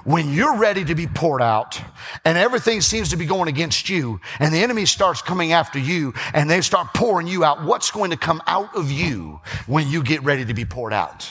When 0.03 0.31
you're 0.31 0.57
ready 0.57 0.85
to 0.85 0.95
be 0.95 1.07
poured 1.07 1.41
out 1.41 1.81
and 2.23 2.37
everything 2.37 2.81
seems 2.81 3.09
to 3.09 3.17
be 3.17 3.25
going 3.25 3.49
against 3.49 3.89
you 3.89 4.21
and 4.39 4.53
the 4.53 4.59
enemy 4.59 4.85
starts 4.85 5.21
coming 5.21 5.53
after 5.53 5.79
you 5.79 6.13
and 6.33 6.49
they 6.49 6.61
start 6.61 6.93
pouring 6.93 7.27
you 7.27 7.43
out, 7.43 7.63
what's 7.63 7.89
going 7.89 8.11
to 8.11 8.17
come 8.17 8.41
out 8.45 8.75
of 8.75 8.91
you 8.91 9.41
when 9.65 9.87
you 9.89 10.03
get 10.03 10.23
ready 10.23 10.45
to 10.45 10.53
be 10.53 10.65
poured 10.65 10.93
out? 10.93 11.29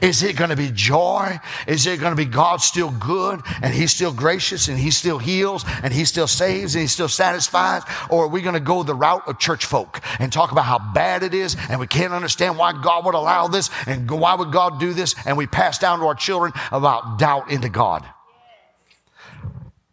Is 0.00 0.22
it 0.22 0.36
going 0.36 0.50
to 0.50 0.56
be 0.56 0.70
joy? 0.72 1.38
Is 1.66 1.86
it 1.86 2.00
going 2.00 2.12
to 2.12 2.16
be 2.16 2.24
God 2.24 2.60
still 2.60 2.90
good 2.90 3.40
and 3.62 3.74
He's 3.74 3.92
still 3.92 4.12
gracious 4.12 4.68
and 4.68 4.78
He 4.78 4.90
still 4.90 5.18
heals 5.18 5.64
and 5.82 5.92
He 5.92 6.04
still 6.04 6.26
saves 6.26 6.74
and 6.74 6.82
He 6.82 6.88
still 6.88 7.08
satisfies? 7.08 7.82
Or 8.10 8.24
are 8.24 8.28
we 8.28 8.42
going 8.42 8.54
to 8.54 8.60
go 8.60 8.82
the 8.82 8.94
route 8.94 9.26
of 9.26 9.38
church 9.38 9.64
folk 9.64 10.00
and 10.18 10.32
talk 10.32 10.52
about 10.52 10.64
how 10.64 10.78
bad 10.78 11.22
it 11.22 11.34
is 11.34 11.56
and 11.68 11.80
we 11.80 11.86
can't 11.86 12.12
understand 12.12 12.56
why 12.56 12.72
God 12.72 13.04
would 13.04 13.14
allow 13.14 13.48
this 13.48 13.70
and 13.86 14.10
why 14.10 14.34
would 14.34 14.52
God 14.52 14.80
do 14.80 14.92
this? 14.92 15.14
And 15.26 15.36
we 15.36 15.46
pass 15.46 15.78
down 15.78 15.98
to 16.00 16.06
our 16.06 16.14
children 16.14 16.52
about 16.70 17.18
doubt 17.18 17.50
into 17.50 17.68
God. 17.68 18.04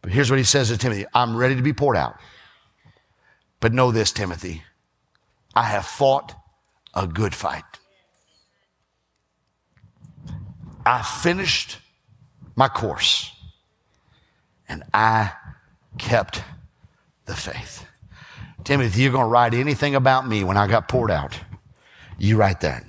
But 0.02 0.12
here's 0.12 0.30
what 0.30 0.40
He 0.40 0.46
says 0.46 0.70
to 0.70 0.78
Timothy 0.78 1.06
I'm 1.14 1.36
ready 1.36 1.56
to 1.56 1.62
be 1.62 1.74
poured 1.74 1.98
out. 1.98 2.16
But 3.60 3.74
know 3.74 3.92
this, 3.92 4.12
Timothy, 4.12 4.64
I 5.54 5.64
have 5.64 5.86
fought 5.86 6.34
a 6.94 7.06
good 7.06 7.36
fight. 7.36 7.64
I 10.86 11.02
finished 11.02 11.78
my 12.56 12.68
course 12.68 13.32
and 14.68 14.84
I 14.94 15.32
kept 15.98 16.44
the 17.26 17.36
faith. 17.36 17.86
Timothy, 18.64 18.88
if 18.88 18.98
you're 18.98 19.12
going 19.12 19.26
to 19.26 19.30
write 19.30 19.54
anything 19.54 19.96
about 19.96 20.28
me 20.28 20.44
when 20.44 20.58
I 20.58 20.68
got 20.68 20.88
poured 20.88 21.12
out. 21.12 21.40
You 22.18 22.38
write 22.38 22.62
that. 22.62 22.84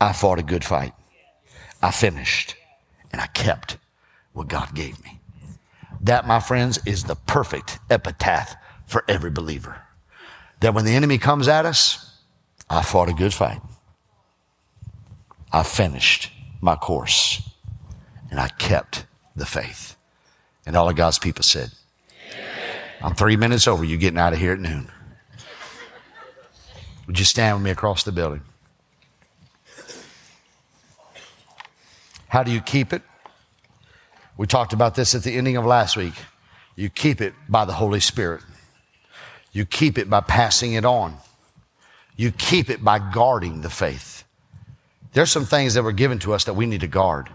I 0.00 0.12
fought 0.12 0.38
a 0.38 0.42
good 0.42 0.64
fight. 0.64 0.92
I 1.82 1.90
finished 1.90 2.54
and 3.12 3.20
I 3.20 3.26
kept 3.26 3.78
what 4.32 4.48
God 4.48 4.74
gave 4.74 5.02
me. 5.02 5.20
That, 6.00 6.26
my 6.26 6.38
friends, 6.38 6.78
is 6.86 7.04
the 7.04 7.16
perfect 7.16 7.78
epitaph 7.90 8.54
for 8.86 9.04
every 9.08 9.30
believer. 9.30 9.80
That 10.60 10.74
when 10.74 10.84
the 10.84 10.94
enemy 10.94 11.18
comes 11.18 11.48
at 11.48 11.66
us, 11.66 12.20
I 12.70 12.82
fought 12.82 13.08
a 13.08 13.14
good 13.14 13.34
fight. 13.34 13.60
I 15.52 15.62
finished 15.62 16.30
my 16.60 16.76
course 16.76 17.48
and 18.30 18.38
I 18.40 18.48
kept 18.48 19.06
the 19.36 19.46
faith. 19.46 19.96
And 20.66 20.76
all 20.76 20.88
of 20.88 20.96
God's 20.96 21.18
people 21.18 21.42
said, 21.42 21.70
I'm 23.00 23.14
three 23.14 23.36
minutes 23.36 23.68
over 23.68 23.84
You're 23.84 23.98
getting 23.98 24.18
out 24.18 24.32
of 24.32 24.38
here 24.38 24.52
at 24.52 24.58
noon. 24.58 24.90
Would 27.06 27.18
you 27.18 27.24
stand 27.24 27.56
with 27.56 27.64
me 27.64 27.70
across 27.70 28.02
the 28.02 28.12
building? 28.12 28.42
How 32.28 32.42
do 32.42 32.50
you 32.50 32.60
keep 32.60 32.92
it? 32.92 33.02
We 34.36 34.46
talked 34.46 34.72
about 34.72 34.94
this 34.94 35.14
at 35.14 35.22
the 35.22 35.34
ending 35.34 35.56
of 35.56 35.64
last 35.64 35.96
week. 35.96 36.14
You 36.76 36.90
keep 36.90 37.20
it 37.20 37.32
by 37.48 37.64
the 37.64 37.72
Holy 37.72 38.00
Spirit. 38.00 38.42
You 39.52 39.64
keep 39.64 39.96
it 39.96 40.10
by 40.10 40.20
passing 40.20 40.74
it 40.74 40.84
on. 40.84 41.16
You 42.16 42.30
keep 42.30 42.68
it 42.68 42.84
by 42.84 42.98
guarding 42.98 43.62
the 43.62 43.70
faith. 43.70 44.17
There's 45.12 45.30
some 45.30 45.44
things 45.44 45.74
that 45.74 45.82
were 45.82 45.92
given 45.92 46.18
to 46.20 46.34
us 46.34 46.44
that 46.44 46.54
we 46.54 46.66
need 46.66 46.80
to 46.80 46.86
guard. 46.86 47.30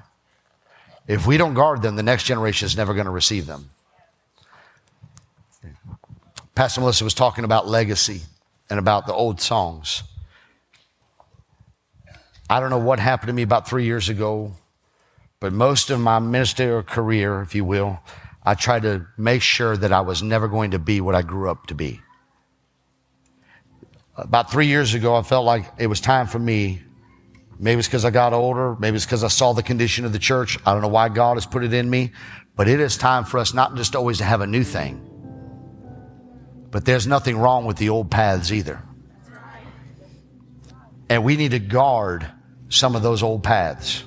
If 1.07 1.27
we 1.27 1.37
don't 1.37 1.53
guard 1.53 1.81
them, 1.81 1.95
the 1.95 2.03
next 2.03 2.23
generation 2.23 2.65
is 2.65 2.77
never 2.77 2.93
going 2.93 3.05
to 3.05 3.11
receive 3.11 3.45
them. 3.45 3.69
Pastor 6.55 6.81
Melissa 6.81 7.03
was 7.03 7.13
talking 7.13 7.43
about 7.43 7.67
legacy 7.67 8.21
and 8.69 8.79
about 8.79 9.07
the 9.07 9.13
old 9.13 9.41
songs. 9.41 10.03
I 12.49 12.59
don't 12.59 12.69
know 12.69 12.77
what 12.77 12.99
happened 12.99 13.27
to 13.27 13.33
me 13.33 13.41
about 13.41 13.67
three 13.67 13.85
years 13.85 14.09
ago, 14.09 14.53
but 15.39 15.51
most 15.51 15.89
of 15.89 15.99
my 15.99 16.19
ministerial 16.19 16.83
career, 16.83 17.41
if 17.41 17.55
you 17.55 17.65
will, 17.65 17.99
I 18.43 18.53
tried 18.53 18.83
to 18.83 19.07
make 19.17 19.41
sure 19.41 19.75
that 19.75 19.91
I 19.91 20.01
was 20.01 20.21
never 20.21 20.47
going 20.47 20.71
to 20.71 20.79
be 20.79 21.01
what 21.01 21.15
I 21.15 21.21
grew 21.21 21.49
up 21.49 21.67
to 21.67 21.75
be. 21.75 22.01
About 24.15 24.51
three 24.51 24.67
years 24.67 24.93
ago, 24.93 25.15
I 25.15 25.23
felt 25.23 25.45
like 25.45 25.65
it 25.79 25.87
was 25.87 25.99
time 25.99 26.27
for 26.27 26.39
me 26.39 26.83
Maybe 27.63 27.79
it's 27.79 27.87
because 27.87 28.03
I 28.03 28.11
got 28.11 28.33
older. 28.33 28.75
Maybe 28.75 28.97
it's 28.97 29.05
because 29.05 29.23
I 29.23 29.29
saw 29.29 29.53
the 29.53 29.63
condition 29.63 30.03
of 30.03 30.11
the 30.11 30.19
church. 30.19 30.59
I 30.65 30.73
don't 30.73 30.81
know 30.81 30.89
why 30.89 31.07
God 31.07 31.37
has 31.37 31.45
put 31.45 31.63
it 31.63 31.73
in 31.73 31.89
me, 31.89 32.11
but 32.57 32.67
it 32.67 32.81
is 32.81 32.97
time 32.97 33.23
for 33.23 33.37
us 33.37 33.53
not 33.53 33.75
just 33.75 33.95
always 33.95 34.17
to 34.17 34.25
have 34.25 34.41
a 34.41 34.47
new 34.47 34.65
thing, 34.65 35.01
but 36.71 36.83
there's 36.83 37.07
nothing 37.07 37.37
wrong 37.37 37.63
with 37.63 37.77
the 37.77 37.87
old 37.87 38.11
paths 38.11 38.51
either. 38.51 38.83
And 41.09 41.23
we 41.23 41.37
need 41.37 41.51
to 41.51 41.59
guard 41.59 42.29
some 42.67 42.97
of 42.97 43.01
those 43.01 43.23
old 43.23 43.43
paths. 43.43 44.03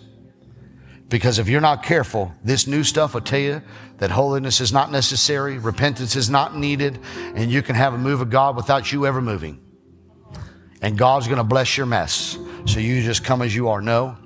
Because 1.09 1.39
if 1.39 1.49
you're 1.49 1.63
not 1.63 1.83
careful, 1.83 2.33
this 2.45 2.67
new 2.67 2.85
stuff 2.85 3.15
will 3.15 3.23
tell 3.23 3.39
you 3.39 3.63
that 3.97 4.11
holiness 4.11 4.61
is 4.61 4.71
not 4.71 4.93
necessary, 4.93 5.57
repentance 5.57 6.15
is 6.15 6.29
not 6.29 6.55
needed, 6.55 6.99
and 7.35 7.51
you 7.51 7.63
can 7.63 7.75
have 7.75 7.95
a 7.95 7.99
move 7.99 8.21
of 8.21 8.29
God 8.29 8.55
without 8.55 8.93
you 8.93 9.07
ever 9.07 9.23
moving. 9.23 9.63
And 10.83 10.99
God's 10.99 11.27
going 11.27 11.39
to 11.39 11.45
bless 11.45 11.79
your 11.79 11.87
mess. 11.87 12.37
So 12.67 12.81
you 12.81 13.03
just 13.03 13.25
come 13.25 13.43
as 13.43 13.55
you 13.55 13.69
are. 13.69 13.81
No. 13.81 14.17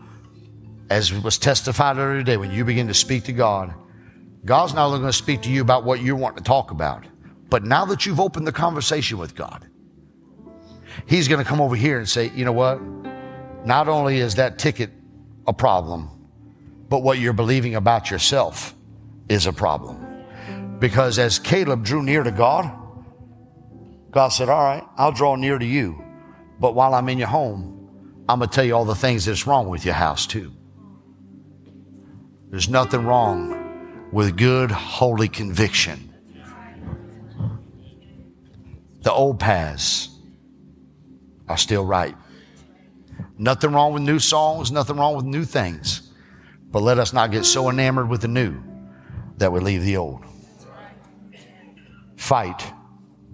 As 0.88 1.12
was 1.12 1.38
testified 1.38 1.98
earlier 1.98 2.18
today, 2.18 2.36
when 2.36 2.50
you 2.50 2.64
begin 2.64 2.88
to 2.88 2.94
speak 2.94 3.24
to 3.24 3.32
God, 3.32 3.74
God's 4.44 4.74
not 4.74 4.86
only 4.86 4.98
going 4.98 5.12
to 5.12 5.16
speak 5.16 5.42
to 5.42 5.50
you 5.50 5.60
about 5.60 5.84
what 5.84 6.00
you 6.00 6.16
want 6.16 6.36
to 6.38 6.42
talk 6.42 6.70
about, 6.70 7.04
but 7.48 7.64
now 7.64 7.84
that 7.84 8.06
you've 8.06 8.18
opened 8.18 8.46
the 8.46 8.52
conversation 8.52 9.18
with 9.18 9.34
God, 9.34 9.66
He's 11.06 11.28
going 11.28 11.42
to 11.42 11.48
come 11.48 11.60
over 11.60 11.76
here 11.76 11.98
and 11.98 12.08
say, 12.08 12.30
you 12.34 12.44
know 12.44 12.52
what? 12.52 12.80
Not 13.64 13.88
only 13.88 14.18
is 14.18 14.36
that 14.36 14.58
ticket 14.58 14.90
a 15.46 15.52
problem, 15.52 16.10
but 16.88 17.00
what 17.00 17.18
you're 17.18 17.32
believing 17.32 17.76
about 17.76 18.10
yourself 18.10 18.74
is 19.28 19.46
a 19.46 19.52
problem. 19.52 20.06
Because 20.80 21.18
as 21.18 21.38
Caleb 21.38 21.84
drew 21.84 22.02
near 22.02 22.22
to 22.22 22.32
God, 22.32 22.70
God 24.10 24.28
said, 24.28 24.48
All 24.48 24.62
right, 24.62 24.84
I'll 24.96 25.12
draw 25.12 25.36
near 25.36 25.58
to 25.58 25.64
you. 25.64 26.02
But 26.58 26.74
while 26.74 26.94
I'm 26.94 27.08
in 27.08 27.18
your 27.18 27.28
home, 27.28 27.79
I'm 28.30 28.38
going 28.38 28.48
to 28.48 28.54
tell 28.54 28.64
you 28.64 28.76
all 28.76 28.84
the 28.84 28.94
things 28.94 29.24
that's 29.24 29.46
wrong 29.46 29.68
with 29.68 29.84
your 29.84 29.94
house, 29.94 30.24
too. 30.26 30.52
There's 32.48 32.68
nothing 32.68 33.04
wrong 33.04 34.08
with 34.12 34.36
good, 34.36 34.70
holy 34.70 35.28
conviction. 35.28 36.14
The 39.02 39.12
old 39.12 39.40
paths 39.40 40.10
are 41.48 41.56
still 41.56 41.84
right. 41.84 42.14
Nothing 43.36 43.72
wrong 43.72 43.92
with 43.92 44.02
new 44.02 44.20
songs, 44.20 44.70
nothing 44.70 44.96
wrong 44.96 45.16
with 45.16 45.24
new 45.24 45.44
things. 45.44 46.12
But 46.70 46.82
let 46.82 46.98
us 46.98 47.12
not 47.12 47.32
get 47.32 47.44
so 47.44 47.68
enamored 47.68 48.08
with 48.08 48.20
the 48.20 48.28
new 48.28 48.62
that 49.38 49.50
we 49.50 49.58
leave 49.58 49.82
the 49.82 49.96
old. 49.96 50.24
Fight 52.16 52.62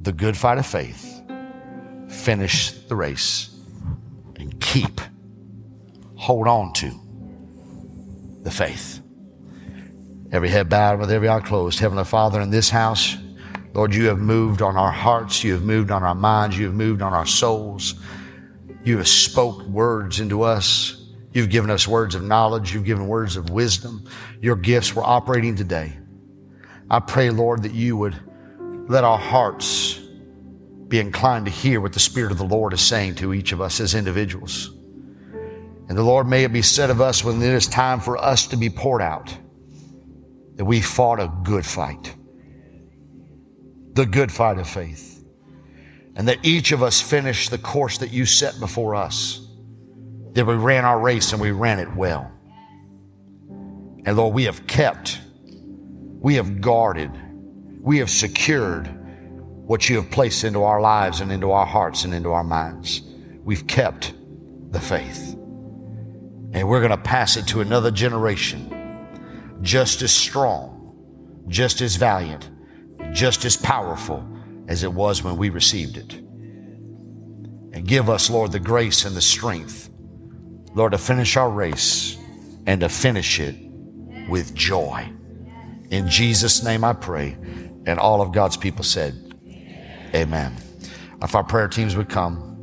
the 0.00 0.12
good 0.12 0.36
fight 0.36 0.56
of 0.56 0.66
faith, 0.66 1.22
finish 2.08 2.70
the 2.70 2.96
race, 2.96 3.55
keep, 4.76 5.00
hold 6.16 6.46
on 6.46 6.70
to 6.74 6.90
the 8.42 8.50
faith. 8.50 9.00
Every 10.32 10.50
head 10.50 10.68
bowed 10.68 11.00
with 11.00 11.10
every 11.10 11.30
eye 11.30 11.40
closed. 11.40 11.78
Heavenly 11.78 12.04
Father, 12.04 12.42
in 12.42 12.50
this 12.50 12.68
house, 12.68 13.16
Lord, 13.72 13.94
you 13.94 14.08
have 14.08 14.18
moved 14.18 14.60
on 14.60 14.76
our 14.76 14.90
hearts. 14.90 15.42
You 15.42 15.54
have 15.54 15.62
moved 15.62 15.90
on 15.90 16.02
our 16.02 16.14
minds. 16.14 16.58
You 16.58 16.66
have 16.66 16.74
moved 16.74 17.00
on 17.00 17.14
our 17.14 17.24
souls. 17.24 17.94
You 18.84 18.98
have 18.98 19.08
spoke 19.08 19.62
words 19.62 20.20
into 20.20 20.42
us. 20.42 21.02
You've 21.32 21.50
given 21.50 21.70
us 21.70 21.88
words 21.88 22.14
of 22.14 22.22
knowledge. 22.22 22.74
You've 22.74 22.84
given 22.84 23.06
words 23.06 23.36
of 23.36 23.48
wisdom. 23.48 24.04
Your 24.42 24.56
gifts 24.56 24.94
were 24.94 25.04
operating 25.04 25.56
today. 25.56 25.96
I 26.90 27.00
pray, 27.00 27.30
Lord, 27.30 27.62
that 27.62 27.72
you 27.72 27.96
would 27.96 28.16
let 28.88 29.04
our 29.04 29.18
hearts 29.18 30.00
be 30.88 31.00
inclined 31.00 31.46
to 31.46 31.50
hear 31.50 31.80
what 31.80 31.92
the 31.92 32.00
Spirit 32.00 32.32
of 32.32 32.38
the 32.38 32.44
Lord 32.44 32.72
is 32.72 32.80
saying 32.80 33.16
to 33.16 33.34
each 33.34 33.52
of 33.52 33.60
us 33.60 33.80
as 33.80 33.94
individuals. 33.94 34.70
And 35.88 35.96
the 35.96 36.02
Lord, 36.02 36.26
may 36.26 36.44
it 36.44 36.52
be 36.52 36.62
said 36.62 36.90
of 36.90 37.00
us 37.00 37.24
when 37.24 37.40
it 37.40 37.52
is 37.52 37.66
time 37.66 38.00
for 38.00 38.18
us 38.18 38.46
to 38.48 38.56
be 38.56 38.70
poured 38.70 39.02
out 39.02 39.36
that 40.56 40.64
we 40.64 40.80
fought 40.80 41.20
a 41.20 41.30
good 41.44 41.66
fight, 41.66 42.14
the 43.92 44.06
good 44.06 44.32
fight 44.32 44.58
of 44.58 44.68
faith, 44.68 45.24
and 46.14 46.28
that 46.28 46.38
each 46.42 46.72
of 46.72 46.82
us 46.82 47.00
finished 47.00 47.50
the 47.50 47.58
course 47.58 47.98
that 47.98 48.10
you 48.10 48.24
set 48.24 48.58
before 48.58 48.94
us, 48.94 49.46
that 50.32 50.46
we 50.46 50.54
ran 50.54 50.84
our 50.84 50.98
race 50.98 51.32
and 51.32 51.40
we 51.40 51.50
ran 51.50 51.78
it 51.78 51.94
well. 51.94 52.30
And 53.48 54.16
Lord, 54.16 54.34
we 54.34 54.44
have 54.44 54.66
kept, 54.66 55.20
we 56.20 56.36
have 56.36 56.60
guarded, 56.60 57.10
we 57.82 57.98
have 57.98 58.08
secured 58.08 58.88
what 59.66 59.88
you 59.88 59.96
have 59.96 60.10
placed 60.10 60.44
into 60.44 60.62
our 60.62 60.80
lives 60.80 61.20
and 61.20 61.32
into 61.32 61.50
our 61.50 61.66
hearts 61.66 62.04
and 62.04 62.14
into 62.14 62.32
our 62.32 62.44
minds. 62.44 63.02
We've 63.44 63.66
kept 63.66 64.14
the 64.70 64.80
faith. 64.80 65.34
And 66.52 66.68
we're 66.68 66.80
going 66.80 66.90
to 66.90 66.96
pass 66.96 67.36
it 67.36 67.48
to 67.48 67.60
another 67.60 67.90
generation 67.90 68.72
just 69.62 70.02
as 70.02 70.12
strong, 70.12 71.44
just 71.48 71.80
as 71.80 71.96
valiant, 71.96 72.48
just 73.12 73.44
as 73.44 73.56
powerful 73.56 74.24
as 74.68 74.84
it 74.84 74.92
was 74.92 75.22
when 75.22 75.36
we 75.36 75.50
received 75.50 75.96
it. 75.96 76.12
And 77.72 77.86
give 77.86 78.08
us, 78.08 78.30
Lord, 78.30 78.52
the 78.52 78.60
grace 78.60 79.04
and 79.04 79.16
the 79.16 79.20
strength, 79.20 79.90
Lord, 80.74 80.92
to 80.92 80.98
finish 80.98 81.36
our 81.36 81.50
race 81.50 82.16
and 82.66 82.80
to 82.82 82.88
finish 82.88 83.40
it 83.40 83.56
with 84.28 84.54
joy. 84.54 85.10
In 85.90 86.08
Jesus' 86.08 86.62
name 86.62 86.84
I 86.84 86.92
pray. 86.92 87.36
And 87.86 87.98
all 87.98 88.22
of 88.22 88.32
God's 88.32 88.56
people 88.56 88.84
said, 88.84 89.25
Amen. 90.16 90.56
If 91.22 91.34
our 91.34 91.44
prayer 91.44 91.68
teams 91.68 91.94
would 91.94 92.08
come. 92.08 92.54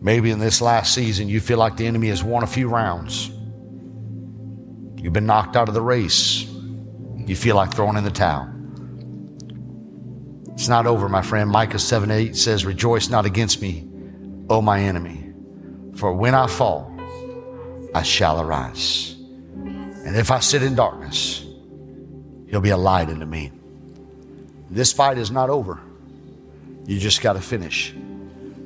Maybe 0.00 0.30
in 0.30 0.38
this 0.38 0.62
last 0.62 0.94
season, 0.94 1.28
you 1.28 1.40
feel 1.40 1.58
like 1.58 1.76
the 1.76 1.86
enemy 1.86 2.08
has 2.08 2.24
won 2.24 2.42
a 2.42 2.46
few 2.46 2.68
rounds. 2.68 3.28
You've 4.96 5.12
been 5.12 5.26
knocked 5.26 5.56
out 5.56 5.68
of 5.68 5.74
the 5.74 5.82
race. 5.82 6.44
You 7.26 7.36
feel 7.36 7.56
like 7.56 7.74
throwing 7.74 7.98
in 7.98 8.04
the 8.04 8.10
towel. 8.10 8.50
It's 10.54 10.68
not 10.68 10.86
over, 10.86 11.10
my 11.10 11.20
friend. 11.20 11.50
Micah 11.50 11.78
7 11.78 12.10
8 12.10 12.34
says, 12.34 12.64
Rejoice 12.64 13.10
not 13.10 13.26
against 13.26 13.60
me, 13.60 13.86
O 14.48 14.62
my 14.62 14.80
enemy. 14.80 15.32
For 15.96 16.14
when 16.14 16.34
I 16.34 16.46
fall, 16.46 16.93
I 17.94 18.02
shall 18.02 18.40
arise. 18.40 19.14
And 19.54 20.16
if 20.16 20.30
I 20.30 20.40
sit 20.40 20.62
in 20.62 20.74
darkness, 20.74 21.44
he'll 22.48 22.60
be 22.60 22.70
a 22.70 22.76
light 22.76 23.08
unto 23.08 23.24
me. 23.24 23.52
This 24.70 24.92
fight 24.92 25.16
is 25.16 25.30
not 25.30 25.50
over. 25.50 25.80
You 26.86 26.98
just 26.98 27.22
got 27.22 27.34
to 27.34 27.40
finish. 27.40 27.94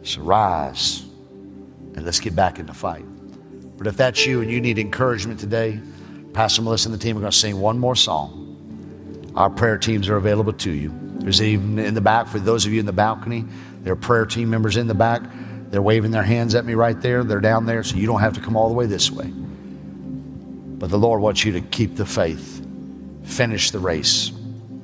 So 0.03 0.23
rise 0.23 1.05
and 1.95 2.05
let's 2.05 2.21
get 2.21 2.35
back 2.35 2.59
in 2.59 2.67
the 2.67 2.75
fight. 2.75 3.05
But 3.77 3.87
if 3.87 3.97
that's 3.97 4.25
you 4.27 4.41
and 4.41 4.51
you 4.51 4.61
need 4.61 4.79
encouragement 4.79 5.39
today, 5.39 5.81
Pastor 6.33 6.63
Melissa 6.63 6.89
and 6.89 6.99
the 6.99 7.03
team 7.03 7.17
are 7.17 7.21
going 7.21 7.31
to 7.31 7.37
sing 7.37 7.61
one 7.61 7.79
more 7.79 7.95
song. 7.95 9.33
Our 9.35 9.51
prayer 9.51 9.79
teams 9.79 10.09
are 10.09 10.17
available 10.17 10.53
to 10.55 10.71
you. 10.71 10.93
There's 11.19 11.43
even 11.43 11.79
in 11.79 11.95
the 11.95 12.01
back, 12.01 12.27
for 12.29 12.39
those 12.39 12.67
of 12.67 12.73
you 12.73 12.81
in 12.81 12.87
the 12.87 12.93
balcony, 12.93 13.45
there 13.83 13.93
are 13.93 13.97
prayer 13.97 14.27
team 14.27 14.51
members 14.51 14.77
in 14.77 14.87
the 14.87 14.95
back. 14.95 15.23
They're 15.71 15.83
waving 15.83 16.11
their 16.11 16.23
hands 16.23 16.55
at 16.55 16.65
me 16.65 16.75
right 16.75 16.99
there. 17.01 17.25
They're 17.25 17.41
down 17.41 17.67
there, 17.67 17.83
so 17.83 17.97
you 17.97 18.07
don't 18.07 18.21
have 18.21 18.35
to 18.35 18.41
come 18.41 18.57
all 18.57 18.69
the 18.69 18.75
way 18.75 18.87
this 18.87 19.11
way. 19.11 19.27
But 19.27 20.91
the 20.91 20.99
Lord 20.99 21.21
wants 21.21 21.45
you 21.45 21.53
to 21.53 21.61
keep 21.61 21.97
the 21.97 22.07
faith, 22.07 22.65
finish 23.25 23.71
the 23.71 23.79
race, 23.79 24.31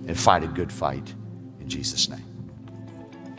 and 0.06 0.18
fight 0.18 0.44
a 0.44 0.48
good 0.48 0.72
fight 0.72 1.14
in 1.60 1.68
Jesus' 1.68 2.08
name. 2.08 2.24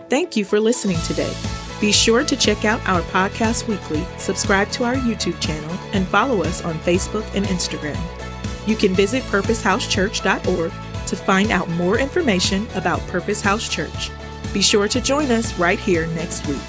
Thank 0.09 0.35
you 0.35 0.45
for 0.45 0.59
listening 0.59 0.97
today. 1.05 1.33
Be 1.81 1.91
sure 1.91 2.23
to 2.23 2.35
check 2.35 2.63
out 2.63 2.79
our 2.87 3.01
podcast 3.01 3.67
weekly, 3.67 4.05
subscribe 4.17 4.69
to 4.71 4.85
our 4.85 4.95
YouTube 4.95 5.39
channel, 5.41 5.77
and 5.93 6.07
follow 6.07 6.41
us 6.43 6.63
on 6.63 6.75
Facebook 6.79 7.25
and 7.35 7.45
Instagram. 7.45 7.99
You 8.67 8.75
can 8.75 8.93
visit 8.93 9.23
purposehousechurch.org 9.23 10.71
to 11.07 11.15
find 11.15 11.51
out 11.51 11.69
more 11.71 11.99
information 11.99 12.65
about 12.75 12.99
Purpose 13.07 13.41
House 13.41 13.67
Church. 13.67 14.09
Be 14.53 14.61
sure 14.61 14.87
to 14.87 15.01
join 15.01 15.29
us 15.31 15.57
right 15.59 15.79
here 15.79 16.07
next 16.07 16.47
week. 16.47 16.61